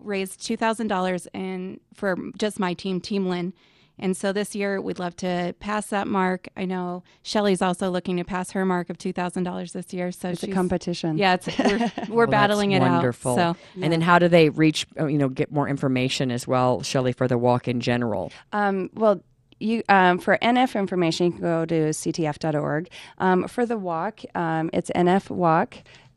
raised 0.00 0.44
two 0.44 0.56
thousand 0.56 0.88
dollars 0.88 1.26
and 1.32 1.78
for 1.94 2.16
just 2.36 2.58
my 2.58 2.74
team, 2.74 3.00
Team 3.00 3.28
Lynn. 3.28 3.54
And 3.98 4.16
so 4.16 4.32
this 4.32 4.54
year 4.54 4.80
we'd 4.80 4.98
love 4.98 5.16
to 5.16 5.54
pass 5.58 5.86
that 5.88 6.06
mark. 6.06 6.48
I 6.56 6.64
know 6.66 7.02
Shelly's 7.22 7.62
also 7.62 7.90
looking 7.90 8.16
to 8.18 8.24
pass 8.24 8.50
her 8.50 8.64
mark 8.66 8.90
of 8.90 8.98
two 8.98 9.12
thousand 9.12 9.44
dollars 9.44 9.72
this 9.72 9.92
year. 9.94 10.12
So 10.12 10.28
It's 10.30 10.42
a 10.42 10.48
competition. 10.48 11.16
Yeah, 11.18 11.34
it's 11.34 11.46
we're, 11.58 11.92
we're 12.08 12.24
Oh, 12.24 12.30
battling 12.30 12.70
that's 12.70 12.84
it 12.84 12.88
wonderful. 12.90 13.38
out. 13.38 13.56
So 13.56 13.80
and 13.82 13.92
then 13.92 14.00
how 14.02 14.18
do 14.18 14.28
they 14.28 14.50
reach? 14.50 14.86
uh, 15.00 15.06
You 15.06 15.18
know, 15.18 15.28
get 15.28 15.50
more 15.50 15.68
information 15.68 16.30
as 16.30 16.46
well, 16.46 16.82
Shelley, 16.82 17.12
for 17.12 17.26
the 17.28 17.38
walk 17.38 17.68
in 17.68 17.80
general. 17.80 18.32
Um, 18.52 18.90
well, 18.94 19.22
you 19.58 19.82
um, 19.88 20.18
for 20.18 20.36
NF 20.42 20.78
information, 20.78 21.26
you 21.26 21.32
can 21.32 21.40
go 21.40 21.64
to 21.64 21.88
ctf.org. 21.90 22.88
Um, 23.18 23.48
for 23.48 23.64
the 23.64 23.78
walk, 23.78 24.20
um, 24.34 24.68
it's 24.72 24.90
nfwalk. 24.90 25.74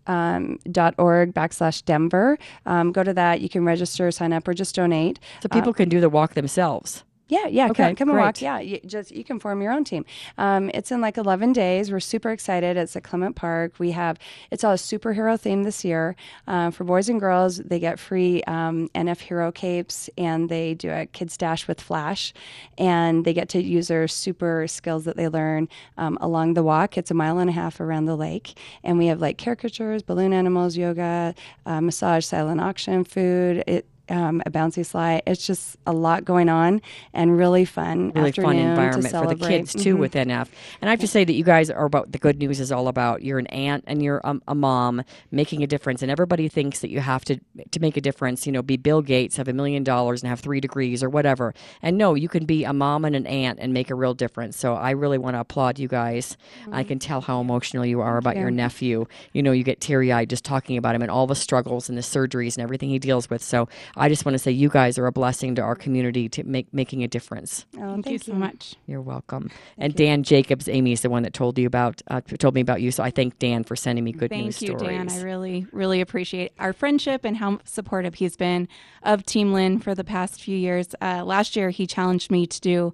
Um, 0.07 0.57
dot 0.71 0.95
org 0.97 1.35
backslash 1.35 1.85
Denver. 1.85 2.39
Um, 2.65 2.91
go 2.91 3.03
to 3.03 3.13
that. 3.13 3.41
You 3.41 3.49
can 3.49 3.63
register, 3.63 4.09
sign 4.09 4.33
up, 4.33 4.47
or 4.47 4.55
just 4.55 4.73
donate. 4.73 5.19
So 5.43 5.49
people 5.49 5.69
Uh, 5.69 5.73
can 5.73 5.87
do 5.89 5.99
the 6.01 6.09
walk 6.09 6.33
themselves. 6.33 7.03
Yeah, 7.29 7.45
yeah. 7.47 7.69
Okay, 7.69 7.83
come, 7.89 7.95
come 7.95 8.09
and 8.09 8.17
walk. 8.17 8.41
Yeah, 8.41 8.59
you 8.59 8.79
just 8.85 9.11
you 9.11 9.23
can 9.23 9.39
form 9.39 9.61
your 9.61 9.71
own 9.71 9.83
team. 9.83 10.03
Um, 10.39 10.71
it's 10.73 10.91
in 10.91 10.99
like 10.99 11.15
11 11.15 11.53
days. 11.53 11.91
We're 11.91 11.99
super 11.99 12.31
excited. 12.31 12.75
It's 12.75 12.95
at 12.95 13.03
Clement 13.03 13.35
Park. 13.35 13.73
We 13.77 13.91
have 13.91 14.17
it's 14.49 14.63
all 14.63 14.73
a 14.73 14.77
superhero 14.77 15.39
theme 15.39 15.63
this 15.63 15.85
year 15.85 16.15
uh, 16.47 16.71
for 16.71 16.83
boys 16.83 17.07
and 17.07 17.19
girls. 17.19 17.57
They 17.57 17.77
get 17.79 17.99
free 17.99 18.41
um, 18.43 18.89
NF 18.95 19.19
hero 19.19 19.51
capes 19.51 20.09
and 20.17 20.49
they 20.49 20.73
do 20.73 20.89
a 20.89 21.05
kids 21.05 21.37
dash 21.37 21.67
with 21.67 21.79
Flash, 21.79 22.33
and 22.79 23.23
they 23.25 23.33
get 23.33 23.47
to 23.49 23.61
use 23.61 23.89
their 23.89 24.07
super 24.07 24.67
skills 24.67 25.05
that 25.05 25.15
they 25.15 25.27
learn 25.27 25.69
um, 25.97 26.17
along 26.21 26.55
the 26.55 26.63
walk. 26.63 26.97
It's 26.97 27.11
a 27.11 27.13
mile 27.13 27.37
and 27.37 27.49
a 27.49 27.53
half 27.53 27.79
around 27.79 28.05
the 28.05 28.17
lake, 28.17 28.57
and 28.83 28.97
we 28.97 29.05
have 29.05 29.21
like 29.21 29.37
caricatures, 29.37 30.01
balloon 30.01 30.33
animals, 30.33 30.77
yoga, 30.77 31.35
uh, 31.67 31.79
massage, 31.79 32.25
silent 32.25 32.59
auction, 32.59 33.03
food. 33.03 33.63
It 33.67 33.85
um, 34.09 34.41
a 34.45 34.51
bouncy 34.51 34.85
slide. 34.85 35.23
It's 35.27 35.45
just 35.45 35.77
a 35.85 35.91
lot 35.93 36.25
going 36.25 36.49
on 36.49 36.81
and 37.13 37.37
really 37.37 37.65
fun. 37.65 38.11
really 38.15 38.31
fun 38.31 38.57
environment 38.57 39.09
for 39.13 39.27
the 39.27 39.35
kids 39.35 39.73
too 39.73 39.95
Mhm. 39.95 39.99
with 39.99 40.15
NF. 40.15 40.49
And 40.81 40.89
I 40.89 40.91
have 40.91 40.99
to 41.01 41.07
say 41.07 41.23
that 41.23 41.33
you 41.33 41.43
guys 41.43 41.69
are 41.69 41.85
about 41.85 42.11
the 42.11 42.17
good 42.17 42.37
news 42.39 42.59
is 42.59 42.71
all 42.71 42.87
about 42.87 43.21
you're 43.23 43.39
an 43.39 43.47
aunt 43.47 43.83
and 43.87 44.01
you're 44.03 44.21
a, 44.23 44.39
a 44.47 44.55
mom 44.55 45.03
making 45.31 45.63
a 45.63 45.67
difference. 45.67 46.01
And 46.01 46.11
everybody 46.11 46.47
thinks 46.47 46.79
that 46.79 46.89
you 46.89 46.99
have 46.99 47.23
to 47.25 47.39
to 47.71 47.79
make 47.79 47.97
a 47.97 48.01
difference. 48.01 48.45
You 48.45 48.51
know, 48.53 48.61
be 48.61 48.77
Bill 48.77 49.01
Gates, 49.01 49.37
have 49.37 49.47
a 49.47 49.53
million 49.53 49.83
dollars, 49.83 50.21
and 50.23 50.29
have 50.29 50.39
three 50.39 50.59
degrees 50.59 51.03
or 51.03 51.09
whatever. 51.09 51.53
And 51.81 51.97
no, 51.97 52.15
you 52.15 52.29
can 52.29 52.45
be 52.45 52.63
a 52.63 52.73
mom 52.73 53.05
and 53.05 53.15
an 53.15 53.27
aunt 53.27 53.59
and 53.61 53.73
make 53.73 53.89
a 53.89 53.95
real 53.95 54.13
difference. 54.13 54.57
So 54.57 54.75
I 54.75 54.91
really 54.91 55.17
want 55.17 55.35
to 55.35 55.39
applaud 55.41 55.79
you 55.79 55.87
guys. 55.87 56.37
I 56.71 56.83
can 56.83 56.99
tell 56.99 57.21
how 57.21 57.41
emotional 57.41 57.85
you 57.85 58.01
are 58.01 58.17
about 58.17 58.29
Mm-hmm. 58.29 58.37
you. 58.37 58.41
your 58.41 58.51
nephew. 58.51 59.05
You 59.33 59.41
know, 59.43 59.51
you 59.51 59.63
get 59.63 59.81
teary 59.81 60.11
eyed 60.11 60.29
just 60.29 60.43
talking 60.45 60.77
about 60.77 60.93
him 60.95 61.01
and 61.01 61.09
all 61.11 61.25
the 61.27 61.35
struggles 61.35 61.89
and 61.89 61.97
the 61.97 62.01
surgeries 62.01 62.55
and 62.55 62.63
everything 62.63 62.89
he 62.89 62.99
deals 62.99 63.29
with. 63.29 63.41
So 63.41 63.67
I 63.99 64.09
just 64.09 64.25
want 64.25 64.33
to 64.33 64.39
say 64.39 64.51
you 64.51 64.69
guys 64.69 64.97
are 64.97 65.05
a 65.05 65.11
blessing 65.11 65.55
to 65.55 65.61
our 65.61 65.75
community 65.75 66.29
to 66.29 66.43
make 66.43 66.73
making 66.73 67.03
a 67.03 67.07
difference. 67.07 67.65
Oh, 67.77 67.93
thank, 67.93 68.09
you 68.09 68.17
so 68.19 68.33
much. 68.33 68.75
You're 68.87 69.01
welcome. 69.01 69.51
and 69.77 69.93
Dan 69.93 70.23
Jacobs, 70.23 70.67
Amy 70.69 70.93
is 70.93 71.01
the 71.01 71.09
one 71.09 71.23
that 71.23 71.33
told 71.33 71.59
you 71.59 71.67
about 71.67 72.01
uh, 72.07 72.21
told 72.21 72.55
me 72.55 72.61
about 72.61 72.81
you. 72.81 72.91
So 72.91 73.03
I 73.03 73.11
thank 73.11 73.39
Dan 73.39 73.63
for 73.63 73.75
sending 73.75 74.03
me 74.03 74.11
good 74.11 74.29
Thank 74.29 74.45
news 74.45 74.61
you, 74.61 74.67
stories. 74.69 74.81
Thank 74.81 74.91
you, 74.91 75.09
Dan. 75.09 75.19
I 75.19 75.21
really, 75.23 75.67
really 75.71 76.01
appreciate 76.01 76.53
our 76.59 76.73
friendship 76.73 77.25
and 77.25 77.37
how 77.37 77.59
supportive 77.65 78.15
he's 78.15 78.37
been 78.37 78.67
of 79.03 79.25
Team 79.25 79.53
Lynn 79.53 79.79
for 79.79 79.93
the 79.93 80.03
past 80.03 80.41
few 80.41 80.57
years. 80.57 80.95
Uh, 81.01 81.23
last 81.25 81.55
year, 81.55 81.69
he 81.69 81.85
challenged 81.85 82.31
me 82.31 82.47
to 82.47 82.61
do 82.61 82.93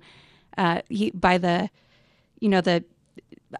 uh, 0.57 0.81
he 0.89 1.11
by 1.11 1.37
the, 1.37 1.69
you 2.39 2.49
know 2.49 2.61
the 2.61 2.83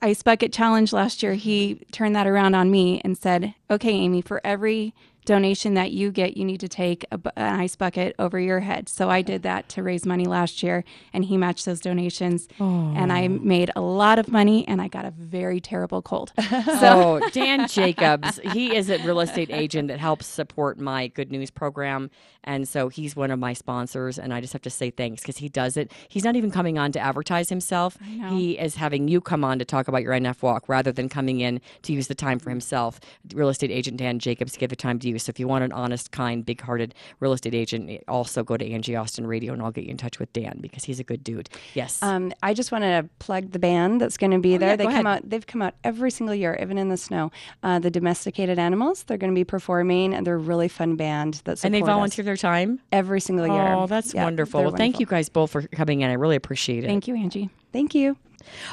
ice 0.01 0.23
bucket 0.23 0.51
challenge 0.51 0.91
last 0.93 1.24
year, 1.24 1.34
he 1.34 1.76
turned 1.91 2.15
that 2.15 2.28
around 2.28 2.55
on 2.55 2.72
me 2.72 3.01
and 3.03 3.17
said, 3.17 3.53
"Okay, 3.69 3.91
Amy, 3.91 4.22
for 4.22 4.41
every 4.43 4.93
donation 5.26 5.73
that 5.73 5.91
you 5.91 6.11
get, 6.11 6.38
you 6.38 6.45
need 6.45 6.59
to 6.59 6.67
take 6.67 7.05
a, 7.11 7.19
an 7.36 7.59
ice 7.59 7.76
bucket 7.76 8.15
over 8.19 8.39
your 8.39 8.61
head." 8.61 8.88
So 8.89 9.09
I 9.09 9.21
did 9.21 9.43
that 9.43 9.67
to 9.69 9.84
raise 9.84 10.05
money 10.05 10.26
last 10.26 10.63
year, 10.63 10.84
and 11.13 11.26
he 11.26 11.38
matched 11.38 11.65
those 11.65 11.80
donations, 11.80 12.47
and 12.59 13.11
I 13.11 13.28
made 13.28 13.71
a 13.76 13.82
lot 13.82 14.19
of 14.19 14.30
money, 14.30 14.67
and 14.67 14.82
I 14.82 14.88
got 14.88 15.05
a 15.05 15.11
very 15.11 15.59
terrible 15.59 16.01
cold. 16.01 16.32
So 16.65 17.19
oh, 17.21 17.30
Dan 17.30 17.67
Jacobs, 17.67 18.39
he 18.51 18.76
is 18.76 18.89
a 18.89 18.97
real 18.99 19.19
estate 19.19 19.49
agent 19.51 19.88
that 19.88 19.99
helps 19.99 20.26
support 20.26 20.80
my 20.80 21.07
Good 21.07 21.32
News 21.32 21.49
program, 21.51 22.09
and 22.43 22.67
so 22.67 22.89
he's 22.89 23.15
one 23.15 23.32
of 23.32 23.39
my 23.39 23.53
sponsors. 23.53 24.17
And 24.19 24.34
I 24.34 24.41
just 24.41 24.53
have 24.53 24.61
to 24.63 24.69
say 24.69 24.89
thanks 24.91 25.21
because 25.21 25.38
he 25.38 25.49
does 25.49 25.78
it. 25.78 25.91
He's 26.07 26.23
not 26.23 26.36
even 26.36 26.51
coming 26.51 26.78
on 26.78 26.91
to 26.93 26.99
advertise 26.99 27.49
himself. 27.49 27.97
He 28.30 28.57
is 28.57 28.76
having 28.76 29.07
you 29.07 29.21
come 29.21 29.43
on 29.43 29.59
to 29.59 29.65
talk 29.65 29.88
about 29.88 30.01
your 30.03 30.13
NF 30.13 30.41
walk 30.41 30.69
rather 30.69 30.91
than 30.91 31.09
coming 31.09 31.39
in 31.39 31.61
to 31.84 31.93
use 31.93 32.07
the 32.07 32.15
time 32.15 32.39
for 32.39 32.49
himself. 32.49 32.99
Real 33.34 33.49
estate 33.49 33.71
agent 33.71 33.97
Dan 33.97 34.19
Jacobs 34.19 34.57
give 34.57 34.69
the 34.69 34.76
time 34.76 34.99
to 34.99 35.07
you. 35.09 35.14
So 35.20 35.30
if 35.30 35.39
you 35.39 35.47
want 35.47 35.63
an 35.63 35.72
honest, 35.72 36.11
kind, 36.11 36.45
big-hearted 36.45 36.93
real 37.20 37.34
estate 37.34 37.53
agent, 37.55 38.03
also 38.07 38.43
go 38.43 38.57
to 38.57 38.72
Angie 38.72 38.95
Austin 38.95 39.26
Radio, 39.28 39.53
and 39.53 39.61
I'll 39.61 39.72
get 39.72 39.86
you 39.86 39.91
in 39.91 39.97
touch 39.97 40.20
with 40.20 40.32
Dan 40.34 40.59
because 40.61 40.84
he's 40.84 40.99
a 40.99 41.03
good 41.03 41.24
dude. 41.24 41.49
Yes. 41.74 42.01
Um, 42.03 42.34
I 42.43 42.53
just 42.53 42.72
want 42.72 42.84
to 42.84 43.09
plug 43.20 43.51
the 43.51 43.59
band 43.59 44.01
that's 44.01 44.18
going 44.18 44.32
to 44.32 44.39
be 44.39 44.55
Oh, 44.55 44.57
there. 44.59 44.70
yeah, 44.70 44.76
they 44.76 44.84
come 44.86 45.05
ahead. 45.05 45.24
out. 45.24 45.30
They've 45.30 45.45
come 45.45 45.61
out 45.61 45.76
every 45.84 46.11
single 46.11 46.36
year, 46.36 46.57
even 46.61 46.78
in 46.78 46.89
the 46.89 46.97
snow. 46.97 47.32
Uh, 47.63 47.80
the 47.80 47.91
domesticated 47.91 48.59
animals. 48.59 49.03
They're 49.03 49.18
going 49.18 49.32
to 49.32 49.36
be 49.36 49.43
performing, 49.45 50.13
and 50.13 50.26
they're 50.26 50.36
a 50.36 50.38
really 50.38 50.68
fun 50.68 50.95
band. 50.95 51.41
That's 51.45 51.63
and 51.66 51.74
they 51.74 51.80
support 51.80 51.89
us 51.91 51.95
volunteer 51.95 52.26
their 52.26 52.38
time 52.38 52.80
every 52.91 53.20
single 53.22 53.47
year. 53.47 53.74
Oh, 53.74 53.88
that's 53.88 54.13
Yeah, 54.13 54.24
wonderful. 54.24 54.61
Well, 54.63 54.72
thank 54.76 54.99
you 54.99 55.05
guys 55.05 55.30
both 55.30 55.51
for 55.51 55.61
coming 55.63 56.01
in. 56.01 56.09
I 56.09 56.13
really 56.13 56.36
appreciate 56.36 56.84
it. 56.84 56.88
Thank 56.88 57.07
you, 57.07 57.16
Angie. 57.16 57.49
Thank 57.72 57.93
you. 57.95 58.18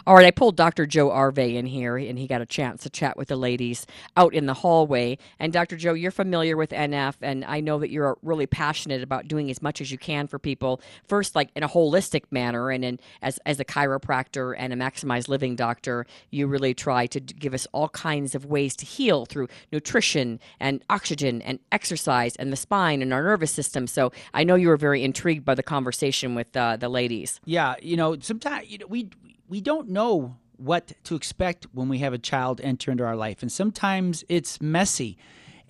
All 0.07 0.15
right, 0.15 0.27
I 0.27 0.31
pulled 0.31 0.57
Dr. 0.57 0.87
Joe 0.87 1.11
Arvey 1.11 1.55
in 1.55 1.67
here, 1.67 1.97
and 1.97 2.19
he 2.19 2.27
got 2.27 2.41
a 2.41 2.47
chance 2.47 2.83
to 2.83 2.91
chat 2.91 3.17
with 3.17 3.29
the 3.29 3.37
ladies 3.37 3.87
out 4.17 4.35
in 4.35 4.47
the 4.47 4.55
hallway. 4.55 5.19
And 5.39 5.53
Dr. 5.53 5.77
Joe, 5.77 5.95
you're 5.95 6.11
familiar 6.11 6.57
with 6.57 6.71
NF, 6.71 7.15
and 7.23 7.45
I 7.45 7.61
know 7.61 7.79
that 7.79 7.91
you're 7.91 8.17
really 8.23 8.47
passionate 8.47 9.03
about 9.03 9.29
doing 9.29 9.51
as 9.51 9.63
much 9.63 9.81
as 9.81 9.91
you 9.91 9.99
can 9.99 10.27
for 10.27 10.39
people. 10.39 10.81
First, 11.07 11.35
like 11.35 11.51
in 11.55 11.63
a 11.63 11.69
holistic 11.69 12.25
manner, 12.31 12.71
and 12.71 12.85
in 12.85 13.01
as 13.21 13.39
as 13.47 13.61
a 13.61 13.65
chiropractor 13.65 14.55
and 14.57 14.73
a 14.73 14.77
maximized 14.77 15.29
living 15.29 15.57
doctor, 15.57 16.07
you 16.31 16.47
really 16.47 16.75
try 16.75 17.07
to 17.07 17.21
give 17.21 17.55
us 17.55 17.67
all 17.73 17.89
kinds 17.91 18.35
of 18.35 18.47
ways 18.47 18.77
to 18.77 18.87
heal 18.87 19.27
through 19.27 19.49
nutrition 19.73 20.41
and 20.61 20.85
oxygen 20.91 21.43
and 21.43 21.59
exercise 21.71 22.37
and 22.37 22.53
the 22.53 22.57
spine 22.57 23.03
and 23.03 23.13
our 23.13 23.23
nervous 23.23 23.53
system. 23.53 23.87
So 23.87 24.13
I 24.35 24.45
know 24.45 24.55
you 24.55 24.69
were 24.69 24.77
very 24.77 25.05
intrigued 25.05 25.45
by 25.45 25.55
the 25.55 25.63
conversation 25.63 26.35
with 26.35 26.57
uh, 26.57 26.77
the 26.77 26.89
ladies. 26.89 27.41
Yeah, 27.45 27.75
you 27.83 27.97
know, 27.97 28.17
sometimes 28.21 28.71
you 28.71 28.79
know 28.79 28.87
we 28.87 29.11
we 29.53 29.61
don't 29.61 29.91
know 29.91 30.39
what 30.57 30.93
to 31.05 31.15
expect 31.15 31.67
when 31.75 31.87
we 31.87 31.99
have 31.99 32.15
a 32.15 32.19
child 32.19 32.59
enter 32.63 32.91
into 32.91 33.05
our 33.05 33.15
life, 33.15 33.43
and 33.43 33.53
sometimes 33.53 34.25
it's 34.31 34.63
messy. 34.63 35.19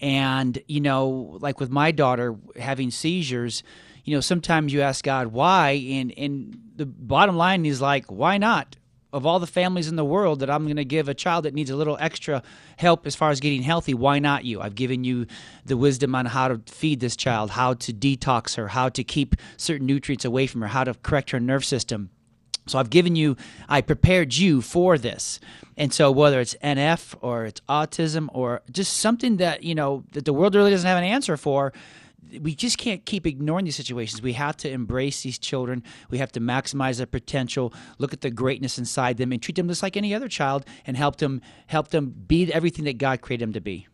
And 0.01 0.57
you 0.68 0.80
know, 0.80 1.37
like 1.41 1.59
with 1.59 1.68
my 1.68 1.91
daughter 1.91 2.37
having 2.57 2.93
seizures, 2.93 3.64
you 4.05 4.14
know, 4.14 4.20
sometimes 4.20 4.72
you 4.72 4.83
ask 4.83 5.05
God 5.05 5.28
why, 5.28 5.70
and 5.70 6.16
and 6.16 6.57
the 6.76 6.87
bottom 6.87 7.37
line 7.37 7.66
is 7.66 7.80
like, 7.80 8.07
why 8.07 8.39
not? 8.39 8.76
Of 9.12 9.26
all 9.26 9.41
the 9.41 9.49
families 9.49 9.89
in 9.89 9.97
the 9.97 10.05
world 10.05 10.39
that 10.41 10.49
I'm 10.49 10.62
going 10.62 10.76
to 10.76 10.85
give 10.85 11.09
a 11.09 11.14
child 11.14 11.45
that 11.45 11.53
needs 11.53 11.68
a 11.68 11.76
little 11.76 11.99
extra 11.99 12.41
help 12.76 13.05
as 13.05 13.16
far 13.16 13.30
as 13.30 13.41
getting 13.41 13.62
healthy, 13.62 13.95
why 13.95 14.20
not 14.20 14.45
you? 14.45 14.61
I've 14.61 14.76
given 14.76 15.03
you 15.03 15.26
the 15.64 15.76
wisdom 15.76 16.14
on 16.14 16.26
how 16.26 16.47
to 16.47 16.61
feed 16.72 17.01
this 17.01 17.16
child, 17.16 17.51
how 17.51 17.74
to 17.74 17.93
detox 17.93 18.55
her, 18.55 18.68
how 18.68 18.91
to 18.91 19.03
keep 19.03 19.35
certain 19.57 19.89
nutrients 19.89 20.24
away 20.24 20.47
from 20.47 20.61
her, 20.61 20.68
how 20.68 20.85
to 20.85 20.95
correct 20.95 21.30
her 21.30 21.41
nerve 21.41 21.64
system. 21.64 22.11
So 22.67 22.79
I've 22.79 22.91
given 22.91 23.17
you, 23.17 23.37
I 23.69 23.81
prepared 23.81 24.35
you 24.35 24.61
for 24.63 24.97
this. 24.99 25.41
And 25.77 25.93
so 25.93 26.11
whether 26.11 26.41
it's 26.41 26.55
NF 26.63 27.17
or 27.21 27.45
it's 27.47 27.61
autism 27.69 28.29
or 28.33 28.63
just 28.71 28.99
something 28.99 29.39
that, 29.39 29.63
you 29.63 29.75
know, 29.75 30.05
that 30.13 30.25
the 30.25 30.33
world 30.33 30.55
really 30.55 30.71
doesn't 30.71 30.87
have 30.87 30.99
an 30.99 31.05
answer 31.05 31.37
for, 31.37 31.73
we 32.41 32.55
just 32.55 32.79
can't 32.79 33.05
keep 33.05 33.27
ignoring 33.27 33.65
these 33.65 33.77
situations. 33.77 34.23
We 34.23 34.35
have 34.35 34.57
to 34.59 34.71
embrace 34.71 35.23
these 35.23 35.39
children. 35.39 35.83
We 36.09 36.19
have 36.19 36.33
to 36.33 36.41
maximize 36.41 36.97
their 36.97 37.07
potential, 37.07 37.75
look 37.99 38.13
at 38.13 38.21
the 38.21 38.31
greatness 38.31 38.79
inside 38.79 39.17
them 39.17 39.33
and 39.33 39.43
treat 39.43 39.57
them 39.57 39.69
just 39.69 39.83
like 39.83 39.97
any 39.97 40.15
other 40.15 40.29
child 40.29 40.65
and 40.87 40.97
help 40.97 41.17
them 41.17 41.43
help 41.67 41.89
them 41.89 42.15
be 42.27 42.53
everything 42.53 42.85
that 42.85 42.99
God 42.99 43.21
created 43.21 43.45
them 43.45 43.53
to 43.55 43.61
be. 43.61 43.87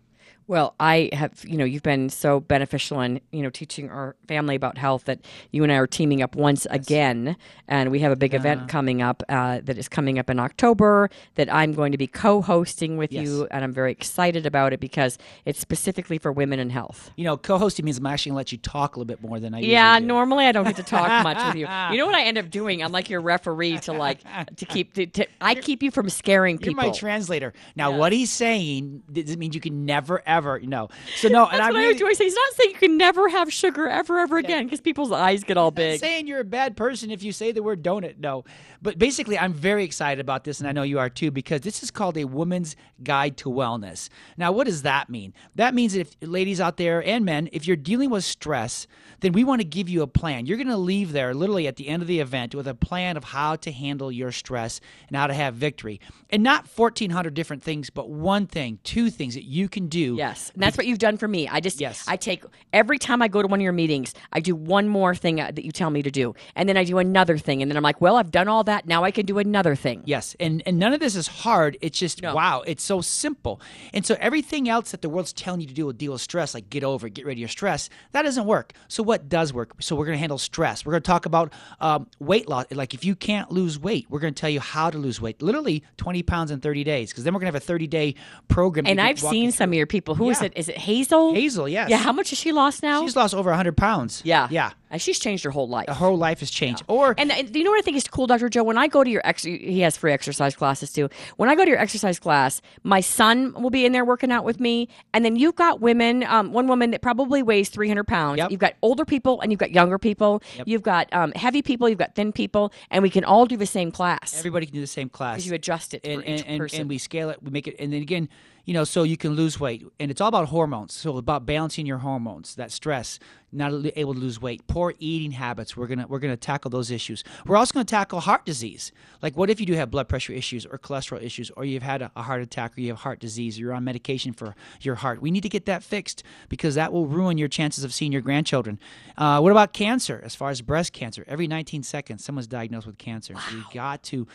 Well, 0.49 0.75
I 0.81 1.11
have, 1.13 1.45
you 1.47 1.59
know, 1.59 1.65
you've 1.67 1.83
been 1.83 2.09
so 2.09 2.41
beneficial 2.41 3.01
in, 3.03 3.21
you 3.33 3.43
know, 3.43 3.51
teaching 3.51 3.91
our 3.91 4.17
family 4.27 4.57
about 4.57 4.79
health 4.79 5.05
that 5.05 5.21
you 5.53 5.63
and 5.63 5.71
I 5.71 5.77
are 5.77 5.87
teaming 5.87 6.23
up 6.23 6.35
once 6.35 6.67
again. 6.71 7.37
And 7.69 7.91
we 7.91 8.01
have 8.01 8.11
a 8.11 8.17
big 8.17 8.33
event 8.33 8.67
coming 8.69 9.03
up 9.03 9.23
uh, 9.29 9.61
that 9.65 9.77
is 9.77 9.89
coming 9.89 10.19
up 10.19 10.31
in 10.31 10.41
October 10.41 11.11
that 11.35 11.53
I'm 11.53 11.75
going 11.75 11.93
to 11.93 11.99
be 11.99 12.07
co 12.07 12.41
hosting 12.41 12.97
with 12.97 13.13
Yes. 13.13 13.25
you. 13.27 13.47
And 13.51 13.63
I'm 13.63 13.75
very 13.75 13.93
excited 13.93 14.47
about 14.47 14.73
it 14.73 14.81
because 14.81 15.19
it's 15.45 15.61
specifically 15.61 16.17
for 16.17 16.33
women 16.33 16.59
in 16.59 16.71
health. 16.71 17.11
You 17.17 17.25
know, 17.25 17.37
co-hosting 17.37 17.85
means 17.85 17.99
I'm 17.99 18.07
actually 18.07 18.31
going 18.31 18.37
to 18.37 18.39
let 18.39 18.53
you 18.53 18.59
talk 18.59 18.97
a 18.97 18.99
little 18.99 19.07
bit 19.07 19.23
more 19.23 19.39
than 19.39 19.55
I 19.55 19.59
yeah, 19.61 19.93
usually 19.93 20.01
do. 20.01 20.07
normally 20.07 20.47
I 20.47 20.53
don't 20.53 20.65
get 20.65 20.77
to 20.77 20.83
talk 20.83 21.23
much 21.25 21.37
with 21.47 21.57
you. 21.57 21.69
You 21.69 21.99
know 21.99 22.07
what 22.07 22.15
I 22.15 22.23
end 22.25 22.39
up 22.39 22.51
doing? 22.51 22.83
I'm 22.83 22.91
like 22.93 23.11
your 23.11 23.21
referee 23.21 23.81
to 23.81 23.93
like 23.93 24.21
to 24.57 24.65
keep 24.65 24.95
to, 24.95 25.05
to, 25.07 25.27
I 25.43 25.55
keep 25.57 25.83
you 25.83 25.91
from 25.91 26.09
scaring 26.09 26.57
people. 26.57 26.83
You're 26.83 26.91
my 26.93 26.97
translator. 26.97 27.53
Now, 27.77 27.97
what 27.99 28.13
he's 28.13 28.31
saying 28.31 29.03
doesn't 29.13 29.39
mean 29.39 29.53
you 29.53 29.61
can 29.61 29.85
never 29.85 30.23
ever 30.25 30.38
no. 30.41 30.89
So 31.17 31.29
no, 31.29 31.47
and 31.47 31.59
That's 31.59 31.63
I 31.63 31.71
what 31.71 31.77
I 31.77 31.81
really 31.81 31.93
was 31.95 32.01
doing. 32.01 32.15
So 32.15 32.25
he's 32.25 32.35
not 32.35 32.53
saying 32.55 32.71
you 32.71 32.79
can 32.79 32.97
never 32.97 33.29
have 33.29 33.53
sugar 33.53 33.89
ever 33.89 34.19
ever 34.19 34.39
again 34.39 34.65
because 34.65 34.81
people's 34.81 35.13
eyes 35.13 35.45
get 35.45 35.57
all 35.57 35.71
big. 35.71 36.01
saying 36.01 36.27
you're 36.27 36.41
a 36.41 36.45
bad 36.45 36.77
person 36.77 37.11
if 37.11 37.23
you 37.23 37.33
say 37.33 37.53
the 37.53 37.63
word 37.63 37.83
donut. 37.83 38.19
No, 38.19 38.45
but 38.81 38.99
basically, 38.99 39.39
I'm 39.39 39.53
very 39.53 39.85
excited 39.85 40.21
about 40.21 40.45
this, 40.45 40.61
and 40.61 40.69
I 40.69 40.73
know 40.73 40.83
you 40.83 40.99
are 40.99 41.11
too, 41.11 41.31
because 41.31 41.63
this 41.63 41.83
is 41.83 41.91
called 41.91 42.17
a 42.17 42.25
woman's 42.25 42.77
guide 43.03 43.37
to 43.39 43.49
wellness. 43.49 44.09
Now, 44.37 44.53
what 44.53 44.67
does 44.67 44.83
that 44.83 45.11
mean? 45.11 45.35
That 45.57 45.75
means 45.75 45.95
that 45.95 46.01
if 46.01 46.17
ladies 46.21 46.61
out 46.61 46.77
there 46.77 47.03
and 47.03 47.25
men, 47.25 47.49
if 47.53 47.67
you're 47.67 47.77
dealing 47.77 48.11
with 48.11 48.25
stress, 48.25 48.87
then 49.21 49.33
we 49.33 49.43
want 49.43 49.61
to 49.61 49.67
give 49.67 49.89
you 49.89 50.03
a 50.03 50.07
plan. 50.07 50.47
You're 50.47 50.57
going 50.57 50.69
to 50.69 50.77
leave 50.77 51.13
there 51.13 51.35
literally 51.35 51.67
at 51.67 51.77
the 51.77 51.89
end 51.89 52.03
of 52.03 52.09
the 52.09 52.21
event 52.21 52.55
with 52.55 52.69
a 52.69 52.75
plan 52.75 53.17
of 53.17 53.25
how 53.25 53.57
to 53.57 53.73
handle 53.73 54.13
your 54.13 54.31
stress 54.31 54.81
and 55.09 55.17
how 55.17 55.27
to 55.27 55.35
have 55.35 55.55
victory, 55.55 56.01
and 56.31 56.43
not 56.43 56.69
1,400 56.69 57.35
different 57.35 57.63
things, 57.63 57.91
but 57.91 58.09
one 58.09 58.47
thing, 58.47 58.79
two 58.85 59.11
things 59.11 59.35
that 59.35 59.45
you 59.45 59.69
can 59.69 59.89
do. 59.89 60.17
Yes, 60.29 60.51
and 60.55 60.63
that's 60.63 60.77
what 60.77 60.87
you've 60.87 60.99
done 60.99 61.17
for 61.17 61.29
me. 61.29 61.49
I 61.49 61.61
just, 61.61 61.81
yes. 61.81 62.05
I 62.07 62.17
take 62.17 62.45
every 62.73 62.99
time 62.99 63.23
I 63.23 63.29
go 63.29 63.43
to 63.43 63.49
one 63.49 63.61
of 63.61 63.65
your 63.65 63.73
meetings, 63.73 64.15
I 64.33 64.41
do 64.41 64.55
one 64.55 64.89
more 64.89 65.15
thing 65.15 65.41
uh, 65.41 65.51
that 65.53 65.65
you 65.65 65.73
tell 65.73 65.91
me 65.91 66.03
to 66.03 66.11
do, 66.11 66.35
and 66.55 66.69
then 66.69 66.77
I 66.77 66.85
do 66.85 66.99
another 66.99 67.39
thing, 67.39 67.63
and 67.63 67.71
then 67.71 67.77
I'm 67.77 67.83
like, 67.83 68.01
well, 68.01 68.17
I've 68.17 68.31
done 68.31 68.49
all 68.49 68.65
that. 68.65 68.87
Now 68.87 69.05
I 69.05 69.11
can 69.11 69.27
do 69.27 69.39
another 69.39 69.75
thing. 69.75 70.03
Yes, 70.05 70.37
and 70.39 70.63
and 70.67 70.79
none 70.79 70.93
of 70.93 71.01
this 71.01 71.17
is 71.17 71.27
hard. 71.27 71.77
It's 71.81 71.99
just 71.99 72.23
wow, 72.23 72.63
it's 72.67 72.83
so 72.83 73.01
simple. 73.01 73.61
And 73.95 74.05
so 74.05 74.17
everything 74.21 74.69
else 74.69 74.91
that 74.91 75.03
the 75.03 75.09
world's 75.09 75.33
telling 75.33 75.61
you 75.61 75.67
to 75.67 75.75
do 75.75 75.87
with 75.87 75.99
deal 75.99 76.13
with 76.13 76.21
stress, 76.21 76.55
like 76.55 76.69
get 76.71 76.85
over, 76.85 77.07
it, 77.07 77.15
get 77.15 77.25
rid 77.27 77.33
of 77.33 77.39
your 77.39 77.49
stress, 77.49 77.89
that 78.13 78.23
doesn't 78.23 78.47
work. 78.47 78.73
So 78.89 79.03
what 79.03 79.29
does 79.29 79.53
work? 79.53 79.75
So 79.81 79.97
we're 79.97 80.07
going 80.07 80.17
to 80.17 80.21
handle 80.21 80.39
stress. 80.39 80.85
We're 80.85 80.93
going 80.93 81.03
to 81.03 81.07
talk 81.07 81.27
about 81.27 81.53
um, 81.81 82.09
weight 82.19 82.49
loss. 82.49 82.67
Like 82.71 82.95
if 82.95 83.05
you 83.05 83.15
can't 83.15 83.51
lose 83.51 83.79
weight, 83.79 84.07
we're 84.09 84.21
going 84.21 84.35
to 84.35 84.41
tell 84.41 84.51
you 84.51 84.61
how 84.61 84.91
to 84.91 84.99
lose 84.99 85.21
weight. 85.21 85.41
Literally 85.43 85.85
twenty 85.97 86.23
pounds 86.23 86.51
in 86.51 86.61
thirty 86.61 86.85
days, 86.85 87.11
because 87.11 87.25
then 87.25 87.33
we're 87.33 87.41
going 87.41 87.53
to 87.53 87.57
have 87.57 87.63
a 87.63 87.67
thirty 87.67 87.87
day 87.87 88.15
program. 88.49 88.87
And 88.87 89.01
I've 89.01 89.21
seen 89.21 89.53
some 89.53 89.71
of 89.71 89.75
your 89.75 89.87
people. 89.87 90.15
Who 90.19 90.31
is 90.31 90.41
Yeah. 90.41 90.47
it? 90.47 90.53
Is 90.57 90.69
it 90.69 90.77
Hazel? 90.79 91.35
Hazel, 91.35 91.69
yes. 91.69 91.89
Yeah. 91.91 91.97
How 91.99 92.13
much 92.13 92.31
has 92.31 92.39
she 92.39 92.53
lost 92.53 92.83
now? 92.83 93.03
She's 93.03 93.17
lost 93.17 93.35
over 93.35 93.53
hundred 93.53 93.77
pounds. 93.77 94.21
Yeah. 94.25 94.49
yeah. 94.51 94.71
And 94.91 95.01
she's 95.01 95.19
changed 95.19 95.45
her 95.45 95.51
whole 95.51 95.69
life. 95.69 95.89
Her 95.89 95.95
whole 95.95 96.17
life 96.17 96.41
has 96.41 96.51
changed. 96.51 96.83
Or 96.89 97.15
and, 97.19 97.31
and 97.31 97.55
you 97.55 97.65
know 97.65 97.71
what 97.71 97.79
I 97.79 97.83
think 97.83 97.97
is 97.97 98.07
cool, 98.09 98.27
Dr. 98.27 98.49
Joe? 98.49 98.65
When 98.65 98.79
I 98.79 98.89
go 98.89 99.05
to 99.05 99.11
your 99.11 99.23
ex, 99.25 99.43
he 99.43 99.81
has 99.81 99.97
free 99.97 100.13
exercise 100.13 100.57
classes 100.57 100.93
too. 100.93 101.09
When 101.37 101.49
I 101.49 101.55
go 101.55 101.65
to 101.65 101.71
your 101.71 101.79
exercise 101.79 102.19
class, 102.19 102.63
my 102.83 103.01
son 103.01 103.53
will 103.55 103.71
be 103.71 103.85
in 103.85 103.93
there 103.93 104.05
working 104.05 104.33
out 104.33 104.45
with 104.45 104.61
me, 104.61 104.89
and 105.13 105.25
then 105.25 105.37
you've 105.37 105.57
got 105.57 105.81
women. 105.81 106.25
Um, 106.25 106.53
one 106.53 106.67
woman 106.67 106.91
that 106.93 107.03
probably 107.03 107.43
weighs 107.43 107.69
three 107.69 107.89
hundred 107.89 108.07
pounds. 108.07 108.41
You've 108.51 108.61
got 108.61 108.75
older 108.83 109.05
people 109.05 109.41
and 109.41 109.53
you've 109.53 109.61
got 109.61 109.71
younger 109.71 109.99
people. 109.99 110.43
Yep. 110.57 110.69
You've 110.69 110.83
got 110.83 111.13
um, 111.13 111.33
heavy 111.33 111.63
people. 111.63 111.89
You've 111.89 111.99
got 111.99 112.15
thin 112.15 112.33
people, 112.33 112.73
and 112.91 113.03
we 113.03 113.11
can 113.11 113.25
all 113.25 113.47
do 113.47 113.57
the 113.57 113.67
same 113.67 113.91
class. 113.91 114.39
Everybody 114.39 114.67
can 114.67 114.75
do 114.75 114.81
the 114.81 114.87
same 114.87 115.09
class. 115.09 115.45
You 115.45 115.55
adjust 115.55 115.95
it 115.95 116.05
for 116.05 116.11
and, 116.11 116.23
each 116.23 116.41
and, 116.41 116.49
and, 116.49 116.59
person. 116.61 116.81
and 116.81 116.89
we 116.89 116.99
scale 116.99 117.31
it. 117.31 117.43
We 117.43 117.51
make 117.51 117.67
it, 117.69 117.77
and 117.79 117.93
then 117.93 118.03
again, 118.03 118.29
you 118.65 118.75
know, 118.75 118.85
so 118.85 119.03
you 119.03 119.17
can 119.17 119.33
lose 119.33 119.59
weight, 119.59 119.83
and 119.99 120.11
it's 120.11 120.21
all 120.21 120.29
about 120.29 120.49
hormones. 120.49 120.93
So 120.93 121.17
about 121.17 121.47
balancing 121.47 121.87
your 121.87 121.99
hormones, 121.99 122.55
that 122.57 122.71
stress, 122.71 123.19
not 123.51 123.73
able 123.97 124.15
to 124.15 124.21
lose 124.21 124.41
weight, 124.41 124.67
poor 124.67 124.95
eating 124.99 125.33
habits. 125.33 125.77
We're 125.77 125.87
gonna 125.87 126.07
we're 126.07 126.19
gonna 126.19 126.37
tackle 126.37 126.71
those 126.71 126.91
issues. 126.91 127.25
We're 127.47 127.57
also 127.57 127.73
gonna 127.73 127.85
tackle 127.85 128.21
heart 128.21 128.45
disease. 128.45 128.93
Like, 129.23 129.37
what 129.37 129.51
if 129.51 129.59
you 129.61 129.67
do 129.67 129.75
have 129.75 129.91
blood 129.91 130.09
pressure 130.09 130.33
issues 130.33 130.67
or 130.67 130.79
cholesterol 130.79 131.23
issues, 131.23 131.51
or 131.53 131.65
you've 131.65 131.83
had 131.83 132.03
a, 132.03 132.11
a 132.15 132.23
heart 132.23 132.43
attack, 132.43 132.77
or 132.77 132.81
you 132.81 132.89
have 132.89 132.99
heart 132.99 133.21
disease, 133.21 133.59
or 133.59 133.63
you're 133.63 133.73
on 133.73 133.85
medication 133.85 134.33
for 134.33 134.55
your 134.83 134.97
heart? 134.97 135.23
We 135.23 135.31
need 135.31 135.43
to 135.43 135.49
get 135.49 135.67
that 135.67 135.83
fixed 135.83 136.23
because 136.49 136.75
that 136.75 136.93
will 136.93 137.07
ruin 137.07 137.39
your 137.39 137.49
chances 137.49 137.85
of 137.85 137.95
seeing 137.95 138.13
your 138.13 138.23
grandchildren. 138.23 138.79
Uh, 139.17 139.41
what 139.41 139.51
about 139.53 139.73
cancer? 139.73 140.21
As 140.25 140.35
far 140.35 140.51
as 140.51 140.61
breast 140.61 140.93
cancer, 140.93 141.25
every 141.27 141.47
19 141.47 141.83
seconds, 141.83 142.25
someone's 142.25 142.47
diagnosed 142.47 142.87
with 142.87 142.99
cancer. 142.99 143.35
So 143.35 143.57
we 143.57 143.65
got 143.73 144.03
to, 144.05 144.27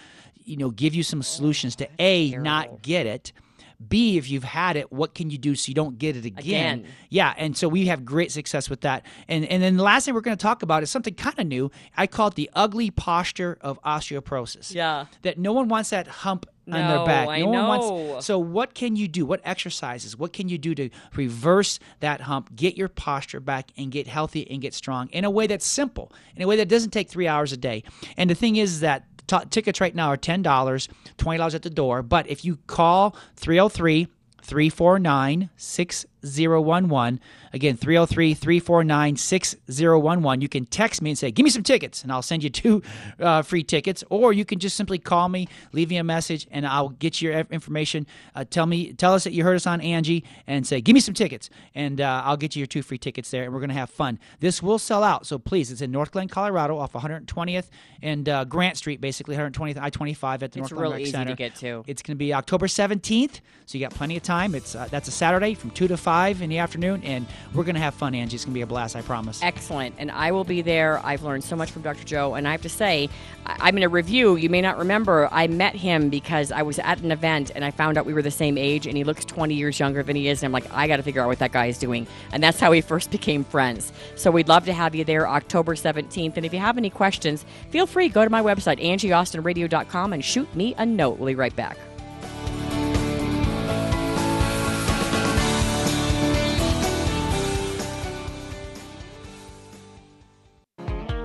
you 0.43 0.57
know, 0.57 0.71
give 0.71 0.95
you 0.95 1.03
some 1.03 1.21
solutions 1.21 1.75
to 1.77 1.87
a 1.99 2.31
not 2.31 2.81
get 2.81 3.05
it. 3.05 3.31
B, 3.89 4.17
if 4.17 4.29
you've 4.29 4.43
had 4.43 4.75
it, 4.75 4.91
what 4.91 5.13
can 5.15 5.29
you 5.29 5.37
do 5.37 5.55
so 5.55 5.69
you 5.69 5.73
don't 5.73 5.97
get 5.97 6.15
it 6.15 6.25
again? 6.25 6.79
Again. 6.79 6.85
Yeah, 7.09 7.33
and 7.37 7.55
so 7.57 7.67
we 7.67 7.87
have 7.87 8.05
great 8.05 8.31
success 8.31 8.69
with 8.69 8.81
that. 8.81 9.05
And 9.27 9.45
and 9.45 9.61
then 9.61 9.77
the 9.77 9.83
last 9.83 10.05
thing 10.05 10.13
we're 10.13 10.21
going 10.21 10.37
to 10.37 10.41
talk 10.41 10.63
about 10.63 10.83
is 10.83 10.89
something 10.89 11.13
kind 11.15 11.37
of 11.39 11.47
new. 11.47 11.71
I 11.97 12.07
call 12.07 12.27
it 12.27 12.35
the 12.35 12.49
ugly 12.53 12.91
posture 12.91 13.57
of 13.61 13.81
osteoporosis. 13.83 14.73
Yeah. 14.73 15.05
That 15.23 15.37
no 15.37 15.53
one 15.53 15.67
wants 15.67 15.89
that 15.91 16.07
hump 16.07 16.45
on 16.67 16.73
their 16.73 16.97
No, 16.99 17.05
back. 17.05 17.27
I 17.27 17.39
no 17.41 17.47
one 17.47 17.53
know. 17.53 17.67
wants. 17.67 18.25
So 18.25 18.39
what 18.39 18.73
can 18.73 18.95
you 18.95 19.07
do? 19.07 19.25
What 19.25 19.41
exercises? 19.43 20.17
What 20.17 20.31
can 20.33 20.47
you 20.47 20.57
do 20.57 20.73
to 20.75 20.89
reverse 21.15 21.79
that 21.99 22.21
hump, 22.21 22.55
get 22.55 22.77
your 22.77 22.87
posture 22.87 23.39
back, 23.39 23.71
and 23.77 23.91
get 23.91 24.07
healthy 24.07 24.49
and 24.49 24.61
get 24.61 24.73
strong 24.73 25.09
in 25.09 25.25
a 25.25 25.29
way 25.29 25.47
that's 25.47 25.65
simple, 25.65 26.11
in 26.35 26.41
a 26.41 26.47
way 26.47 26.55
that 26.55 26.69
doesn't 26.69 26.91
take 26.91 27.09
three 27.09 27.27
hours 27.27 27.51
a 27.51 27.57
day. 27.57 27.83
And 28.17 28.29
the 28.29 28.35
thing 28.35 28.55
is 28.55 28.79
that 28.79 29.05
t- 29.27 29.37
tickets 29.49 29.81
right 29.81 29.93
now 29.95 30.07
are 30.07 30.17
ten 30.17 30.41
dollars, 30.41 30.87
twenty 31.17 31.37
dollars 31.37 31.55
at 31.55 31.61
the 31.61 31.69
door. 31.69 32.01
But 32.01 32.27
if 32.29 32.43
you 32.45 32.57
call 32.67 33.15
303 33.35 34.07
349 34.41 35.49
6011. 36.23 37.19
Again, 37.53 37.77
303 37.77 38.33
349 38.33 39.15
6011. 39.15 40.41
You 40.41 40.49
can 40.49 40.65
text 40.65 41.01
me 41.01 41.11
and 41.11 41.17
say, 41.17 41.31
Give 41.31 41.43
me 41.43 41.49
some 41.49 41.63
tickets, 41.63 42.03
and 42.03 42.11
I'll 42.11 42.21
send 42.21 42.43
you 42.43 42.49
two 42.49 42.81
uh, 43.19 43.41
free 43.41 43.63
tickets. 43.63 44.03
Or 44.09 44.33
you 44.33 44.45
can 44.45 44.59
just 44.59 44.75
simply 44.75 44.97
call 44.97 45.29
me, 45.29 45.47
leave 45.71 45.89
me 45.89 45.97
a 45.97 46.03
message, 46.03 46.47
and 46.51 46.65
I'll 46.65 46.89
get 46.89 47.21
your 47.21 47.33
information. 47.51 48.07
Uh, 48.35 48.45
tell 48.49 48.65
me, 48.65 48.93
tell 48.93 49.13
us 49.13 49.23
that 49.25 49.33
you 49.33 49.43
heard 49.43 49.55
us 49.55 49.67
on 49.67 49.81
Angie, 49.81 50.23
and 50.47 50.65
say, 50.65 50.81
Give 50.81 50.93
me 50.93 50.99
some 50.99 51.13
tickets, 51.13 51.49
and 51.75 52.01
uh, 52.01 52.23
I'll 52.25 52.37
get 52.37 52.55
you 52.55 52.61
your 52.61 52.67
two 52.67 52.81
free 52.81 52.97
tickets 52.97 53.29
there, 53.31 53.43
and 53.43 53.53
we're 53.53 53.59
going 53.59 53.69
to 53.69 53.75
have 53.75 53.89
fun. 53.89 54.19
This 54.39 54.63
will 54.63 54.79
sell 54.79 55.03
out, 55.03 55.25
so 55.25 55.37
please, 55.37 55.71
it's 55.71 55.81
in 55.81 55.91
Northglenn, 55.91 56.29
Colorado, 56.29 56.77
off 56.77 56.93
120th 56.93 57.65
and 58.01 58.27
uh, 58.27 58.45
Grant 58.45 58.77
Street, 58.77 59.01
basically 59.01 59.35
120th 59.35 59.77
I 59.77 59.89
25 59.89 60.43
at 60.43 60.51
the 60.51 60.59
It's 60.59 60.71
North 60.71 60.77
Glen 60.77 60.81
real 60.83 60.91
Rec 60.91 61.01
easy 61.01 61.25
to 61.25 61.35
get 61.35 61.55
to. 61.55 61.83
It's 61.87 62.01
going 62.01 62.15
to 62.15 62.19
be 62.19 62.33
October 62.33 62.67
17th, 62.67 63.39
so 63.65 63.77
you 63.77 63.83
got 63.83 63.93
plenty 63.93 64.17
of 64.17 64.23
time. 64.23 64.55
It's 64.55 64.75
uh, 64.75 64.87
that's 64.89 65.07
a 65.07 65.11
Saturday 65.11 65.53
from 65.53 65.71
two 65.71 65.87
to 65.87 65.97
five 66.13 66.43
in 66.43 66.49
the 66.51 66.59
afternoon, 66.59 67.01
and 67.03 67.25
we're 67.55 67.63
going 67.63 67.73
to 67.73 67.81
have 67.81 67.95
fun, 67.95 68.13
Angie. 68.13 68.35
It's 68.35 68.45
going 68.45 68.53
to 68.53 68.57
be 68.57 68.61
a 68.61 68.67
blast, 68.67 68.95
I 68.95 69.01
promise. 69.01 69.41
Excellent. 69.41 69.95
And 69.97 70.11
I 70.11 70.31
will 70.31 70.43
be 70.43 70.61
there. 70.61 71.03
I've 71.03 71.23
learned 71.23 71.43
so 71.43 71.55
much 71.55 71.71
from 71.71 71.81
Dr. 71.81 72.03
Joe. 72.03 72.35
And 72.35 72.47
I 72.47 72.51
have 72.51 72.61
to 72.61 72.69
say, 72.69 73.09
I- 73.47 73.57
I'm 73.61 73.77
in 73.77 73.81
a 73.83 73.89
review. 73.89 74.35
You 74.35 74.47
may 74.47 74.61
not 74.61 74.77
remember, 74.77 75.27
I 75.31 75.47
met 75.47 75.73
him 75.75 76.09
because 76.09 76.51
I 76.51 76.61
was 76.61 76.77
at 76.77 76.99
an 76.99 77.11
event 77.11 77.49
and 77.55 77.65
I 77.65 77.71
found 77.71 77.97
out 77.97 78.05
we 78.05 78.13
were 78.13 78.21
the 78.21 78.29
same 78.29 78.59
age 78.59 78.85
and 78.85 78.95
he 78.95 79.03
looks 79.03 79.25
20 79.25 79.55
years 79.55 79.79
younger 79.79 80.03
than 80.03 80.15
he 80.15 80.27
is. 80.27 80.43
And 80.43 80.49
I'm 80.49 80.51
like, 80.53 80.71
I 80.71 80.87
got 80.87 80.97
to 80.97 81.03
figure 81.03 81.23
out 81.23 81.29
what 81.29 81.39
that 81.39 81.51
guy 81.51 81.65
is 81.65 81.79
doing. 81.79 82.05
And 82.31 82.43
that's 82.43 82.59
how 82.59 82.69
we 82.69 82.81
first 82.81 83.09
became 83.09 83.43
friends. 83.43 83.91
So 84.15 84.29
we'd 84.29 84.47
love 84.47 84.65
to 84.65 84.73
have 84.73 84.93
you 84.93 85.03
there 85.05 85.27
October 85.27 85.73
17th. 85.73 86.37
And 86.37 86.45
if 86.45 86.53
you 86.53 86.59
have 86.59 86.77
any 86.77 86.91
questions, 86.91 87.43
feel 87.71 87.87
free, 87.87 88.07
go 88.07 88.23
to 88.23 88.29
my 88.29 88.43
website, 88.43 88.79
angieaustinradio.com, 88.79 90.13
and 90.13 90.23
shoot 90.23 90.55
me 90.55 90.75
a 90.77 90.85
note. 90.85 91.17
We'll 91.17 91.29
be 91.29 91.35
right 91.35 91.55
back. 91.55 91.75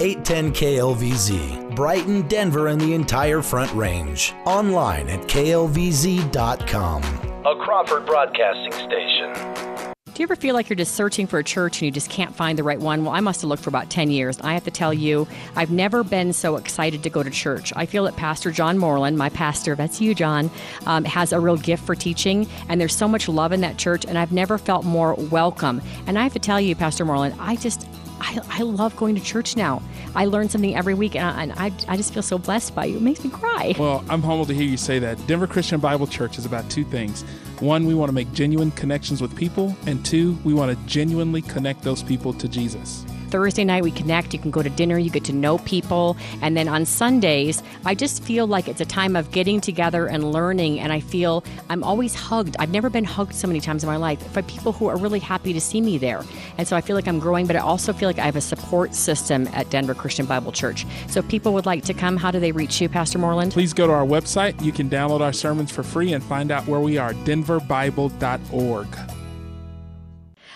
Eight 0.00 0.24
ten 0.24 0.52
KLVZ, 0.52 1.74
Brighton, 1.74 2.28
Denver, 2.28 2.68
and 2.68 2.80
the 2.80 2.94
entire 2.94 3.42
Front 3.42 3.72
Range. 3.74 4.32
Online 4.44 5.08
at 5.08 5.20
klvz.com. 5.22 7.02
A 7.02 7.64
Crawford 7.64 8.06
Broadcasting 8.06 8.72
Station. 8.72 9.58
Do 10.04 10.22
you 10.22 10.24
ever 10.24 10.36
feel 10.36 10.54
like 10.54 10.68
you're 10.68 10.76
just 10.76 10.94
searching 10.94 11.26
for 11.26 11.38
a 11.38 11.44
church 11.44 11.76
and 11.76 11.86
you 11.86 11.90
just 11.90 12.10
can't 12.10 12.34
find 12.34 12.58
the 12.58 12.64
right 12.64 12.78
one? 12.78 13.04
Well, 13.04 13.14
I 13.14 13.20
must 13.20 13.40
have 13.40 13.48
looked 13.48 13.62
for 13.62 13.70
about 13.70 13.88
10 13.88 14.10
years. 14.10 14.40
I 14.40 14.52
have 14.54 14.64
to 14.64 14.70
tell 14.70 14.92
you, 14.92 15.28
I've 15.54 15.70
never 15.70 16.02
been 16.02 16.32
so 16.32 16.56
excited 16.56 17.04
to 17.04 17.10
go 17.10 17.22
to 17.22 17.30
church. 17.30 17.72
I 17.76 17.86
feel 17.86 18.02
that 18.04 18.16
Pastor 18.16 18.50
John 18.50 18.78
Moreland, 18.78 19.16
my 19.16 19.28
pastor, 19.28 19.76
that's 19.76 20.00
you, 20.00 20.16
John, 20.16 20.50
um, 20.86 21.04
has 21.04 21.32
a 21.32 21.38
real 21.38 21.56
gift 21.56 21.84
for 21.84 21.94
teaching, 21.94 22.48
and 22.68 22.80
there's 22.80 22.96
so 22.96 23.06
much 23.06 23.28
love 23.28 23.52
in 23.52 23.60
that 23.60 23.78
church, 23.78 24.04
and 24.04 24.18
I've 24.18 24.32
never 24.32 24.58
felt 24.58 24.84
more 24.84 25.14
welcome. 25.14 25.80
And 26.06 26.18
I 26.18 26.24
have 26.24 26.32
to 26.32 26.40
tell 26.40 26.60
you, 26.60 26.74
Pastor 26.76 27.04
Moreland, 27.04 27.34
I 27.38 27.56
just. 27.56 27.86
I, 28.20 28.40
I 28.48 28.62
love 28.62 28.96
going 28.96 29.14
to 29.14 29.20
church 29.20 29.56
now. 29.56 29.82
I 30.14 30.26
learn 30.26 30.48
something 30.48 30.74
every 30.74 30.94
week, 30.94 31.16
and 31.16 31.52
I, 31.52 31.72
I 31.86 31.96
just 31.96 32.12
feel 32.12 32.22
so 32.22 32.38
blessed 32.38 32.74
by 32.74 32.86
you. 32.86 32.96
It 32.96 33.02
makes 33.02 33.22
me 33.24 33.30
cry. 33.30 33.74
Well, 33.78 34.04
I'm 34.08 34.22
humbled 34.22 34.48
to 34.48 34.54
hear 34.54 34.64
you 34.64 34.76
say 34.76 34.98
that. 34.98 35.24
Denver 35.26 35.46
Christian 35.46 35.80
Bible 35.80 36.06
Church 36.06 36.38
is 36.38 36.46
about 36.46 36.68
two 36.70 36.84
things. 36.84 37.22
One, 37.60 37.86
we 37.86 37.94
want 37.94 38.08
to 38.08 38.14
make 38.14 38.32
genuine 38.32 38.70
connections 38.72 39.20
with 39.20 39.36
people, 39.36 39.76
and 39.86 40.04
two, 40.04 40.38
we 40.44 40.54
want 40.54 40.76
to 40.76 40.86
genuinely 40.86 41.42
connect 41.42 41.82
those 41.82 42.02
people 42.02 42.32
to 42.34 42.48
Jesus. 42.48 43.04
Thursday 43.28 43.64
night 43.64 43.82
we 43.82 43.90
connect. 43.90 44.32
You 44.32 44.38
can 44.38 44.50
go 44.50 44.62
to 44.62 44.70
dinner, 44.70 44.98
you 44.98 45.10
get 45.10 45.24
to 45.24 45.32
know 45.32 45.58
people. 45.58 46.16
And 46.42 46.56
then 46.56 46.68
on 46.68 46.84
Sundays, 46.84 47.62
I 47.84 47.94
just 47.94 48.22
feel 48.22 48.46
like 48.46 48.68
it's 48.68 48.80
a 48.80 48.86
time 48.86 49.16
of 49.16 49.30
getting 49.30 49.60
together 49.60 50.06
and 50.06 50.32
learning. 50.32 50.80
And 50.80 50.92
I 50.92 51.00
feel 51.00 51.44
I'm 51.68 51.82
always 51.82 52.14
hugged. 52.14 52.56
I've 52.58 52.70
never 52.70 52.90
been 52.90 53.04
hugged 53.04 53.34
so 53.34 53.46
many 53.46 53.60
times 53.60 53.82
in 53.82 53.88
my 53.88 53.96
life 53.96 54.32
by 54.32 54.42
people 54.42 54.72
who 54.72 54.86
are 54.86 54.96
really 54.96 55.20
happy 55.20 55.52
to 55.52 55.60
see 55.60 55.80
me 55.80 55.98
there. 55.98 56.22
And 56.56 56.66
so 56.66 56.76
I 56.76 56.80
feel 56.80 56.96
like 56.96 57.08
I'm 57.08 57.18
growing, 57.18 57.46
but 57.46 57.56
I 57.56 57.60
also 57.60 57.92
feel 57.92 58.08
like 58.08 58.18
I 58.18 58.24
have 58.24 58.36
a 58.36 58.40
support 58.40 58.94
system 58.94 59.46
at 59.48 59.70
Denver 59.70 59.94
Christian 59.94 60.26
Bible 60.26 60.52
Church. 60.52 60.86
So 61.08 61.20
if 61.20 61.28
people 61.28 61.52
would 61.54 61.66
like 61.66 61.84
to 61.84 61.94
come, 61.94 62.16
how 62.16 62.30
do 62.30 62.40
they 62.40 62.52
reach 62.52 62.80
you, 62.80 62.88
Pastor 62.88 63.18
Moreland? 63.18 63.52
Please 63.52 63.72
go 63.72 63.86
to 63.86 63.92
our 63.92 64.06
website. 64.06 64.62
You 64.62 64.72
can 64.72 64.88
download 64.88 65.20
our 65.20 65.32
sermons 65.32 65.70
for 65.70 65.82
free 65.82 66.12
and 66.12 66.22
find 66.22 66.50
out 66.50 66.66
where 66.66 66.80
we 66.80 66.98
are 66.98 67.12
denverbible.org. 67.12 69.17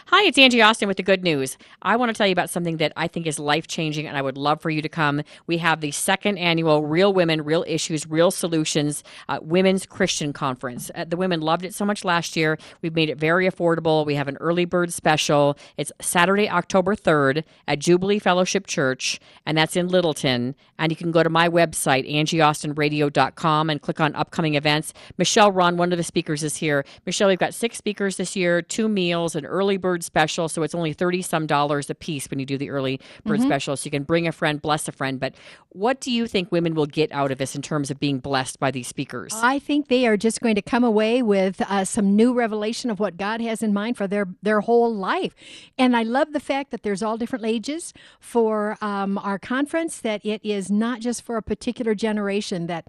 Hi, 0.07 0.25
it's 0.25 0.37
Angie 0.37 0.61
Austin 0.61 0.89
with 0.89 0.97
the 0.97 1.03
good 1.05 1.23
news. 1.23 1.57
I 1.81 1.95
want 1.95 2.11
to 2.11 2.13
tell 2.13 2.27
you 2.27 2.33
about 2.33 2.51
something 2.51 2.79
that 2.79 2.93
I 2.97 3.07
think 3.07 3.25
is 3.25 3.39
life 3.39 3.69
changing, 3.69 4.09
and 4.09 4.17
I 4.17 4.21
would 4.21 4.37
love 4.37 4.61
for 4.61 4.69
you 4.69 4.83
to 4.83 4.89
come. 4.89 5.23
We 5.47 5.59
have 5.59 5.81
the 5.81 5.93
second 5.93 6.39
annual 6.39 6.85
Real 6.85 7.13
Women, 7.13 7.43
Real 7.43 7.65
Issues, 7.69 8.07
Real 8.09 8.33
Solutions 8.33 9.05
uh, 9.29 9.39
Women's 9.41 9.87
Christian 9.87 10.33
Conference. 10.33 10.91
Uh, 10.95 11.05
the 11.05 11.17
women 11.17 11.41
loved 11.41 11.65
it 11.65 11.73
so 11.73 11.85
much 11.85 12.05
last 12.05 12.35
year. 12.35 12.59
We've 12.83 12.97
made 12.97 13.11
it 13.11 13.19
very 13.19 13.49
affordable. 13.49 14.05
We 14.05 14.17
have 14.17 14.27
an 14.27 14.37
early 14.39 14.65
bird 14.65 14.93
special. 14.93 15.57
It's 15.77 15.93
Saturday, 16.01 16.51
October 16.51 16.97
3rd 16.97 17.45
at 17.69 17.79
Jubilee 17.79 18.19
Fellowship 18.19 18.67
Church, 18.67 19.21
and 19.47 19.57
that's 19.57 19.77
in 19.77 19.87
Littleton. 19.87 20.57
And 20.81 20.91
you 20.91 20.97
can 20.97 21.13
go 21.13 21.23
to 21.23 21.31
my 21.31 21.49
website, 21.49 22.13
angieaustinradio.com, 22.13 23.71
and 23.71 23.81
click 23.81 24.01
on 24.01 24.17
upcoming 24.17 24.57
events. 24.57 24.93
Michelle 25.17 25.53
Ron, 25.53 25.77
one 25.77 25.93
of 25.93 25.97
the 25.97 26.05
speakers, 26.05 26.43
is 26.43 26.57
here. 26.57 26.85
Michelle, 27.07 27.29
we've 27.29 27.39
got 27.39 27.55
six 27.55 27.79
speakers 27.79 28.17
this 28.17 28.35
year, 28.35 28.61
two 28.61 28.89
meals, 28.89 29.37
an 29.37 29.47
early 29.47 29.77
bird 29.77 29.91
special. 30.05 30.49
So 30.49 30.62
it's 30.62 30.74
only 30.74 30.93
30 30.93 31.22
some 31.22 31.47
dollars 31.47 31.90
a 31.90 31.95
piece 31.95 32.30
when 32.30 32.38
you 32.38 32.47
do 32.47 32.57
the 32.57 32.70
early 32.70 33.01
bird 33.24 33.40
Mhm. 33.40 33.47
special. 33.47 33.76
So 33.76 33.86
you 33.86 33.90
can 33.90 34.05
bring 34.05 34.26
a 34.28 34.32
friend, 34.32 34.62
bless 34.62 34.86
a 34.88 34.93
friend. 34.93 35.18
But 35.18 35.34
what 35.70 36.01
do 36.01 36.11
you 36.11 36.26
think 36.26 36.53
women 36.53 36.74
will 36.74 36.86
get 36.86 37.11
out 37.12 37.30
of 37.32 37.38
this 37.38 37.57
in 37.57 37.62
terms 37.62 37.90
of 37.90 37.99
being 37.99 38.18
blessed 38.20 38.61
by 38.61 38.70
these 38.70 38.86
speakers? 38.86 39.32
I 39.43 39.59
think 39.59 39.88
they 39.88 40.07
are 40.07 40.16
just 40.16 40.40
going 40.40 40.55
to 40.55 40.62
come 40.62 40.84
away 40.84 41.22
with 41.22 41.61
uh, 41.68 41.84
some 41.84 42.14
new 42.14 42.32
revelation 42.32 42.90
of 42.90 43.01
what 43.01 43.16
God 43.16 43.40
has 43.40 43.62
in 43.62 43.72
mind 43.72 43.97
for 43.97 44.07
their 44.07 44.28
their 44.43 44.61
whole 44.61 44.95
life. 44.95 45.34
And 45.78 45.97
I 45.97 46.03
love 46.03 46.32
the 46.32 46.40
fact 46.40 46.70
that 46.70 46.82
there's 46.82 47.03
all 47.03 47.16
different 47.16 47.45
ages 47.45 47.93
for 48.20 48.76
um, 48.80 49.18
our 49.18 49.38
conference. 49.38 49.99
That 50.01 50.24
it 50.24 50.40
is 50.45 50.70
not 50.70 51.01
just 51.01 51.22
for 51.22 51.36
a 51.36 51.43
particular 51.43 51.95
generation. 51.95 52.66
That 52.66 52.86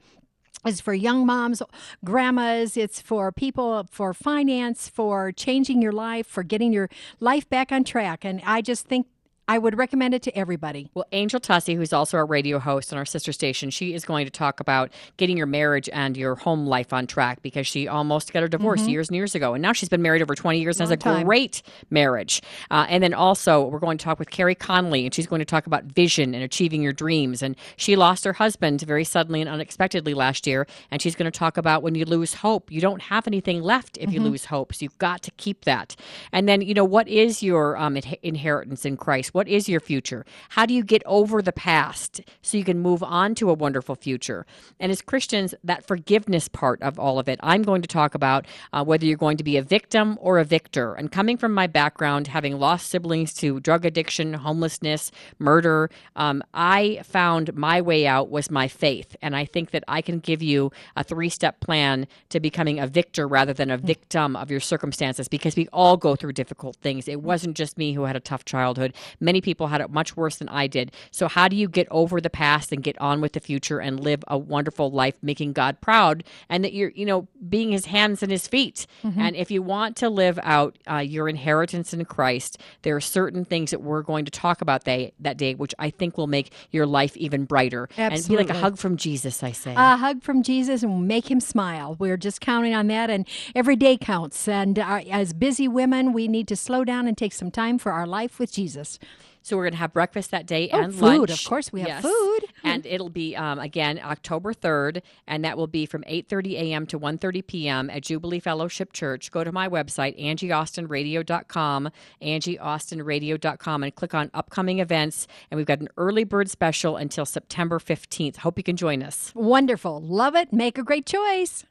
is 0.65 0.81
for 0.81 0.93
young 0.93 1.25
moms, 1.25 1.61
grandmas. 2.03 2.77
It's 2.77 3.01
for 3.01 3.31
people 3.31 3.85
for 3.91 4.13
finance, 4.13 4.87
for 4.87 5.31
changing 5.31 5.81
your 5.81 5.91
life, 5.91 6.27
for 6.27 6.43
getting 6.43 6.73
your 6.73 6.89
life 7.19 7.49
back 7.49 7.71
on 7.71 7.83
track. 7.83 8.25
And 8.25 8.41
I 8.45 8.61
just 8.61 8.87
think 8.87 9.07
I 9.45 9.57
would 9.57 9.77
recommend 9.77 10.13
it 10.13 10.21
to 10.23 10.37
everybody. 10.37 10.89
Well, 10.93 11.05
Angel 11.11 11.37
Tuccy, 11.37 11.75
who's 11.75 11.91
also 11.91 12.15
our 12.15 12.25
radio 12.25 12.59
host 12.59 12.93
on 12.93 12.97
our 12.97 13.05
sister 13.05 13.33
station, 13.33 13.69
she 13.71 13.93
is 13.93 14.05
going 14.05 14.23
to 14.25 14.31
talk 14.31 14.61
about 14.61 14.89
getting 15.17 15.35
your 15.35 15.47
marriage 15.47 15.89
and 15.91 16.15
your 16.15 16.35
home 16.35 16.65
life 16.65 16.93
on 16.93 17.07
track 17.07 17.41
because 17.41 17.67
she 17.67 17.85
almost 17.85 18.31
got 18.31 18.43
a 18.43 18.47
divorce 18.47 18.83
Mhm. 18.83 18.91
years 18.91 19.09
and 19.09 19.17
years 19.17 19.35
ago. 19.35 19.53
And 19.53 19.61
now 19.61 19.73
she's 19.73 19.89
been 19.89 20.01
married 20.01 20.21
over 20.21 20.33
20 20.33 20.61
years 20.61 20.79
and 20.79 20.87
has 20.87 20.91
a 20.91 20.97
time. 20.97 21.25
great 21.25 21.61
marriage. 21.89 22.41
Uh, 22.71 22.85
and 22.87 23.03
then 23.03 23.13
also, 23.13 23.65
we're 23.67 23.79
going 23.79 23.97
to 23.97 24.03
talk 24.05 24.17
with 24.17 24.29
Carrie 24.31 24.55
Conley, 24.55 25.03
and 25.05 25.13
she's 25.13 25.27
going 25.27 25.39
to 25.39 25.45
talk 25.45 25.67
about 25.67 25.83
vision 25.83 26.33
and 26.33 26.41
achieving 26.41 26.81
your 26.81 26.93
dreams. 26.93 27.43
And 27.43 27.57
she 27.75 27.97
lost 27.97 28.23
her 28.23 28.33
husband 28.33 28.79
very 28.81 29.03
suddenly 29.03 29.41
and 29.41 29.49
unexpectedly 29.49 30.13
last 30.13 30.47
year. 30.47 30.65
And 30.89 31.01
she's 31.01 31.15
going 31.15 31.29
to 31.29 31.37
talk 31.37 31.57
about 31.57 31.83
when 31.83 31.95
you 31.95 32.05
lose 32.05 32.35
hope, 32.35 32.71
you 32.71 32.79
don't 32.79 33.01
have 33.03 33.27
anything 33.27 33.61
left 33.61 33.97
if 33.97 34.13
you 34.13 34.21
Mhm. 34.21 34.23
lose 34.31 34.45
hope. 34.45 34.73
So 34.73 34.83
you've 34.83 34.97
got 34.99 35.21
to 35.23 35.31
keep 35.31 35.65
that. 35.65 35.97
And 36.31 36.47
then, 36.47 36.61
you 36.61 36.73
know, 36.73 36.85
what 36.85 37.09
is 37.09 37.43
your 37.43 37.75
um, 37.75 37.95
inhe- 37.95 38.19
inheritance 38.23 38.85
in 38.85 38.95
Christ? 38.95 39.32
What 39.33 39.47
is 39.47 39.67
your 39.67 39.79
future? 39.79 40.25
How 40.49 40.67
do 40.67 40.75
you 40.75 40.83
get 40.83 41.01
over 41.07 41.41
the 41.41 41.51
past 41.51 42.21
so 42.43 42.55
you 42.55 42.63
can 42.63 42.77
move 42.77 43.01
on 43.01 43.33
to 43.35 43.49
a 43.49 43.53
wonderful 43.55 43.95
future? 43.95 44.45
And 44.79 44.91
as 44.91 45.01
Christians, 45.01 45.55
that 45.63 45.87
forgiveness 45.87 46.47
part 46.47 46.79
of 46.83 46.99
all 46.99 47.17
of 47.17 47.27
it, 47.27 47.39
I'm 47.41 47.63
going 47.63 47.81
to 47.81 47.87
talk 47.87 48.13
about 48.13 48.45
uh, 48.71 48.83
whether 48.83 49.07
you're 49.07 49.17
going 49.17 49.37
to 49.37 49.43
be 49.43 49.57
a 49.57 49.63
victim 49.63 50.19
or 50.21 50.37
a 50.37 50.43
victor. 50.45 50.93
And 50.93 51.11
coming 51.11 51.37
from 51.37 51.51
my 51.51 51.65
background, 51.65 52.27
having 52.27 52.59
lost 52.59 52.91
siblings 52.91 53.33
to 53.35 53.59
drug 53.59 53.85
addiction, 53.85 54.35
homelessness, 54.35 55.11
murder, 55.39 55.89
um, 56.15 56.43
I 56.53 57.01
found 57.03 57.55
my 57.55 57.81
way 57.81 58.05
out 58.05 58.29
was 58.29 58.51
my 58.51 58.67
faith. 58.67 59.15
And 59.19 59.35
I 59.35 59.45
think 59.45 59.71
that 59.71 59.83
I 59.87 60.03
can 60.03 60.19
give 60.19 60.43
you 60.43 60.71
a 60.95 61.03
three 61.03 61.29
step 61.29 61.59
plan 61.59 62.05
to 62.29 62.39
becoming 62.39 62.79
a 62.79 62.85
victor 62.85 63.27
rather 63.27 63.53
than 63.53 63.71
a 63.71 63.77
victim 63.77 64.35
of 64.35 64.51
your 64.51 64.59
circumstances 64.59 65.27
because 65.27 65.55
we 65.55 65.67
all 65.73 65.97
go 65.97 66.15
through 66.15 66.33
difficult 66.33 66.75
things. 66.83 67.07
It 67.07 67.23
wasn't 67.23 67.57
just 67.57 67.79
me 67.79 67.93
who 67.93 68.03
had 68.03 68.15
a 68.15 68.19
tough 68.19 68.45
childhood. 68.45 68.93
Many 69.23 69.41
people 69.41 69.67
had 69.67 69.81
it 69.81 69.89
much 69.89 70.17
worse 70.17 70.35
than 70.35 70.49
I 70.49 70.67
did. 70.67 70.91
So, 71.11 71.27
how 71.27 71.47
do 71.47 71.55
you 71.55 71.67
get 71.67 71.87
over 71.89 72.19
the 72.19 72.29
past 72.29 72.71
and 72.71 72.83
get 72.83 72.99
on 72.99 73.21
with 73.21 73.33
the 73.33 73.39
future 73.39 73.79
and 73.79 73.99
live 73.99 74.23
a 74.27 74.37
wonderful 74.37 74.91
life, 74.91 75.15
making 75.21 75.53
God 75.53 75.79
proud, 75.81 76.23
and 76.49 76.63
that 76.63 76.73
you're, 76.73 76.91
you 76.91 77.05
know, 77.05 77.27
being 77.49 77.71
His 77.71 77.85
hands 77.85 78.21
and 78.21 78.31
His 78.31 78.47
feet? 78.47 78.85
Mhm. 79.03 79.17
And 79.17 79.35
if 79.35 79.49
you 79.49 79.61
want 79.61 79.95
to 79.97 80.09
live 80.09 80.37
out 80.43 80.77
uh, 80.91 80.97
your 80.97 81.29
inheritance 81.29 81.93
in 81.93 82.03
Christ, 82.05 82.57
there 82.81 82.95
are 82.95 83.01
certain 83.01 83.45
things 83.45 83.71
that 83.71 83.81
we're 83.81 84.01
going 84.01 84.25
to 84.25 84.31
talk 84.31 84.61
about 84.61 84.83
they, 84.83 85.13
that 85.19 85.37
day, 85.37 85.55
which 85.55 85.73
I 85.79 85.89
think 85.89 86.17
will 86.17 86.27
make 86.27 86.51
your 86.71 86.85
life 86.85 87.15
even 87.17 87.45
brighter 87.45 87.87
and 87.97 88.27
be 88.27 88.35
like 88.35 88.49
a 88.49 88.53
hug 88.53 88.77
from 88.77 88.97
Jesus. 88.97 89.41
I 89.41 89.51
say. 89.51 89.73
A 89.75 89.95
hug 89.97 90.21
from 90.21 90.43
Jesus 90.43 90.83
and 90.83 91.07
make 91.07 91.31
him 91.31 91.39
smile. 91.39 91.95
We're 91.97 92.17
just 92.17 92.41
counting 92.41 92.73
on 92.73 92.87
that, 92.87 93.09
and 93.09 93.27
every 93.55 93.75
day 93.75 93.97
counts. 93.97 94.47
And 94.47 94.77
uh, 94.77 95.01
as 95.09 95.31
busy 95.33 95.67
women, 95.67 96.11
we 96.13 96.27
need 96.27 96.47
to 96.49 96.55
slow 96.55 96.83
down 96.83 97.07
and 97.07 97.17
take 97.17 97.33
some 97.33 97.51
time 97.51 97.77
for 97.77 97.91
our 97.91 98.05
life 98.05 98.39
with 98.39 98.51
Jesus. 98.51 98.99
So 99.45 99.57
we're 99.57 99.63
going 99.63 99.73
to 99.73 99.77
have 99.79 99.93
breakfast 99.93 100.31
that 100.31 100.45
day 100.45 100.69
Oh, 100.71 100.79
and 100.81 100.93
food. 100.93 101.01
lunch. 101.01 101.31
Of 101.31 101.43
course, 101.49 101.71
we 101.73 101.81
have 101.81 101.87
Yes. 101.89 102.01
food. 102.03 102.39
and 102.63 102.85
it'll 102.85 103.09
be 103.09 103.35
um, 103.35 103.59
again 103.59 103.99
October 104.03 104.53
third, 104.53 105.03
and 105.27 105.43
that 105.43 105.57
will 105.57 105.67
be 105.67 105.85
from 105.85 106.03
eight 106.07 106.29
thirty 106.29 106.55
a.m. 106.57 106.85
to 106.87 106.97
1.30 106.99 107.45
p.m. 107.45 107.89
at 107.89 108.03
Jubilee 108.03 108.39
Fellowship 108.39 108.93
Church. 108.93 109.31
Go 109.31 109.43
to 109.43 109.51
my 109.51 109.67
website 109.67 110.17
angieaustinradio.com, 110.19 111.89
angieaustinradio.com, 112.21 113.83
and 113.83 113.95
click 113.95 114.13
on 114.13 114.31
upcoming 114.33 114.79
events. 114.79 115.27
And 115.51 115.57
we've 115.57 115.67
got 115.67 115.79
an 115.81 115.89
early 115.97 116.23
bird 116.23 116.49
special 116.49 116.95
until 116.95 117.25
September 117.25 117.79
fifteenth. 117.79 118.37
Hope 118.37 118.57
you 118.57 118.63
can 118.63 118.77
join 118.77 119.03
us. 119.03 119.31
Wonderful. 119.35 120.01
Love 120.01 120.35
it. 120.35 120.53
Make 120.53 120.77
a 120.77 120.83
great 120.83 121.05
choice. 121.05 121.65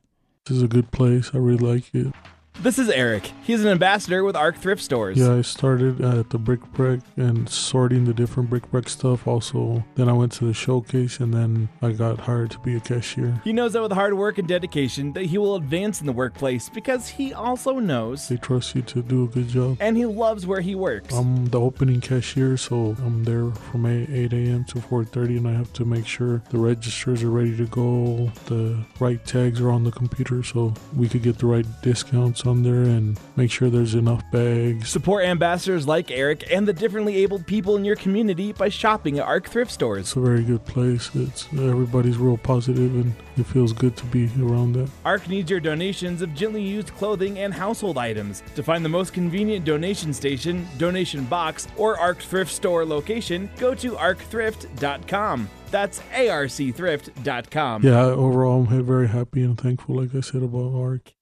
This 0.45 0.59
is 0.59 0.63
a 0.63 0.69
good 0.69 0.91
place. 0.91 1.31
I 1.33 1.39
really 1.39 1.59
like 1.59 1.95
it. 1.95 2.13
This 2.61 2.79
is 2.79 2.91
Eric. 2.91 3.33
He's 3.43 3.65
an 3.65 3.69
ambassador 3.71 4.23
with 4.23 4.37
ARC 4.37 4.57
Thrift 4.57 4.83
Stores. 4.83 5.19
Yeah, 5.19 5.35
I 5.35 5.43
started 5.43 6.01
at 6.01 6.31
the 6.31 6.39
Brick 6.39 6.61
Break 6.75 7.01
and 7.17 7.49
sorting 7.49 8.05
the 8.05 8.15
different 8.15 8.51
bric-a-brac 8.51 8.89
stuff. 8.89 9.27
Also, 9.27 9.83
then 9.97 10.09
I 10.09 10.13
went 10.13 10.31
to 10.33 10.45
the 10.45 10.55
showcase 10.55 11.19
and 11.19 11.35
then 11.35 11.71
I 11.81 11.91
got 11.91 12.21
hired 12.21 12.53
to 12.53 12.61
be 12.61 12.77
a 12.77 12.81
cashier. 12.81 13.41
He 13.43 13.53
knows 13.53 13.73
that 13.73 13.83
with 13.83 13.91
hard 13.91 14.15
work 14.15 14.39
and 14.39 14.47
dedication 14.47 15.13
that 15.15 15.25
he 15.25 15.39
will 15.39 15.57
advance 15.57 16.01
in 16.01 16.07
the 16.07 16.13
workplace 16.13 16.69
because 16.69 17.09
he 17.09 17.33
also 17.35 17.81
knows 17.81 18.29
They 18.29 18.37
trust 18.37 18.77
you 18.77 18.83
to 18.83 19.03
do 19.03 19.25
a 19.25 19.29
good 19.29 19.49
job. 19.49 19.79
and 19.81 19.97
he 19.97 20.07
loves 20.07 20.47
where 20.47 20.61
he 20.61 20.77
works. 20.77 21.13
I'm 21.13 21.47
the 21.47 21.59
opening 21.59 22.01
cashier, 22.01 22.57
so 22.57 22.95
I'm 23.05 23.25
there 23.25 23.51
from 23.51 23.87
8, 23.87 24.09
8 24.09 24.33
a.m. 24.35 24.65
to 24.67 24.79
4:30, 24.79 25.39
and 25.39 25.49
I 25.49 25.53
have 25.55 25.73
to 25.73 25.85
make 25.85 26.07
sure 26.07 26.43
the 26.51 26.59
registers 26.59 27.25
are 27.25 27.31
ready 27.31 27.57
to 27.57 27.67
go, 27.67 28.31
the 28.47 28.85
right 29.01 29.25
tags 29.27 29.61
are 29.61 29.71
on 29.73 29.83
the 29.83 29.91
computer, 29.91 30.45
so 30.45 30.75
we 30.95 31.09
could 31.09 31.23
get 31.23 31.39
the 31.39 31.47
right 31.47 31.67
discounts 31.83 32.42
on 32.47 32.63
there 32.63 32.83
and 32.83 33.19
make 33.37 33.51
sure 33.51 33.71
there's 33.71 33.95
enough 33.95 34.23
bags. 34.31 34.89
Support 34.89 35.25
ambassadors 35.25 35.87
like 35.87 36.11
Eric 36.11 36.45
and 36.51 36.67
the 36.67 36.73
differently 36.73 37.17
abled 37.17 37.47
people 37.47 37.77
in 37.77 37.85
your 37.85 37.97
community 37.97 38.53
by 38.53 38.69
shopping 38.69 39.19
at 39.19 39.27
ARC 39.27 39.49
Thrift 39.49 39.71
Stores. 39.71 40.01
It's 40.01 40.17
a 40.17 40.21
very 40.21 40.43
good 40.43 40.65
place. 40.65 41.11
It's 41.15 41.47
everybody's 41.53 42.19
real 42.19 42.37
positive, 42.37 42.95
and 42.95 43.15
it 43.37 43.47
feels 43.47 43.73
good 43.73 43.97
to 43.97 44.05
be 44.07 44.31
around 44.41 44.73
that. 44.75 44.91
ARC 45.05 45.29
needs 45.29 45.51
your 45.51 45.61
donations 45.61 46.23
of 46.23 46.35
gently 46.35 46.63
used 46.63 46.89
clothing 46.97 47.39
and 47.39 47.53
household 47.53 47.99
items. 47.99 48.43
To 48.55 48.63
find 48.63 48.85
the 48.85 48.89
most 48.89 49.13
convenient 49.13 49.65
donation 49.65 50.13
station, 50.13 50.67
donation 50.79 51.25
box, 51.25 51.69
or 51.77 51.99
ARC 51.99 52.19
Thrift 52.19 52.53
Store 52.53 52.85
location, 52.85 53.51
go 53.59 53.75
to 53.75 53.93
arcthrift.com. 53.93 55.49
That's 55.71 56.01
arcthrift.com. 56.15 57.83
Yeah, 57.83 58.05
overall, 58.05 58.67
I'm 58.71 58.85
very 58.85 59.09
happy 59.09 59.43
and 59.43 59.59
thankful, 59.59 59.97
like 59.97 60.15
I 60.15 60.21
said, 60.21 60.43
about 60.43 60.75
ARC. 60.75 61.13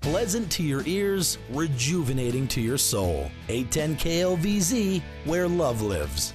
Pleasant 0.00 0.50
to 0.52 0.62
your 0.62 0.82
ears, 0.86 1.36
rejuvenating 1.50 2.48
to 2.48 2.60
your 2.62 2.78
soul. 2.78 3.30
810 3.50 3.96
KLVZ, 3.96 5.02
where 5.26 5.46
love 5.46 5.82
lives. 5.82 6.32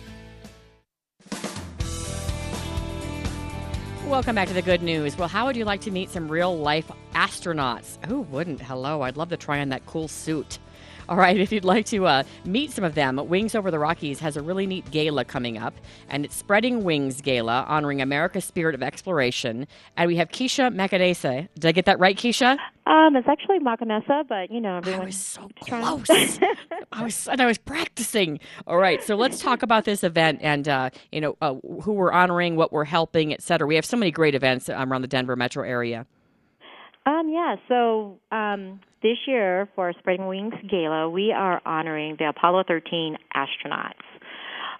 Welcome 4.05 4.35
back 4.35 4.49
to 4.49 4.53
the 4.53 4.61
good 4.61 4.83
news. 4.83 5.17
Well, 5.17 5.27
how 5.27 5.47
would 5.47 5.57
you 5.57 5.65
like 5.65 5.81
to 5.81 5.89
meet 5.89 6.11
some 6.11 6.27
real 6.27 6.55
life 6.55 6.91
astronauts? 7.13 7.97
Who 8.05 8.21
wouldn't? 8.21 8.61
Hello, 8.61 9.01
I'd 9.01 9.17
love 9.17 9.29
to 9.29 9.37
try 9.37 9.61
on 9.61 9.69
that 9.69 9.83
cool 9.87 10.07
suit. 10.07 10.59
All 11.07 11.17
right, 11.17 11.37
if 11.45 11.51
you'd 11.51 11.65
like 11.65 11.85
to 11.87 12.05
uh, 12.07 12.23
meet 12.45 12.71
some 12.71 12.83
of 12.83 12.95
them, 12.95 13.17
Wings 13.27 13.55
Over 13.55 13.71
the 13.71 13.79
Rockies 13.79 14.19
has 14.19 14.37
a 14.37 14.41
really 14.41 14.65
neat 14.65 14.89
gala 14.91 15.25
coming 15.25 15.57
up, 15.57 15.73
and 16.09 16.25
it's 16.25 16.35
Spreading 16.35 16.83
Wings 16.83 17.21
Gala, 17.21 17.65
honoring 17.67 18.01
America's 18.01 18.45
spirit 18.45 18.75
of 18.75 18.81
exploration. 18.83 19.67
And 19.97 20.07
we 20.07 20.15
have 20.17 20.29
Keisha 20.29 20.73
Macadese. 20.73 21.47
Did 21.55 21.65
I 21.65 21.71
get 21.71 21.85
that 21.85 21.99
right, 21.99 22.17
Keisha? 22.17 22.57
Um, 22.87 23.15
it's 23.15 23.27
actually 23.27 23.59
Makonesa, 23.59 24.27
but 24.27 24.51
you 24.51 24.61
know 24.61 24.77
everyone. 24.77 25.01
I 25.01 25.05
was 25.05 25.17
so 25.17 25.49
close. 25.61 26.07
I 26.91 27.03
was 27.03 27.27
and 27.27 27.41
I 27.41 27.47
was 27.47 27.57
practicing. 27.57 28.39
All 28.67 28.77
right, 28.77 29.03
so 29.03 29.15
let's 29.15 29.39
talk 29.39 29.63
about 29.63 29.85
this 29.85 30.03
event 30.03 30.39
and 30.41 30.67
uh, 30.67 30.89
you 31.11 31.19
know 31.19 31.35
uh, 31.41 31.55
who 31.81 31.93
we're 31.93 32.11
honoring, 32.11 32.55
what 32.55 32.71
we're 32.71 32.85
helping, 32.85 33.33
et 33.33 33.41
cetera. 33.41 33.67
We 33.67 33.75
have 33.75 33.85
so 33.85 33.97
many 33.97 34.11
great 34.11 34.35
events 34.35 34.69
um, 34.69 34.91
around 34.91 35.01
the 35.01 35.07
Denver 35.07 35.35
metro 35.35 35.67
area. 35.67 36.05
Um, 37.05 37.29
yeah. 37.29 37.55
So 37.67 38.19
um, 38.31 38.79
this 39.03 39.17
year 39.27 39.69
for 39.75 39.93
Spreading 39.99 40.27
Wings 40.27 40.55
Gala, 40.69 41.09
we 41.09 41.31
are 41.31 41.61
honoring 41.65 42.15
the 42.17 42.29
Apollo 42.29 42.63
13 42.67 43.17
astronauts. 43.35 43.93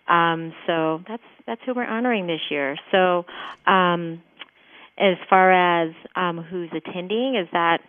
Um, 0.07 0.53
so 0.67 1.01
that's 1.07 1.23
that's 1.47 1.61
who 1.65 1.73
we're 1.73 1.85
honoring 1.87 2.27
this 2.27 2.41
year. 2.49 2.77
So 2.91 3.25
um, 3.65 4.21
as 4.97 5.17
far 5.29 5.51
as 5.51 5.93
um, 6.15 6.37
who's 6.43 6.69
attending, 6.75 7.35
is 7.35 7.47
that 7.53 7.79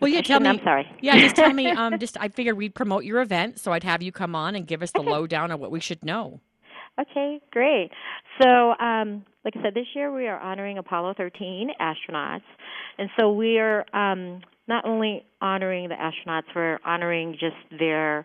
Well, 0.00 0.10
yeah, 0.10 0.22
tell 0.22 0.40
me. 0.40 0.48
I'm 0.48 0.60
sorry. 0.64 0.86
Yeah, 1.00 1.18
just 1.18 1.36
tell 1.36 1.52
me. 1.52 1.70
Um, 1.76 1.98
just 1.98 2.18
I 2.20 2.28
figured 2.28 2.56
we'd 2.56 2.74
promote 2.74 3.04
your 3.04 3.20
event, 3.20 3.58
so 3.58 3.72
I'd 3.72 3.84
have 3.84 4.02
you 4.02 4.12
come 4.12 4.34
on 4.34 4.54
and 4.54 4.66
give 4.66 4.82
us 4.82 4.92
the 4.92 5.02
lowdown 5.02 5.50
on 5.50 5.60
what 5.60 5.70
we 5.70 5.80
should 5.80 6.04
know. 6.04 6.40
Okay, 7.00 7.40
great. 7.50 7.90
So, 8.40 8.74
um, 8.78 9.24
like 9.44 9.54
I 9.56 9.62
said, 9.62 9.74
this 9.74 9.86
year 9.94 10.12
we 10.14 10.26
are 10.28 10.38
honoring 10.38 10.78
Apollo 10.78 11.14
13 11.16 11.70
astronauts, 11.80 12.42
and 12.98 13.10
so 13.18 13.32
we 13.32 13.58
are 13.58 13.84
um, 13.94 14.40
not 14.68 14.84
only 14.84 15.24
honoring 15.40 15.88
the 15.88 15.96
astronauts, 15.96 16.44
we're 16.54 16.78
honoring 16.84 17.32
just 17.32 17.56
their 17.78 18.24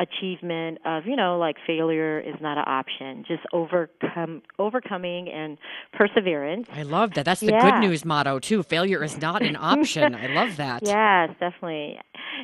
achievement 0.00 0.78
of 0.86 1.06
you 1.06 1.16
know 1.16 1.38
like 1.38 1.56
failure 1.66 2.20
is 2.20 2.36
not 2.40 2.56
an 2.56 2.62
option 2.68 3.24
just 3.26 3.42
overcome 3.52 4.40
overcoming 4.56 5.28
and 5.28 5.58
perseverance 5.92 6.68
I 6.72 6.82
love 6.82 7.14
that. 7.14 7.24
That's 7.24 7.40
the 7.40 7.50
Yeah. 7.50 7.60
good 7.80 7.80
news 7.80 8.04
motto 8.04 8.38
too. 8.38 8.62
Failure 8.62 9.02
is 9.02 9.20
not 9.20 9.42
an 9.42 9.56
option. 9.56 10.14
I 10.14 10.26
love 10.26 10.56
that. 10.58 10.82
Yes, 10.86 11.30
definitely. 11.40 11.98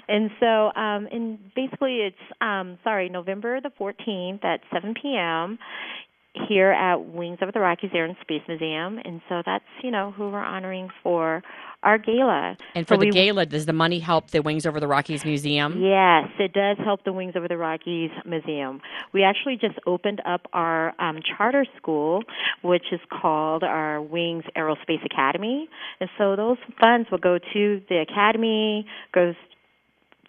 And 0.08 0.30
so, 0.40 0.72
um, 0.74 1.06
and 1.12 1.38
basically, 1.54 1.98
it's 2.00 2.16
um, 2.40 2.78
sorry, 2.82 3.08
November 3.08 3.60
the 3.60 3.70
14th 3.70 4.44
at 4.44 4.60
7 4.72 4.94
p.m. 5.00 5.58
here 6.48 6.70
at 6.72 6.96
Wings 7.06 7.38
Over 7.42 7.52
the 7.52 7.60
Rockies 7.60 7.90
Air 7.94 8.04
and 8.04 8.16
Space 8.20 8.42
Museum. 8.48 8.98
And 9.04 9.20
so 9.28 9.42
that's 9.44 9.64
you 9.82 9.90
know 9.90 10.10
who 10.12 10.30
we're 10.30 10.44
honoring 10.44 10.90
for 11.02 11.42
our 11.82 11.98
gala. 11.98 12.56
And 12.74 12.86
So 12.88 12.94
for 12.94 12.98
the 13.00 13.06
we- 13.06 13.12
gala, 13.12 13.46
does 13.46 13.66
the 13.66 13.72
money 13.72 13.98
help 13.98 14.30
the 14.30 14.40
Wings 14.42 14.64
Over 14.66 14.80
the 14.80 14.88
Rockies 14.88 15.24
Museum? 15.24 15.80
Yes, 15.82 16.28
it 16.38 16.52
does 16.52 16.78
help 16.84 17.04
the 17.04 17.12
Wings 17.12 17.34
Over 17.36 17.46
the 17.46 17.58
Rockies 17.58 18.10
Museum. 18.24 18.80
We 19.12 19.22
actually 19.22 19.56
just 19.56 19.78
opened 19.86 20.22
up 20.26 20.46
our 20.52 20.94
um, 21.00 21.20
charter 21.36 21.66
school, 21.76 22.22
which 22.62 22.84
is 22.90 23.00
called 23.10 23.62
our 23.62 24.00
Wings 24.00 24.44
Aerospace 24.56 25.04
Academy. 25.04 25.68
And 26.00 26.08
so 26.18 26.36
those 26.36 26.56
funds 26.80 27.10
will 27.10 27.18
go 27.18 27.38
to 27.52 27.82
the 27.88 27.98
academy, 27.98 28.86
goes 29.12 29.34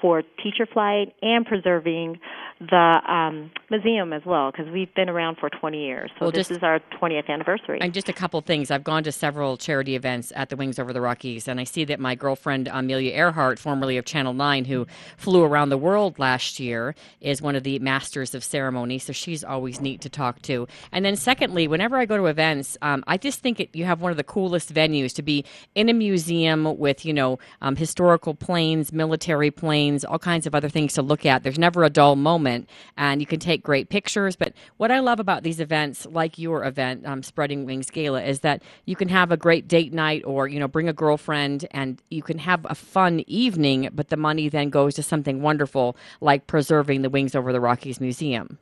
for 0.02 0.22
teacher 0.43 0.66
flight 0.72 1.14
and 1.22 1.46
preserving 1.46 2.20
the 2.60 3.02
um, 3.12 3.52
museum 3.70 4.14
as 4.14 4.22
well, 4.26 4.50
because 4.50 4.72
we've 4.72 4.93
been 4.96 5.10
around 5.10 5.36
for 5.38 5.50
20 5.50 5.78
years. 5.78 6.10
So 6.18 6.26
Well, 6.26 6.32
this 6.32 6.48
just- 6.48 6.52
is 6.60 6.64
our 6.64 6.80
20th 6.98 7.28
anniversary. 7.30 7.80
And 7.82 7.93
just 7.93 8.08
a 8.08 8.14
couple 8.14 8.39
things. 8.39 8.72
I've 8.72 8.84
gone 8.84 9.04
to 9.04 9.12
several 9.12 9.58
charity 9.58 9.93
events 9.96 10.32
at 10.38 10.50
the 10.50 10.56
Wings 10.56 10.80
Over 10.80 10.93
the 10.93 11.02
Rockies, 11.02 11.50
and 11.50 11.60
I 11.60 11.66
see 11.66 11.84
that 11.86 12.00
my 12.00 12.16
girlfriend 12.16 12.70
Amelia 12.72 13.12
Earhart, 13.12 13.60
formerly 13.60 13.98
of 13.98 14.06
Channel 14.06 14.34
9, 14.34 14.66
who 14.66 14.88
flew 15.18 15.43
around 15.43 15.68
the 15.68 15.78
world 15.78 16.18
last 16.18 16.58
year, 16.60 16.96
is 17.20 17.41
one 17.41 17.58
of 17.58 17.64
the 17.64 17.78
masters 17.80 18.34
of 18.34 18.41
ceremony, 18.41 19.00
so 19.00 19.12
she's 19.12 19.43
always 19.43 19.82
neat 19.82 20.00
to 20.02 20.10
talk 20.10 20.41
to. 20.43 20.66
And 20.93 21.04
then, 21.04 21.18
secondly, 21.18 21.68
whenever 21.68 21.98
I 21.98 22.06
go 22.06 22.16
to 22.16 22.28
events, 22.28 22.78
um, 22.82 23.04
I 23.06 23.18
just 23.18 23.41
think 23.41 23.60
it, 23.60 23.70
you 23.76 23.84
have 23.84 24.00
one 24.00 24.12
of 24.12 24.18
the 24.18 24.24
coolest 24.24 24.74
venues 24.74 25.14
to 25.16 25.22
be 25.22 25.43
in 25.76 25.89
a 25.89 25.93
museum 25.93 26.78
with, 26.78 27.04
you 27.04 27.14
know, 27.14 27.38
um, 27.62 27.76
historical 27.76 28.34
planes, 28.34 28.93
military 28.93 29.52
planes, 29.52 29.85
all 30.04 30.18
kinds 30.18 30.48
of 30.48 30.56
other 30.56 30.70
things 30.70 30.94
to 30.94 31.02
look 31.02 31.26
at. 31.26 31.44
There's 31.44 31.60
never 31.60 31.84
a 31.84 31.90
dull 31.90 32.16
moment, 32.16 32.70
and 32.98 33.22
you 33.22 33.28
can 33.28 33.40
take 33.40 33.62
great 33.62 33.90
pictures. 33.90 34.36
But 34.36 34.54
what 34.78 34.92
I 34.92 35.00
love 35.00 35.20
about 35.20 35.44
these 35.44 35.60
events, 35.60 36.08
like 36.08 36.40
your 36.40 36.66
event, 36.66 37.06
um, 37.06 37.22
Spreading 37.22 37.66
Wings 37.66 37.90
Gala, 37.90 38.24
is 38.24 38.40
that 38.40 38.64
you 38.86 38.96
can 38.96 39.10
have 39.10 39.32
a 39.32 39.38
great 39.38 39.68
date 39.68 39.94
night 39.94 40.24
or, 40.26 40.48
you 40.48 40.60
know, 40.60 40.68
bring 40.68 40.90
a 40.90 40.94
girlfriend 40.94 41.68
and 41.72 42.02
you 42.10 42.24
can 42.24 42.40
have 42.40 42.66
a 42.70 42.76
fun 42.76 43.24
evening, 43.28 43.90
but 43.94 44.10
the 44.10 44.18
money 44.18 44.50
then 44.50 44.70
goes 44.70 44.96
to 44.96 45.04
something 45.04 45.42
wonderful 45.42 45.96
like 46.22 46.48
preserving 46.48 47.02
the 47.02 47.10
Wings 47.10 47.36
Over 47.36 47.54
the 47.54 47.62
Rockies 47.62 48.02
Museum. 48.02 48.58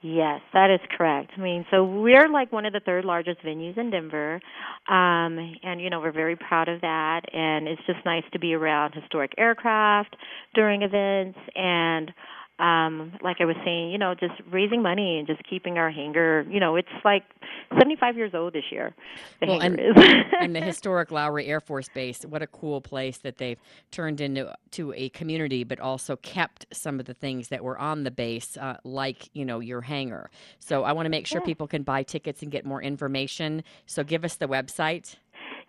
Yes, 0.00 0.40
that 0.52 0.70
is 0.70 0.78
correct. 0.96 1.32
I 1.36 1.40
mean, 1.40 1.66
so 1.72 1.82
we're 1.84 2.28
like 2.28 2.52
one 2.52 2.64
of 2.66 2.72
the 2.72 2.78
third 2.78 3.04
largest 3.04 3.42
venues 3.42 3.76
in 3.76 3.90
Denver, 3.90 4.34
um, 4.88 5.56
and 5.64 5.80
you 5.80 5.90
know 5.90 5.98
we're 5.98 6.12
very 6.12 6.36
proud 6.36 6.68
of 6.68 6.82
that. 6.82 7.22
And 7.32 7.66
it's 7.66 7.82
just 7.84 7.98
nice 8.04 8.22
to 8.32 8.38
be 8.38 8.54
around 8.54 8.94
historic 8.94 9.32
aircraft 9.36 10.14
during 10.54 10.82
events, 10.82 11.38
and 11.56 12.12
um, 12.58 13.12
like 13.22 13.36
I 13.40 13.44
was 13.44 13.56
saying, 13.64 13.92
you 13.92 13.98
know, 13.98 14.14
just 14.14 14.34
raising 14.50 14.82
money 14.82 15.18
and 15.18 15.26
just 15.26 15.42
keeping 15.48 15.78
our 15.78 15.90
hangar. 15.90 16.44
You 16.50 16.58
know, 16.58 16.76
it's 16.76 16.88
like 17.04 17.22
75 17.78 18.16
years 18.16 18.32
old 18.34 18.52
this 18.52 18.64
year. 18.70 18.94
The 19.40 19.46
well, 19.46 19.60
hangar 19.60 19.82
and, 19.82 19.98
is. 19.98 20.24
and 20.40 20.56
the 20.56 20.60
historic 20.60 21.10
Lowry 21.10 21.46
Air 21.46 21.60
Force 21.60 21.88
Base. 21.88 22.22
What 22.24 22.42
a 22.42 22.46
cool 22.48 22.80
place 22.80 23.18
that 23.18 23.38
they've 23.38 23.58
turned 23.90 24.20
into 24.20 24.52
to 24.72 24.92
a 24.94 25.08
community, 25.10 25.62
but 25.64 25.78
also 25.78 26.16
kept 26.16 26.66
some 26.72 26.98
of 26.98 27.06
the 27.06 27.14
things 27.14 27.48
that 27.48 27.62
were 27.62 27.78
on 27.78 28.02
the 28.02 28.10
base, 28.10 28.56
uh, 28.56 28.76
like 28.84 29.28
you 29.34 29.44
know 29.44 29.60
your 29.60 29.80
hangar. 29.82 30.30
So 30.58 30.82
I 30.82 30.92
want 30.92 31.06
to 31.06 31.10
make 31.10 31.26
sure 31.26 31.40
Yeah. 31.40 31.46
people 31.46 31.68
can 31.68 31.82
buy 31.84 32.02
tickets 32.02 32.42
and 32.42 32.50
get 32.50 32.64
more 32.64 32.82
information. 32.82 33.62
So 33.86 34.02
give 34.02 34.24
us 34.24 34.36
the 34.36 34.48
website. 34.48 35.16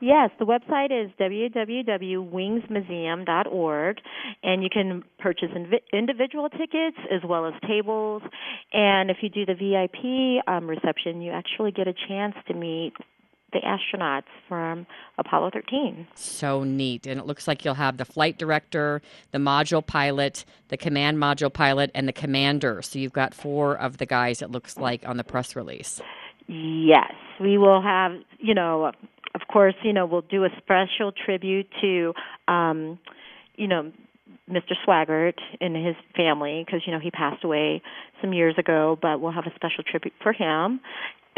Yes, 0.01 0.29
the 0.39 0.45
website 0.45 0.91
is 0.91 1.11
www.wingsmuseum.org, 1.19 3.97
and 4.43 4.63
you 4.63 4.69
can 4.71 5.03
purchase 5.19 5.49
invi- 5.53 5.81
individual 5.91 6.47
tickets 6.49 6.95
as 7.11 7.21
well 7.27 7.45
as 7.45 7.53
tables. 7.67 8.21
And 8.71 9.11
if 9.11 9.17
you 9.21 9.27
do 9.27 9.45
the 9.45 9.55
VIP 9.55 10.41
um, 10.47 10.69
reception, 10.69 11.21
you 11.21 11.31
actually 11.31 11.71
get 11.71 11.89
a 11.89 11.93
chance 12.07 12.35
to 12.47 12.53
meet 12.53 12.93
the 13.51 13.59
astronauts 13.59 14.23
from 14.47 14.87
Apollo 15.17 15.49
13. 15.53 16.07
So 16.15 16.63
neat. 16.63 17.05
And 17.07 17.19
it 17.19 17.25
looks 17.25 17.47
like 17.47 17.65
you'll 17.65 17.73
have 17.73 17.97
the 17.97 18.05
flight 18.05 18.37
director, 18.37 19.01
the 19.31 19.39
module 19.39 19.85
pilot, 19.85 20.45
the 20.69 20.77
command 20.77 21.17
module 21.17 21.51
pilot, 21.51 21.91
and 21.93 22.07
the 22.07 22.13
commander. 22.13 22.81
So 22.81 22.99
you've 22.99 23.11
got 23.11 23.33
four 23.33 23.75
of 23.75 23.97
the 23.97 24.05
guys, 24.05 24.41
it 24.41 24.49
looks 24.51 24.77
like, 24.77 25.05
on 25.07 25.17
the 25.17 25.23
press 25.23 25.55
release. 25.55 26.01
Yes, 26.47 27.13
we 27.39 27.57
will 27.57 27.81
have, 27.81 28.13
you 28.39 28.53
know, 28.53 28.91
of 29.35 29.41
course, 29.51 29.75
you 29.83 29.93
know, 29.93 30.05
we'll 30.05 30.21
do 30.21 30.43
a 30.43 30.49
special 30.57 31.11
tribute 31.11 31.67
to, 31.81 32.13
um, 32.47 32.99
you 33.55 33.67
know, 33.67 33.91
Mr. 34.49 34.73
Swigert 34.85 35.39
and 35.61 35.75
his 35.75 35.95
family 36.15 36.63
because, 36.65 36.81
you 36.85 36.93
know, 36.93 36.99
he 36.99 37.11
passed 37.11 37.43
away 37.43 37.81
some 38.21 38.33
years 38.33 38.55
ago, 38.57 38.97
but 39.01 39.21
we'll 39.21 39.31
have 39.31 39.45
a 39.45 39.53
special 39.55 39.83
tribute 39.83 40.13
for 40.21 40.33
him 40.33 40.79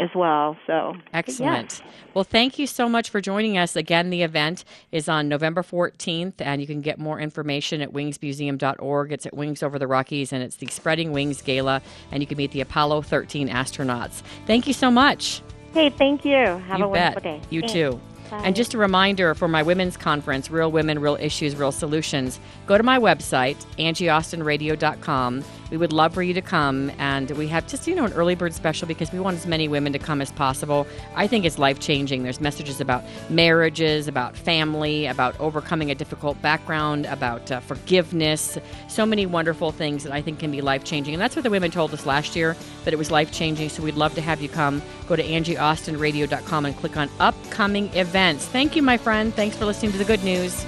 as 0.00 0.08
well. 0.14 0.56
So, 0.66 0.94
Excellent. 1.12 1.82
Well, 2.14 2.24
thank 2.24 2.58
you 2.58 2.66
so 2.66 2.88
much 2.88 3.10
for 3.10 3.20
joining 3.20 3.58
us. 3.58 3.76
Again, 3.76 4.10
the 4.10 4.22
event 4.22 4.64
is 4.90 5.08
on 5.08 5.28
November 5.28 5.62
14th, 5.62 6.34
and 6.38 6.60
you 6.60 6.66
can 6.66 6.80
get 6.80 6.98
more 6.98 7.20
information 7.20 7.80
at 7.80 7.92
wingsmuseum.org. 7.92 9.12
It's 9.12 9.26
at 9.26 9.34
Wings 9.34 9.62
Over 9.62 9.78
the 9.78 9.86
Rockies, 9.86 10.32
and 10.32 10.42
it's 10.42 10.56
the 10.56 10.66
Spreading 10.66 11.12
Wings 11.12 11.42
Gala, 11.42 11.82
and 12.10 12.22
you 12.22 12.26
can 12.26 12.38
meet 12.38 12.52
the 12.52 12.62
Apollo 12.62 13.02
13 13.02 13.48
astronauts. 13.48 14.22
Thank 14.46 14.66
you 14.66 14.72
so 14.72 14.90
much. 14.90 15.42
Hey, 15.72 15.88
thank 15.88 16.24
you. 16.24 16.36
Have 16.36 16.78
you 16.78 16.84
a 16.84 16.88
wonderful 16.88 17.22
day. 17.22 17.40
You 17.48 17.62
Thanks. 17.62 17.72
too. 17.72 18.00
And 18.32 18.56
just 18.56 18.74
a 18.74 18.78
reminder 18.78 19.34
for 19.34 19.46
my 19.46 19.62
women's 19.62 19.96
conference, 19.96 20.50
Real 20.50 20.72
Women, 20.72 20.98
Real 20.98 21.16
Issues, 21.20 21.54
Real 21.54 21.70
Solutions, 21.70 22.40
go 22.66 22.78
to 22.78 22.82
my 22.82 22.98
website, 22.98 23.56
angieaustinradio.com. 23.78 25.44
We 25.70 25.76
would 25.76 25.92
love 25.92 26.12
for 26.12 26.22
you 26.22 26.34
to 26.34 26.42
come. 26.42 26.90
And 26.98 27.30
we 27.32 27.48
have 27.48 27.66
just, 27.66 27.86
you 27.86 27.94
know, 27.94 28.04
an 28.04 28.12
early 28.12 28.34
bird 28.34 28.52
special 28.52 28.88
because 28.88 29.12
we 29.12 29.20
want 29.20 29.36
as 29.36 29.46
many 29.46 29.68
women 29.68 29.92
to 29.92 29.98
come 29.98 30.20
as 30.20 30.30
possible. 30.32 30.86
I 31.14 31.26
think 31.26 31.44
it's 31.44 31.58
life 31.58 31.80
changing. 31.80 32.22
There's 32.24 32.40
messages 32.40 32.80
about 32.80 33.04
marriages, 33.30 34.08
about 34.08 34.36
family, 34.36 35.06
about 35.06 35.38
overcoming 35.40 35.90
a 35.90 35.94
difficult 35.94 36.40
background, 36.42 37.06
about 37.06 37.50
uh, 37.50 37.60
forgiveness. 37.60 38.58
So 38.88 39.06
many 39.06 39.24
wonderful 39.24 39.72
things 39.72 40.04
that 40.04 40.12
I 40.12 40.20
think 40.20 40.40
can 40.40 40.50
be 40.50 40.60
life 40.60 40.84
changing. 40.84 41.14
And 41.14 41.20
that's 41.20 41.36
what 41.36 41.42
the 41.42 41.50
women 41.50 41.70
told 41.70 41.94
us 41.94 42.06
last 42.06 42.36
year, 42.36 42.56
that 42.84 42.92
it 42.92 42.98
was 42.98 43.10
life 43.10 43.32
changing. 43.32 43.68
So 43.68 43.82
we'd 43.82 43.94
love 43.94 44.14
to 44.14 44.20
have 44.20 44.42
you 44.42 44.48
come. 44.48 44.82
Go 45.06 45.16
to 45.16 45.22
angieaustinradio.com 45.22 46.66
and 46.66 46.76
click 46.76 46.96
on 46.96 47.08
upcoming 47.18 47.86
events. 47.94 48.21
Thank 48.30 48.76
you, 48.76 48.82
my 48.82 48.96
friend. 48.96 49.34
Thanks 49.34 49.56
for 49.56 49.64
listening 49.64 49.90
to 49.92 49.98
the 49.98 50.04
good 50.04 50.22
news. 50.22 50.64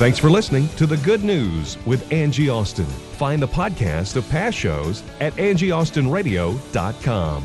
Thanks 0.00 0.18
for 0.18 0.30
listening 0.30 0.66
to 0.76 0.86
The 0.86 0.96
Good 0.96 1.22
News 1.22 1.76
with 1.84 2.10
Angie 2.10 2.48
Austin. 2.48 2.86
Find 2.86 3.42
the 3.42 3.48
podcast 3.48 4.16
of 4.16 4.26
past 4.30 4.56
shows 4.56 5.02
at 5.20 5.34
angieaustinradio.com. 5.34 7.44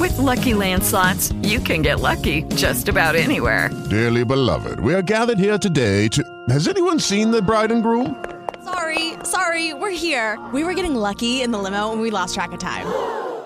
With 0.00 0.18
Lucky 0.18 0.54
Land 0.54 0.82
slots, 0.82 1.32
you 1.42 1.60
can 1.60 1.82
get 1.82 2.00
lucky 2.00 2.44
just 2.54 2.88
about 2.88 3.14
anywhere. 3.14 3.68
Dearly 3.90 4.24
beloved, 4.24 4.80
we 4.80 4.94
are 4.94 5.02
gathered 5.02 5.38
here 5.38 5.58
today 5.58 6.08
to. 6.08 6.24
Has 6.48 6.66
anyone 6.66 6.98
seen 6.98 7.30
the 7.30 7.42
bride 7.42 7.70
and 7.70 7.82
groom? 7.82 8.24
Sorry, 8.64 9.12
sorry, 9.22 9.74
we're 9.74 9.90
here. 9.90 10.42
We 10.54 10.64
were 10.64 10.72
getting 10.72 10.94
lucky 10.94 11.42
in 11.42 11.50
the 11.50 11.58
limo 11.58 11.92
and 11.92 12.00
we 12.00 12.10
lost 12.10 12.34
track 12.34 12.52
of 12.52 12.58
time. 12.58 12.86